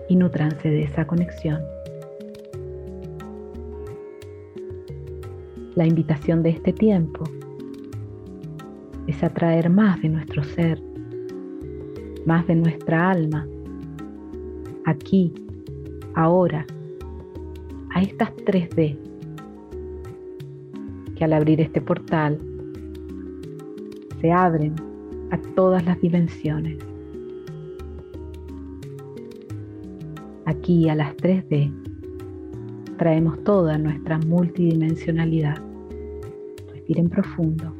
Y 0.08 0.16
nutranse 0.16 0.68
de 0.68 0.82
esa 0.82 1.06
conexión. 1.06 1.60
La 5.74 5.86
invitación 5.86 6.42
de 6.42 6.50
este 6.50 6.72
tiempo 6.72 7.24
es 9.06 9.22
atraer 9.22 9.70
más 9.70 10.00
de 10.02 10.08
nuestro 10.08 10.42
ser, 10.42 10.80
más 12.24 12.46
de 12.46 12.56
nuestra 12.56 13.10
alma, 13.10 13.46
aquí, 14.84 15.32
ahora, 16.14 16.66
a 17.94 18.02
estas 18.02 18.30
3D, 18.36 18.96
que 21.14 21.24
al 21.24 21.32
abrir 21.32 21.60
este 21.60 21.80
portal 21.80 22.38
se 24.20 24.32
abren 24.32 24.74
a 25.30 25.38
todas 25.54 25.84
las 25.84 26.00
dimensiones. 26.00 26.78
Aquí 30.58 30.88
a 30.88 30.94
las 30.94 31.14
3D 31.16 31.70
traemos 32.96 33.42
toda 33.44 33.78
nuestra 33.78 34.18
multidimensionalidad. 34.18 35.56
Respiren 36.72 37.08
profundo. 37.08 37.72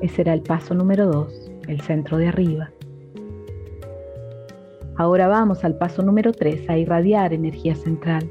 Ese 0.00 0.16
será 0.16 0.34
el 0.34 0.42
paso 0.42 0.74
número 0.74 1.06
2, 1.06 1.50
el 1.66 1.80
centro 1.80 2.18
de 2.18 2.28
arriba. 2.28 2.70
Ahora 4.96 5.28
vamos 5.28 5.64
al 5.64 5.76
paso 5.76 6.02
número 6.02 6.32
3, 6.32 6.68
a 6.68 6.78
irradiar 6.78 7.32
energía 7.32 7.74
central. 7.74 8.30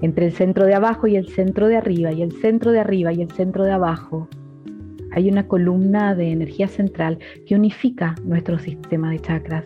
Entre 0.00 0.26
el 0.26 0.32
centro 0.32 0.66
de 0.66 0.74
abajo 0.74 1.06
y 1.06 1.16
el 1.16 1.28
centro 1.28 1.66
de 1.66 1.76
arriba, 1.76 2.12
y 2.12 2.22
el 2.22 2.32
centro 2.32 2.72
de 2.72 2.80
arriba 2.80 3.12
y 3.12 3.22
el 3.22 3.30
centro 3.32 3.64
de 3.64 3.72
abajo, 3.72 4.28
hay 5.12 5.28
una 5.28 5.48
columna 5.48 6.14
de 6.14 6.30
energía 6.30 6.68
central 6.68 7.18
que 7.46 7.54
unifica 7.54 8.14
nuestro 8.24 8.58
sistema 8.58 9.10
de 9.10 9.20
chakras. 9.20 9.64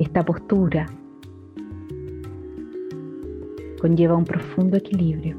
Esta 0.00 0.24
postura 0.24 0.86
conlleva 3.82 4.16
un 4.16 4.24
profundo 4.24 4.78
equilibrio. 4.78 5.36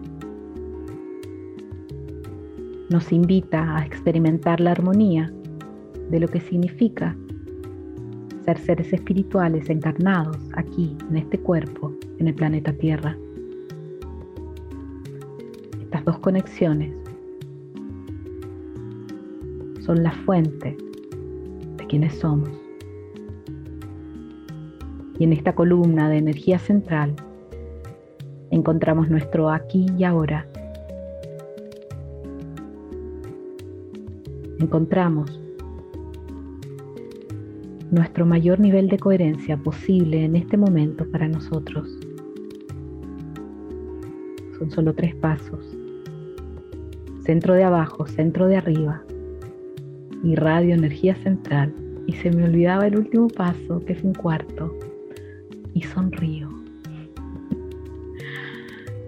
Nos 2.91 3.11
invita 3.11 3.75
a 3.75 3.83
experimentar 3.83 4.59
la 4.59 4.73
armonía 4.73 5.33
de 6.11 6.19
lo 6.19 6.27
que 6.27 6.39
significa 6.39 7.17
ser 8.45 8.59
seres 8.59 8.93
espirituales 8.93 9.67
encarnados 9.67 10.37
aquí, 10.53 10.95
en 11.09 11.17
este 11.17 11.39
cuerpo, 11.39 11.91
en 12.19 12.27
el 12.27 12.35
planeta 12.35 12.71
Tierra. 12.71 13.17
Estas 15.81 16.05
dos 16.05 16.19
conexiones 16.19 16.93
son 19.79 20.03
la 20.03 20.11
fuente 20.11 20.77
de 21.77 21.87
quienes 21.87 22.13
somos. 22.13 22.60
Y 25.21 25.23
en 25.23 25.33
esta 25.33 25.53
columna 25.53 26.09
de 26.09 26.17
energía 26.17 26.57
central 26.57 27.13
encontramos 28.49 29.07
nuestro 29.07 29.51
aquí 29.51 29.85
y 29.95 30.03
ahora. 30.03 30.47
Encontramos 34.59 35.39
nuestro 37.91 38.25
mayor 38.25 38.59
nivel 38.59 38.89
de 38.89 38.97
coherencia 38.97 39.57
posible 39.57 40.25
en 40.25 40.37
este 40.37 40.57
momento 40.57 41.05
para 41.11 41.27
nosotros. 41.27 41.87
Son 44.57 44.71
solo 44.71 44.95
tres 44.95 45.13
pasos. 45.13 45.63
Centro 47.19 47.53
de 47.53 47.63
abajo, 47.63 48.07
centro 48.07 48.47
de 48.47 48.57
arriba 48.57 49.03
y 50.23 50.33
radio 50.33 50.73
energía 50.73 51.13
central. 51.13 51.75
Y 52.07 52.13
se 52.13 52.31
me 52.31 52.43
olvidaba 52.43 52.87
el 52.87 52.97
último 52.97 53.27
paso, 53.27 53.85
que 53.85 53.93
es 53.93 54.03
un 54.03 54.15
cuarto 54.15 54.75
y 55.81 55.83
sonrío. 55.83 56.47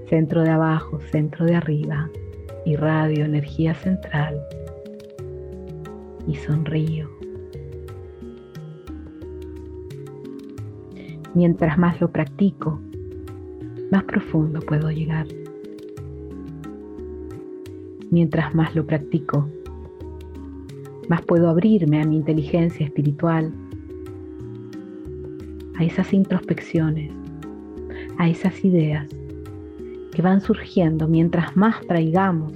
Centro 0.10 0.42
de 0.42 0.50
abajo, 0.50 1.00
centro 1.12 1.46
de 1.46 1.56
arriba, 1.56 2.10
irradio 2.66 3.26
energía 3.26 3.76
central 3.76 4.42
y 6.28 6.36
sonrío. 6.36 7.10
Mientras 11.36 11.78
más 11.78 12.02
lo 12.02 12.12
practico, 12.12 12.80
más 13.92 14.04
profundo 14.06 14.60
puedo 14.62 14.90
llegar. 14.90 15.28
Mientras 18.10 18.54
más 18.56 18.76
lo 18.76 18.86
practico, 18.86 19.48
más 21.08 21.22
puedo 21.22 21.50
abrirme 21.50 22.02
a 22.02 22.06
mi 22.06 22.16
inteligencia 22.16 22.86
espiritual, 22.86 23.54
a 25.78 25.84
esas 25.84 26.14
introspecciones, 26.14 27.12
a 28.18 28.30
esas 28.30 28.64
ideas 28.64 29.08
que 30.12 30.22
van 30.22 30.42
surgiendo 30.42 31.08
mientras 31.08 31.56
más 31.58 31.82
traigamos 31.88 32.54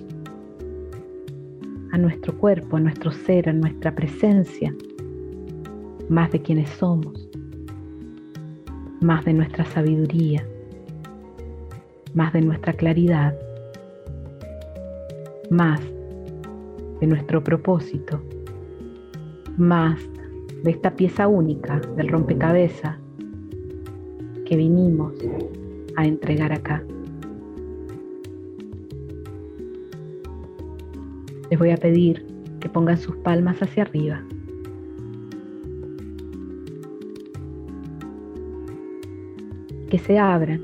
a 1.91 1.97
nuestro 1.97 2.37
cuerpo, 2.37 2.77
a 2.77 2.79
nuestro 2.79 3.11
ser, 3.11 3.49
a 3.49 3.53
nuestra 3.53 3.95
presencia, 3.95 4.73
más 6.09 6.31
de 6.31 6.41
quienes 6.41 6.69
somos, 6.69 7.27
más 9.01 9.25
de 9.25 9.33
nuestra 9.33 9.65
sabiduría, 9.65 10.45
más 12.13 12.33
de 12.33 12.41
nuestra 12.41 12.73
claridad, 12.73 13.35
más 15.49 15.81
de 16.99 17.07
nuestro 17.07 17.43
propósito, 17.43 18.21
más 19.57 19.99
de 20.63 20.71
esta 20.71 20.91
pieza 20.91 21.27
única 21.27 21.79
del 21.95 22.09
rompecabezas 22.09 22.97
que 24.47 24.55
vinimos 24.55 25.13
a 25.97 26.05
entregar 26.05 26.53
acá. 26.53 26.81
Les 31.49 31.59
voy 31.59 31.71
a 31.71 31.77
pedir 31.77 32.25
que 32.61 32.69
pongan 32.69 32.97
sus 32.97 33.15
palmas 33.17 33.61
hacia 33.61 33.83
arriba. 33.83 34.23
Que 39.89 39.99
se 39.99 40.17
abran 40.17 40.63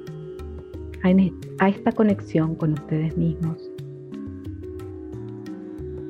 a 1.60 1.70
esta 1.70 1.92
conexión 1.92 2.56
con 2.56 2.74
ustedes 2.74 3.18
mismos, 3.18 3.70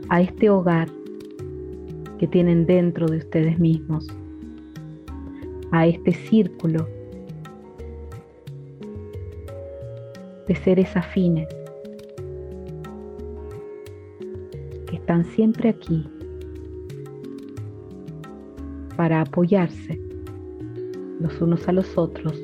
a 0.09 0.21
este 0.21 0.51
hogar 0.51 0.89
que 2.19 2.27
tienen 2.27 2.67
dentro 2.67 3.07
de 3.07 3.17
ustedes 3.17 3.57
mismos, 3.57 4.07
a 5.71 5.87
este 5.87 6.13
círculo 6.13 6.87
de 10.53 10.59
seres 10.59 10.95
afines 10.95 11.47
que 14.85 14.97
están 14.97 15.25
siempre 15.25 15.69
aquí 15.69 16.07
para 18.95 19.21
apoyarse 19.21 19.99
los 21.19 21.41
unos 21.41 21.67
a 21.67 21.71
los 21.71 21.97
otros, 21.97 22.39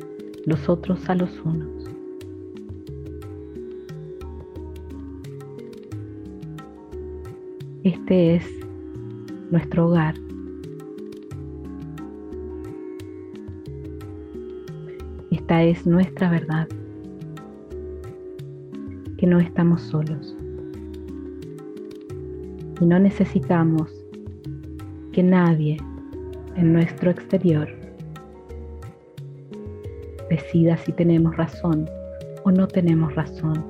los 0.48 0.68
otros 0.68 1.08
a 1.08 1.14
los 1.14 1.40
unos. 1.42 1.70
Este 7.84 8.38
es 8.38 8.46
nuestro 9.52 9.88
hogar. 9.88 10.16
Esta 15.30 15.64
es 15.64 15.86
nuestra 15.86 16.32
verdad 16.32 16.68
que 19.20 19.28
no 19.28 19.38
estamos 19.40 19.82
solos. 19.82 20.34
Y 22.80 22.86
no 22.86 22.98
necesitamos 23.00 23.92
que 25.12 25.22
nadie 25.22 25.76
en 26.56 26.72
nuestro 26.72 27.12
exterior 27.12 27.68
decida 30.30 30.78
si 30.78 30.94
tenemos 30.94 31.36
razón 31.36 31.86
o 32.46 32.52
no 32.52 32.66
tenemos 32.66 33.14
razón. 33.14 33.62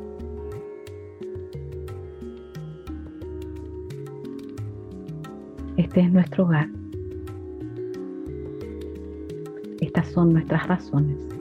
Este 5.78 6.02
es 6.02 6.12
nuestro 6.12 6.44
hogar. 6.44 6.70
Estas 9.82 10.08
son 10.10 10.34
nuestras 10.34 10.68
razones. 10.68 11.39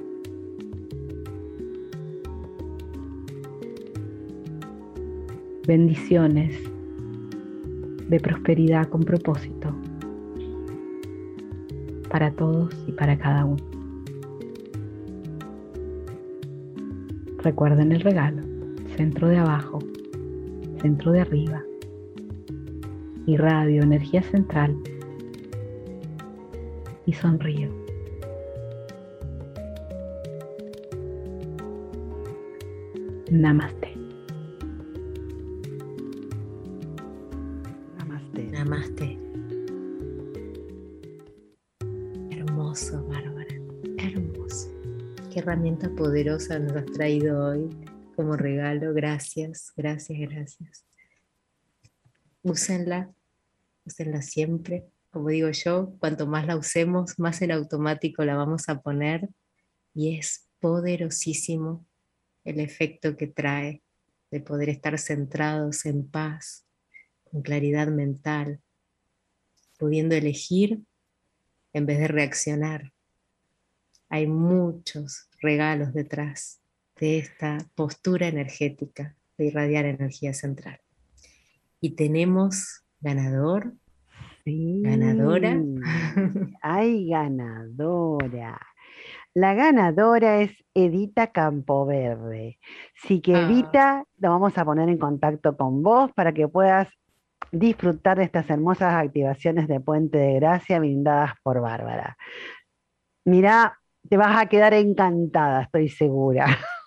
Bendiciones 5.69 6.59
de 8.09 8.19
prosperidad 8.21 8.89
con 8.89 9.03
propósito 9.03 9.75
para 12.09 12.31
todos 12.31 12.75
y 12.87 12.93
para 12.93 13.19
cada 13.19 13.45
uno. 13.45 13.63
Recuerden 17.43 17.93
el 17.93 18.01
regalo, 18.01 18.43
centro 18.97 19.29
de 19.29 19.37
abajo, 19.37 19.79
centro 20.81 21.13
de 21.13 21.21
arriba, 21.21 21.63
y 23.27 23.37
radio, 23.37 23.83
energía 23.83 24.23
central, 24.23 24.75
y 27.05 27.13
sonrío. 27.13 27.69
Namaste. 33.31 33.88
Herramienta 45.59 45.91
poderosa 45.91 46.61
nos 46.61 46.77
has 46.77 46.87
traído 46.87 47.45
hoy 47.45 47.69
como 48.15 48.37
regalo. 48.37 48.95
Gracias, 48.95 49.73
gracias, 49.77 50.21
gracias. 50.21 50.85
Úsenla, 52.43 53.13
úsenla 53.85 54.23
siempre. 54.23 54.87
Como 55.11 55.31
digo 55.31 55.51
yo, 55.51 55.97
cuanto 55.99 56.29
más 56.29 56.47
la 56.47 56.57
usemos, 56.57 57.19
más 57.19 57.43
en 57.43 57.51
automático 57.51 58.25
la 58.25 58.37
vamos 58.37 58.69
a 58.69 58.81
poner 58.83 59.29
y 59.95 60.17
es 60.17 60.49
poderosísimo 60.61 61.85
el 62.45 62.61
efecto 62.61 63.17
que 63.17 63.27
trae 63.27 63.83
de 64.31 64.39
poder 64.39 64.69
estar 64.69 64.97
centrados 64.97 65.87
en 65.87 66.09
paz, 66.09 66.69
con 67.25 67.43
claridad 67.43 67.89
mental, 67.89 68.61
pudiendo 69.77 70.15
elegir 70.15 70.85
en 71.73 71.85
vez 71.85 71.99
de 71.99 72.07
reaccionar. 72.07 72.93
Hay 74.09 74.27
muchos 74.27 75.29
regalos 75.41 75.93
detrás 75.93 76.61
de 76.99 77.19
esta 77.19 77.59
postura 77.75 78.29
energética 78.29 79.15
de 79.37 79.47
irradiar 79.47 79.85
energía 79.85 80.35
central. 80.35 80.81
Y 81.81 81.91
tenemos 81.91 82.85
ganador, 83.01 83.75
ganadora. 84.45 85.61
Hay 86.63 87.09
ganadora. 87.09 88.61
La 89.35 89.55
ganadora 89.55 90.41
es 90.41 90.65
Edita 90.75 91.31
Campoverde. 91.31 92.59
Así 93.03 93.21
que 93.21 93.35
Ah. 93.35 93.43
Edita, 93.43 94.05
la 94.17 94.31
vamos 94.31 94.57
a 94.59 94.65
poner 94.65 94.89
en 94.89 94.99
contacto 94.99 95.57
con 95.57 95.83
vos 95.83 96.11
para 96.13 96.33
que 96.33 96.49
puedas 96.49 96.89
disfrutar 97.53 98.19
de 98.19 98.25
estas 98.25 98.51
hermosas 98.51 98.95
activaciones 98.95 99.69
de 99.69 99.81
Puente 99.81 100.19
de 100.19 100.35
Gracia 100.35 100.79
brindadas 100.81 101.33
por 101.43 101.61
Bárbara. 101.61 102.17
Mirá, 103.25 103.78
te 104.09 104.17
vas 104.17 104.41
a 104.41 104.47
quedar 104.47 104.75
encantada, 104.75 105.63
estoy 105.63 105.89
segura. 105.89 106.47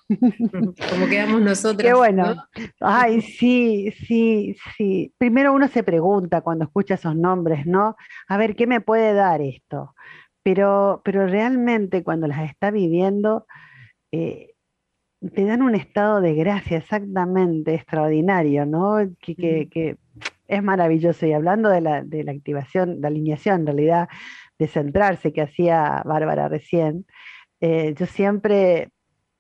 Como 0.90 1.08
quedamos 1.10 1.42
nosotros. 1.42 1.82
Qué 1.88 1.94
bueno. 1.94 2.36
¿no? 2.36 2.44
Ay, 2.82 3.22
sí, 3.22 3.92
sí, 4.06 4.56
sí. 4.76 5.14
Primero 5.18 5.54
uno 5.54 5.68
se 5.68 5.84
pregunta 5.84 6.42
cuando 6.42 6.66
escucha 6.66 6.96
esos 6.96 7.16
nombres, 7.16 7.66
¿no? 7.66 7.96
A 8.28 8.38
ver, 8.38 8.56
¿qué 8.56 8.68
me 8.68 8.82
puede 8.82 9.14
dar 9.14 9.42
esto? 9.42 9.96
Pero, 10.44 11.02
pero 11.06 11.28
realmente 11.28 12.04
cuando 12.04 12.28
las 12.28 12.50
está 12.50 12.72
viviendo, 12.72 13.46
eh, 14.12 14.54
te 15.34 15.46
dan 15.46 15.62
un 15.62 15.76
estado 15.76 16.20
de 16.20 16.34
gracia 16.34 16.78
exactamente 16.80 17.76
extraordinario, 17.76 18.66
¿no? 18.66 18.98
Que, 19.22 19.68
que- 19.70 19.98
es 20.48 20.62
maravilloso. 20.62 21.26
Y 21.26 21.32
hablando 21.32 21.70
de 21.70 21.80
la, 21.80 22.04
de 22.04 22.26
la 22.26 22.34
activación, 22.34 23.00
de 23.00 23.08
alineación, 23.08 23.62
en 23.62 23.68
realidad, 23.68 24.10
de 24.62 24.68
centrarse 24.68 25.34
que 25.34 25.42
hacía 25.42 26.04
Bárbara 26.06 26.48
recién, 26.48 27.06
eh, 27.62 27.96
yo 27.98 28.06
siempre, 28.06 28.92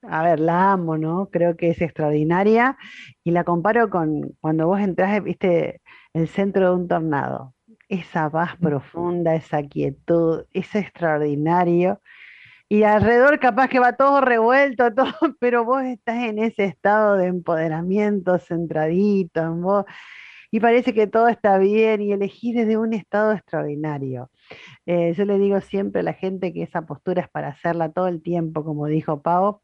a 0.03 0.24
ver, 0.24 0.39
la 0.39 0.72
amo, 0.74 0.97
¿no? 0.97 1.30
Creo 1.32 1.55
que 1.57 1.69
es 1.69 1.82
extraordinaria 1.82 2.78
y 3.24 3.32
la 3.32 3.43
comparo 3.43 3.89
con 3.91 4.34
cuando 4.41 4.67
vos 4.67 4.80
entras, 4.82 5.24
viste, 5.24 5.82
el 6.13 6.28
centro 6.28 6.69
de 6.69 6.76
un 6.76 6.88
tornado. 6.88 7.53
Esa 7.89 8.30
paz 8.32 8.57
profunda, 8.57 9.36
esa 9.36 9.63
quietud, 9.63 10.45
es 10.53 10.74
extraordinario. 10.76 12.01
Y 12.69 12.84
alrededor 12.84 13.39
capaz 13.39 13.67
que 13.69 13.80
va 13.80 13.93
todo 13.97 14.22
revuelto, 14.22 14.93
todo, 14.95 15.13
pero 15.39 15.65
vos 15.65 15.84
estás 15.84 16.24
en 16.24 16.39
ese 16.39 16.65
estado 16.65 17.15
de 17.17 17.28
empoderamiento, 17.28 18.39
centradito 18.39 19.41
en 19.41 19.61
vos. 19.61 19.86
y 20.51 20.59
parece 20.61 20.93
que 20.93 21.07
todo 21.07 21.28
está 21.30 21.57
bien 21.59 22.01
y 22.01 22.11
elegís 22.13 22.55
desde 22.55 22.78
un 22.78 22.93
estado 22.93 23.34
extraordinario. 23.34 24.32
Eh, 24.86 25.14
yo 25.16 25.26
le 25.26 25.38
digo 25.38 25.62
siempre 25.62 26.02
a 26.02 26.04
la 26.04 26.14
gente 26.14 26.54
que 26.54 26.64
esa 26.64 26.84
postura 26.84 27.22
es 27.22 27.30
para 27.30 27.49
hacerla 27.49 27.91
todo 27.91 28.08
el 28.08 28.22
tiempo, 28.22 28.64
como 28.64 28.88
dijo 28.88 29.22
Pau, 29.22 29.62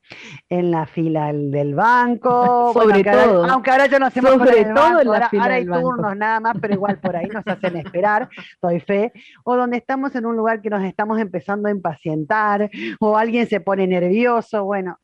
en 0.50 0.72
la 0.72 0.86
fila 0.86 1.34
del 1.34 1.76
banco, 1.76 2.72
sobre 2.74 3.04
todo, 3.04 3.46
aunque 3.46 3.72
ahora 3.72 3.88
ya 3.88 4.00
no 4.00 4.06
hacemos 4.06 4.34
sobre 4.34 4.66
todo 4.66 4.74
banco, 4.74 5.02
en 5.02 5.08
la 5.08 5.14
ahora, 5.14 5.30
fila 5.30 5.44
ahora 5.44 5.56
hay 5.56 5.62
del 5.62 5.70
banco. 5.70 5.90
turnos 5.90 6.18
nada 6.18 6.40
más, 6.40 6.58
pero 6.62 6.74
igual 6.74 7.00
por 7.00 7.16
ahí 7.16 7.28
nos 7.28 7.48
hacen 7.48 7.78
esperar, 7.78 8.30
doy 8.62 8.80
fe, 8.80 9.12
o 9.44 9.56
donde 9.56 9.78
estamos 9.78 10.16
en 10.16 10.26
un 10.26 10.36
lugar 10.36 10.62
que 10.62 10.70
nos 10.70 10.84
estamos 10.84 11.20
empezando 11.20 11.68
a 11.68 11.72
impacientar, 11.72 12.70
o 13.00 13.18
alguien 13.18 13.48
se 13.48 13.60
pone 13.60 13.88
nervioso, 13.88 14.64
bueno, 14.66 15.00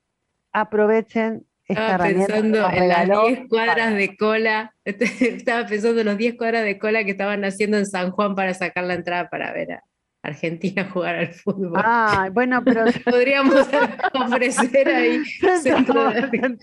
aprovechen 0.52 1.46
Estaba 1.68 1.96
herramienta 1.96 2.26
que 2.26 2.42
pensando 2.42 2.58
en 2.58 2.88
las 2.90 3.00
regaló 3.08 3.28
10 3.28 3.40
cuadras 3.48 3.96
de 3.96 4.18
cola, 4.18 4.74
estaba 4.86 5.66
pensando 5.66 6.02
en 6.02 6.08
los 6.08 6.18
10 6.18 6.36
cuadras 6.36 6.64
de 6.64 6.78
cola 6.78 7.04
que 7.04 7.12
estaban 7.12 7.44
haciendo 7.46 7.78
en 7.78 7.86
San 7.86 8.12
Juan 8.12 8.36
para 8.36 8.54
sacar 8.54 8.84
la 8.84 8.96
entrada 8.96 9.30
para 9.30 9.54
ver 9.54 9.72
a 9.74 9.84
Argentina 10.24 10.86
jugar 10.94 11.16
al 11.16 11.34
fútbol. 11.34 11.82
Ah, 11.84 12.30
bueno, 12.34 12.64
pero 12.64 12.86
Podríamos 13.06 13.68
ofrecer 14.14 14.88
ahí 14.90 15.24
centro 15.62 16.10
de- 16.10 16.58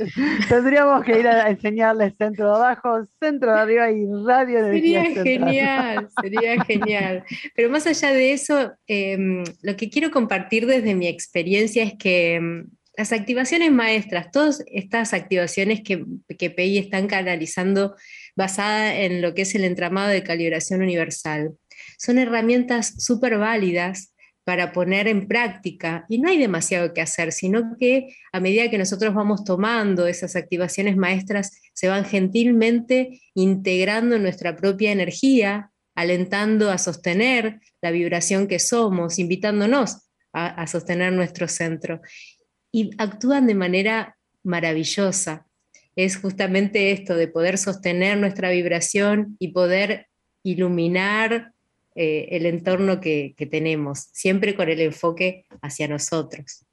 tendríamos 0.48 1.04
que 1.04 1.20
ir 1.20 1.28
a 1.28 1.48
enseñarles 1.50 2.14
centro 2.16 2.50
de 2.50 2.56
abajo, 2.56 3.04
centro 3.20 3.52
de 3.52 3.60
arriba 3.60 3.90
y 3.90 4.04
radio 4.26 4.64
de 4.64 4.72
Sería 4.72 5.04
genial, 5.22 6.08
sería 6.20 6.64
genial. 6.64 7.24
Pero 7.54 7.70
más 7.70 7.86
allá 7.86 8.10
de 8.12 8.32
eso, 8.32 8.72
em, 8.86 9.44
lo 9.62 9.76
que 9.76 9.88
quiero 9.90 10.10
compartir 10.10 10.66
desde 10.66 10.94
mi 10.94 11.06
experiencia 11.06 11.84
es 11.84 11.94
que 11.98 12.34
em, 12.36 12.66
las 13.00 13.12
activaciones 13.12 13.72
maestras, 13.72 14.30
todas 14.30 14.62
estas 14.66 15.14
activaciones 15.14 15.80
que, 15.80 16.04
que 16.38 16.50
PI 16.50 16.76
están 16.76 17.06
canalizando 17.06 17.96
basada 18.36 18.94
en 18.94 19.22
lo 19.22 19.32
que 19.32 19.42
es 19.42 19.54
el 19.54 19.64
entramado 19.64 20.10
de 20.10 20.22
calibración 20.22 20.82
universal, 20.82 21.54
son 21.96 22.18
herramientas 22.18 23.02
súper 23.02 23.38
válidas 23.38 24.12
para 24.44 24.72
poner 24.72 25.08
en 25.08 25.26
práctica 25.26 26.04
y 26.10 26.18
no 26.18 26.28
hay 26.28 26.36
demasiado 26.36 26.92
que 26.92 27.00
hacer, 27.00 27.32
sino 27.32 27.74
que 27.78 28.14
a 28.32 28.40
medida 28.40 28.68
que 28.68 28.76
nosotros 28.76 29.14
vamos 29.14 29.44
tomando 29.44 30.06
esas 30.06 30.36
activaciones 30.36 30.98
maestras, 30.98 31.58
se 31.72 31.88
van 31.88 32.04
gentilmente 32.04 33.22
integrando 33.32 34.18
nuestra 34.18 34.56
propia 34.56 34.92
energía, 34.92 35.70
alentando 35.94 36.70
a 36.70 36.76
sostener 36.76 37.60
la 37.80 37.92
vibración 37.92 38.46
que 38.46 38.58
somos, 38.58 39.18
invitándonos 39.18 40.10
a 40.32 40.66
sostener 40.66 41.12
nuestro 41.14 41.48
centro. 41.48 42.02
Y 42.72 42.90
actúan 42.98 43.46
de 43.46 43.54
manera 43.54 44.16
maravillosa. 44.42 45.46
Es 45.96 46.16
justamente 46.16 46.92
esto 46.92 47.14
de 47.14 47.28
poder 47.28 47.58
sostener 47.58 48.16
nuestra 48.18 48.50
vibración 48.50 49.36
y 49.38 49.48
poder 49.48 50.06
iluminar 50.42 51.52
eh, 51.94 52.28
el 52.30 52.46
entorno 52.46 53.00
que, 53.00 53.34
tenemos, 53.50 54.08
siempre 54.12 54.54
con 54.54 54.68
el 54.68 54.80
enfoque 54.80 55.46
hacia 55.60 55.88
nosotros. 55.88 56.64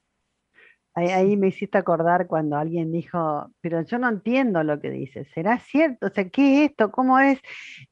Ahí, 0.93 1.37
me 1.37 1.49
hiciste 1.49 1.77
acordar 1.77 2.25
cuando 2.25 2.55
alguien 2.55 2.91
dijo, 2.91 3.51
pero 3.61 3.83
yo 3.83 3.99
no 3.99 4.09
entiendo 4.09 4.63
lo 4.63 4.79
que 4.79 4.89
dices, 4.89 5.27
¿será 5.33 5.59
cierto? 5.59 6.07
O 6.07 6.09
sea, 6.09 6.27
¿qué 6.29 6.63
es 6.63 6.71
esto? 6.71 6.91
¿Cómo 6.91 7.19
es? 7.19 7.39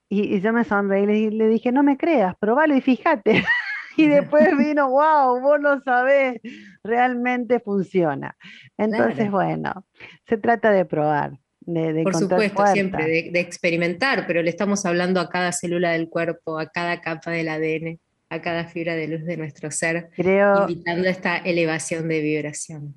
Y, 0.10 0.36
y 0.36 0.41
yo 0.41 0.53
me 0.53 0.64
sonreí 0.64 1.03
y 1.03 1.30
le, 1.30 1.32
le 1.32 1.47
dije, 1.47 1.72
no 1.72 1.84
me 1.84 1.97
creas, 1.97 2.36
probalo 2.39 2.76
y 2.76 2.82
fíjate. 2.82 3.43
Y 3.97 4.07
después 4.07 4.57
vino, 4.57 4.89
wow, 4.89 5.39
vos 5.41 5.59
lo 5.59 5.81
sabés, 5.81 6.39
realmente 6.83 7.59
funciona. 7.59 8.35
Entonces, 8.77 9.15
Claro. 9.15 9.31
bueno, 9.31 9.85
se 10.27 10.37
trata 10.37 10.71
de 10.71 10.85
probar, 10.85 11.39
de, 11.61 11.93
de 11.93 12.03
Por 12.03 12.15
supuesto, 12.15 12.65
siempre, 12.67 13.05
de, 13.05 13.29
de 13.31 13.39
experimentar, 13.39 14.25
pero 14.27 14.41
le 14.41 14.49
estamos 14.49 14.85
hablando 14.85 15.19
a 15.19 15.29
cada 15.29 15.51
célula 15.51 15.91
del 15.91 16.09
cuerpo, 16.09 16.59
a 16.59 16.67
cada 16.67 17.01
capa 17.01 17.31
del 17.31 17.49
ADN, 17.49 17.99
a 18.29 18.41
cada 18.41 18.65
fibra 18.65 18.95
de 18.95 19.07
luz 19.07 19.25
de 19.25 19.37
nuestro 19.37 19.71
ser, 19.71 20.09
Creo, 20.15 20.67
invitando 20.67 21.07
a 21.07 21.11
esta 21.11 21.37
elevación 21.37 22.07
de 22.07 22.21
vibración. 22.21 22.95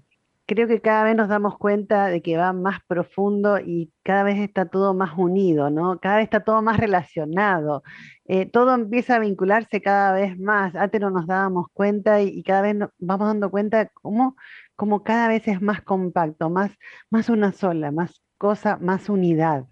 Creo 0.49 0.66
que 0.66 0.80
cada 0.80 1.05
vez 1.05 1.14
nos 1.14 1.28
damos 1.28 1.59
cuenta 1.59 2.07
de 2.09 2.22
que 2.22 2.38
va 2.38 2.55
más 2.55 2.80
profundo 2.88 3.61
y 3.61 3.92
cada 4.03 4.22
vez 4.24 4.38
está 4.38 4.64
todo 4.66 4.94
más 4.94 5.12
unido, 5.18 5.68
¿no? 5.68 6.01
Cada 6.01 6.16
vez 6.16 6.24
está 6.24 6.40
todo 6.42 6.62
más 6.62 6.78
relacionado. 6.78 7.82
Eh, 8.24 8.46
todo 8.51 8.74
empieza 8.74 9.16
a 9.16 9.18
vincularse 9.18 9.82
cada 9.82 10.12
vez 10.12 10.38
más. 10.38 10.74
Antes 10.74 11.03
no 11.03 11.11
nos 11.11 11.26
dábamos 11.26 11.66
cuenta 11.74 12.22
y, 12.22 12.28
y 12.28 12.42
cada 12.42 12.62
vez 12.62 12.76
nos 12.76 12.90
vamos 12.99 13.28
dando 13.28 13.51
cuenta 13.51 13.88
cómo, 13.88 14.36
cómo 14.74 15.05
cada 15.05 15.28
vez 15.28 15.46
es 15.49 15.61
más 15.61 15.82
compacto, 15.82 16.49
más, 16.49 16.72
más 17.11 17.28
una 17.28 17.53
sola, 17.53 17.92
más 17.92 18.22
cosa, 18.38 18.78
más 18.78 19.11
unidad. 19.11 19.66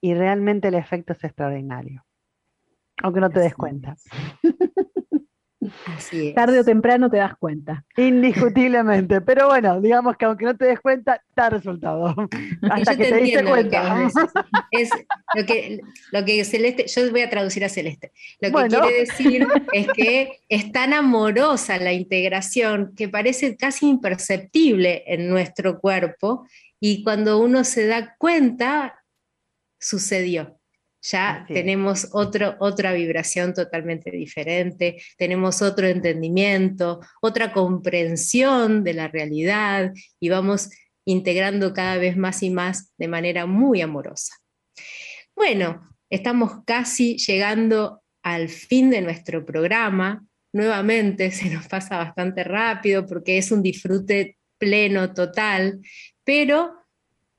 Y 0.00 0.14
realmente 0.14 0.68
el 0.68 0.74
efecto 0.74 1.12
es 1.12 1.24
extraordinario. 1.24 2.04
Aunque 3.02 3.20
no 3.20 3.30
te 3.30 3.40
des 3.40 3.54
cuenta. 3.54 3.96
Así 5.86 6.28
es. 6.28 6.34
Tarde 6.34 6.60
o 6.60 6.64
temprano 6.64 7.10
te 7.10 7.18
das 7.18 7.36
cuenta. 7.36 7.84
Indiscutiblemente. 7.96 9.20
Pero 9.20 9.48
bueno, 9.48 9.80
digamos 9.80 10.16
que 10.16 10.24
aunque 10.24 10.46
no 10.46 10.56
te 10.56 10.64
des 10.66 10.80
cuenta, 10.80 11.22
da 11.36 11.50
resultado. 11.50 12.14
Hasta 12.70 12.92
yo 12.92 12.98
que 12.98 13.04
te 13.04 13.12
te 13.12 13.20
diste 13.20 13.42
lo 13.42 13.54
que. 13.54 13.70
Es 14.70 14.90
lo 15.34 15.44
que, 15.46 15.80
lo 16.12 16.24
que 16.24 16.44
Celeste, 16.44 16.86
yo 16.86 17.10
voy 17.10 17.22
a 17.22 17.30
traducir 17.30 17.64
a 17.64 17.68
Celeste. 17.68 18.12
Lo 18.40 18.48
que 18.48 18.52
Bueno. 18.52 18.80
quiere 18.80 19.00
decir 19.00 19.46
es 19.72 19.88
que 19.88 20.40
es 20.48 20.70
tan 20.72 20.92
amorosa 20.94 21.78
la 21.78 21.92
integración 21.92 22.94
que 22.96 23.08
parece 23.08 23.56
casi 23.56 23.88
imperceptible 23.88 25.02
en 25.06 25.28
nuestro 25.28 25.80
cuerpo 25.80 26.46
y 26.78 27.02
cuando 27.02 27.38
uno 27.40 27.64
se 27.64 27.86
da 27.86 28.14
cuenta, 28.16 29.02
sucedió. 29.78 30.59
Ya 31.02 31.46
tenemos 31.48 32.08
otro, 32.12 32.56
otra 32.60 32.92
vibración 32.92 33.54
totalmente 33.54 34.10
diferente, 34.10 35.00
tenemos 35.16 35.62
otro 35.62 35.86
entendimiento, 35.86 37.00
otra 37.22 37.52
comprensión 37.52 38.84
de 38.84 38.94
la 38.94 39.08
realidad 39.08 39.92
y 40.20 40.28
vamos 40.28 40.68
integrando 41.06 41.72
cada 41.72 41.96
vez 41.96 42.16
más 42.16 42.42
y 42.42 42.50
más 42.50 42.92
de 42.98 43.08
manera 43.08 43.46
muy 43.46 43.80
amorosa. 43.80 44.34
Bueno, 45.34 45.88
estamos 46.10 46.64
casi 46.66 47.16
llegando 47.16 48.02
al 48.22 48.48
fin 48.48 48.90
de 48.90 49.00
nuestro 49.00 49.44
programa. 49.46 50.24
Nuevamente 50.52 51.30
se 51.30 51.50
nos 51.50 51.66
pasa 51.66 51.96
bastante 51.96 52.44
rápido 52.44 53.06
porque 53.06 53.38
es 53.38 53.50
un 53.50 53.62
disfrute 53.62 54.36
pleno, 54.58 55.14
total, 55.14 55.80
pero 56.24 56.79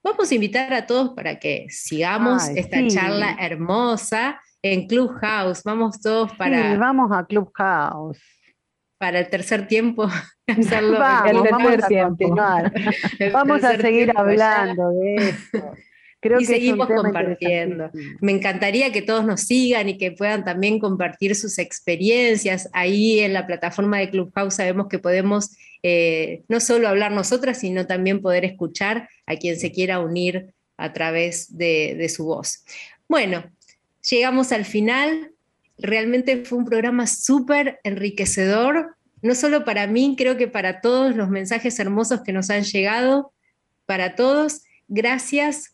vamos 0.03 0.31
a 0.31 0.35
invitar 0.35 0.73
a 0.73 0.85
todos 0.85 1.11
para 1.15 1.39
que 1.39 1.67
sigamos 1.69 2.43
Ay, 2.49 2.59
esta 2.59 2.77
sí. 2.77 2.87
charla 2.89 3.37
hermosa 3.39 4.39
en 4.61 4.87
Clubhouse. 4.87 5.63
Vamos 5.63 6.01
todos 6.01 6.31
Sí, 6.31 6.37
para, 6.37 6.77
vamos 6.77 7.11
a 7.11 7.25
Clubhouse. 7.25 8.19
para 8.99 9.19
el 9.19 9.29
tercer 9.29 9.67
tiempo. 9.67 10.07
hacerlo 10.47 10.99
Vamos, 10.99 11.29
el 11.45 11.51
vamos 11.51 11.71
tercer 11.71 11.83
a 11.83 11.87
tiempo. 11.87 12.09
continuar. 12.17 12.73
el 13.19 13.31
Vamos 13.31 13.63
a 13.63 13.77
seguir 13.77 14.07
ya. 14.07 14.19
hablando 14.19 14.89
de 14.91 15.15
esto. 15.29 15.73
Creo 16.21 16.39
Y 16.39 16.45
que 16.45 16.53
seguimos 16.53 16.87
compartiendo. 16.87 17.89
Me 18.21 18.31
encantaría 18.31 18.91
que 18.91 19.01
todos 19.01 19.25
nos 19.25 19.41
sigan 19.41 19.89
y 19.89 19.97
que 19.97 20.11
puedan 20.11 20.45
también 20.45 20.79
compartir 20.79 21.35
sus 21.35 21.57
experiencias. 21.57 22.69
Ahí 22.73 23.19
en 23.19 23.33
la 23.33 23.47
plataforma 23.47 23.97
de 23.97 24.11
Clubhouse 24.11 24.53
sabemos 24.53 24.87
que 24.87 24.99
podemos 24.99 25.57
eh, 25.81 26.43
no 26.47 26.59
solo 26.59 26.87
hablar 26.87 27.11
nosotras, 27.11 27.57
sino 27.57 27.87
también 27.87 28.21
poder 28.21 28.45
escuchar 28.45 29.09
a 29.25 29.35
quien 29.35 29.59
se 29.59 29.71
quiera 29.71 29.99
unir 29.99 30.53
a 30.77 30.93
través 30.93 31.57
de, 31.57 31.95
de 31.97 32.07
su 32.07 32.25
voz. 32.25 32.65
Bueno, 33.09 33.43
llegamos 34.07 34.51
al 34.51 34.65
final. 34.65 35.31
Realmente 35.79 36.45
fue 36.45 36.59
un 36.59 36.65
programa 36.65 37.07
súper 37.07 37.79
enriquecedor, 37.83 38.95
no 39.23 39.33
solo 39.33 39.65
para 39.65 39.87
mí, 39.87 40.15
creo 40.15 40.37
que 40.37 40.47
para 40.47 40.81
todos 40.81 41.15
los 41.15 41.29
mensajes 41.29 41.79
hermosos 41.79 42.21
que 42.21 42.31
nos 42.31 42.51
han 42.51 42.63
llegado, 42.63 43.33
para 43.87 44.15
todos. 44.15 44.61
Gracias 44.87 45.70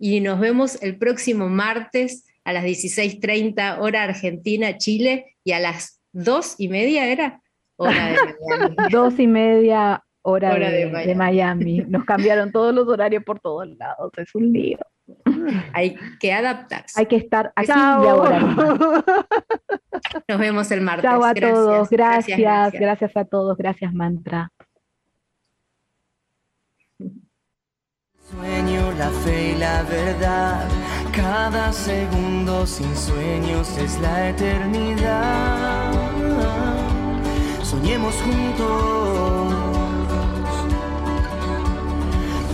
y 0.00 0.20
nos 0.20 0.40
vemos 0.40 0.82
el 0.82 0.96
próximo 0.96 1.48
martes 1.48 2.26
a 2.44 2.54
las 2.54 2.64
16.30 2.64 3.78
hora 3.80 4.02
Argentina, 4.02 4.78
Chile 4.78 5.36
y 5.44 5.52
a 5.52 5.60
las 5.60 6.00
dos 6.12 6.54
y 6.58 6.68
media 6.68 7.06
era 7.06 7.42
hora 7.76 8.08
de 8.08 8.16
Miami. 8.48 8.76
Dos 8.90 9.18
y 9.18 9.26
media 9.26 10.02
hora, 10.22 10.52
Hora 10.54 10.70
de 10.70 10.86
de, 10.86 11.06
de 11.06 11.14
Miami. 11.14 11.80
Nos 11.86 12.04
cambiaron 12.04 12.50
todos 12.50 12.74
los 12.74 12.88
horarios 12.88 13.22
por 13.24 13.40
todos 13.40 13.68
lados. 13.76 14.10
Es 14.16 14.34
un 14.34 14.52
lío. 14.52 14.78
Hay 15.74 15.96
que 16.18 16.32
adaptarse. 16.32 16.98
Hay 16.98 17.06
que 17.06 17.16
estar 17.16 17.52
aquí 17.54 17.70
y 17.70 17.72
ahora. 17.72 18.40
Nos 20.28 20.38
vemos 20.38 20.70
el 20.70 20.80
martes. 20.80 21.04
Chao 21.10 21.22
a 21.22 21.34
Gracias, 21.34 21.54
todos. 21.54 21.90
Gracias, 21.90 22.38
gracias. 22.38 22.80
gracias 22.80 23.16
a 23.16 23.24
todos. 23.26 23.56
Gracias, 23.58 23.92
Mantra. 23.92 24.50
Sueño, 28.30 28.92
la 28.96 29.10
fe 29.10 29.54
y 29.54 29.54
la 29.56 29.82
verdad. 29.82 30.68
Cada 31.12 31.72
segundo 31.72 32.64
sin 32.64 32.96
sueños 32.96 33.68
es 33.76 33.98
la 33.98 34.28
eternidad. 34.28 35.90
Soñemos 37.64 38.14
juntos. 38.22 39.54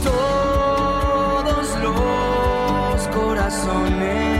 Todos 0.02 1.68
los 1.82 3.08
corazones. 3.08 4.35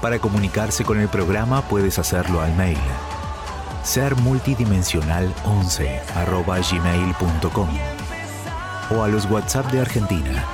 Para 0.00 0.18
comunicarse 0.18 0.84
con 0.84 0.98
el 0.98 1.08
programa 1.08 1.62
puedes 1.62 1.98
hacerlo 1.98 2.40
al 2.40 2.54
mail 2.56 2.78
sermultidimensional11 3.84 6.70
gmail.com 6.70 7.68
o 8.90 9.02
a 9.02 9.08
los 9.08 9.30
WhatsApp 9.30 9.70
de 9.72 9.80
Argentina 9.80 10.44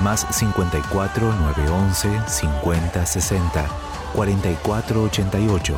más 0.00 0.26
54 0.30 1.32
911 1.32 2.20
50 2.26 3.06
60 3.06 3.66
44 4.14 5.02
88 5.02 5.76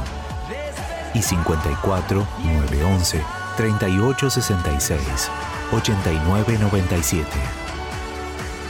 y 1.14 1.22
54 1.22 2.27
911 2.45 3.24
38 3.57 4.31
66 4.31 5.31
89 5.72 6.59
97. 6.59 7.29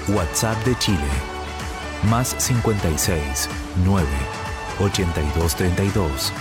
WhatsApp 0.09 0.57
de 0.65 0.79
Chile 0.79 1.09
más 2.09 2.35
56 2.39 3.49
9 3.85 4.07
82 4.81 5.57
32 5.57 6.33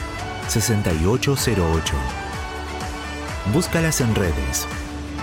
6808. 0.47 1.93
Búscalas 3.53 4.01
en 4.01 4.13
redes. 4.15 4.67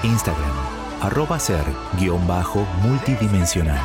Instagram, 0.02 0.52
arroba 1.00 1.38
ser 1.38 1.64
guion 1.98 2.26
bajo 2.26 2.66
multidimensional. 2.82 3.80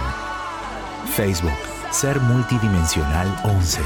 Facebook, 1.16 1.52
ser 1.92 2.20
multidimensional 2.22 3.28
11. 3.44 3.82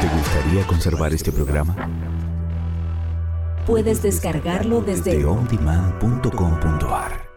¿Te 0.00 0.08
gustaría 0.16 0.66
conservar 0.66 1.12
este 1.12 1.32
programa? 1.32 1.74
Puedes 3.66 4.02
descargarlo 4.02 4.80
desde 4.80 5.18
De 5.18 5.26
ondemand.com.ar 5.26 7.27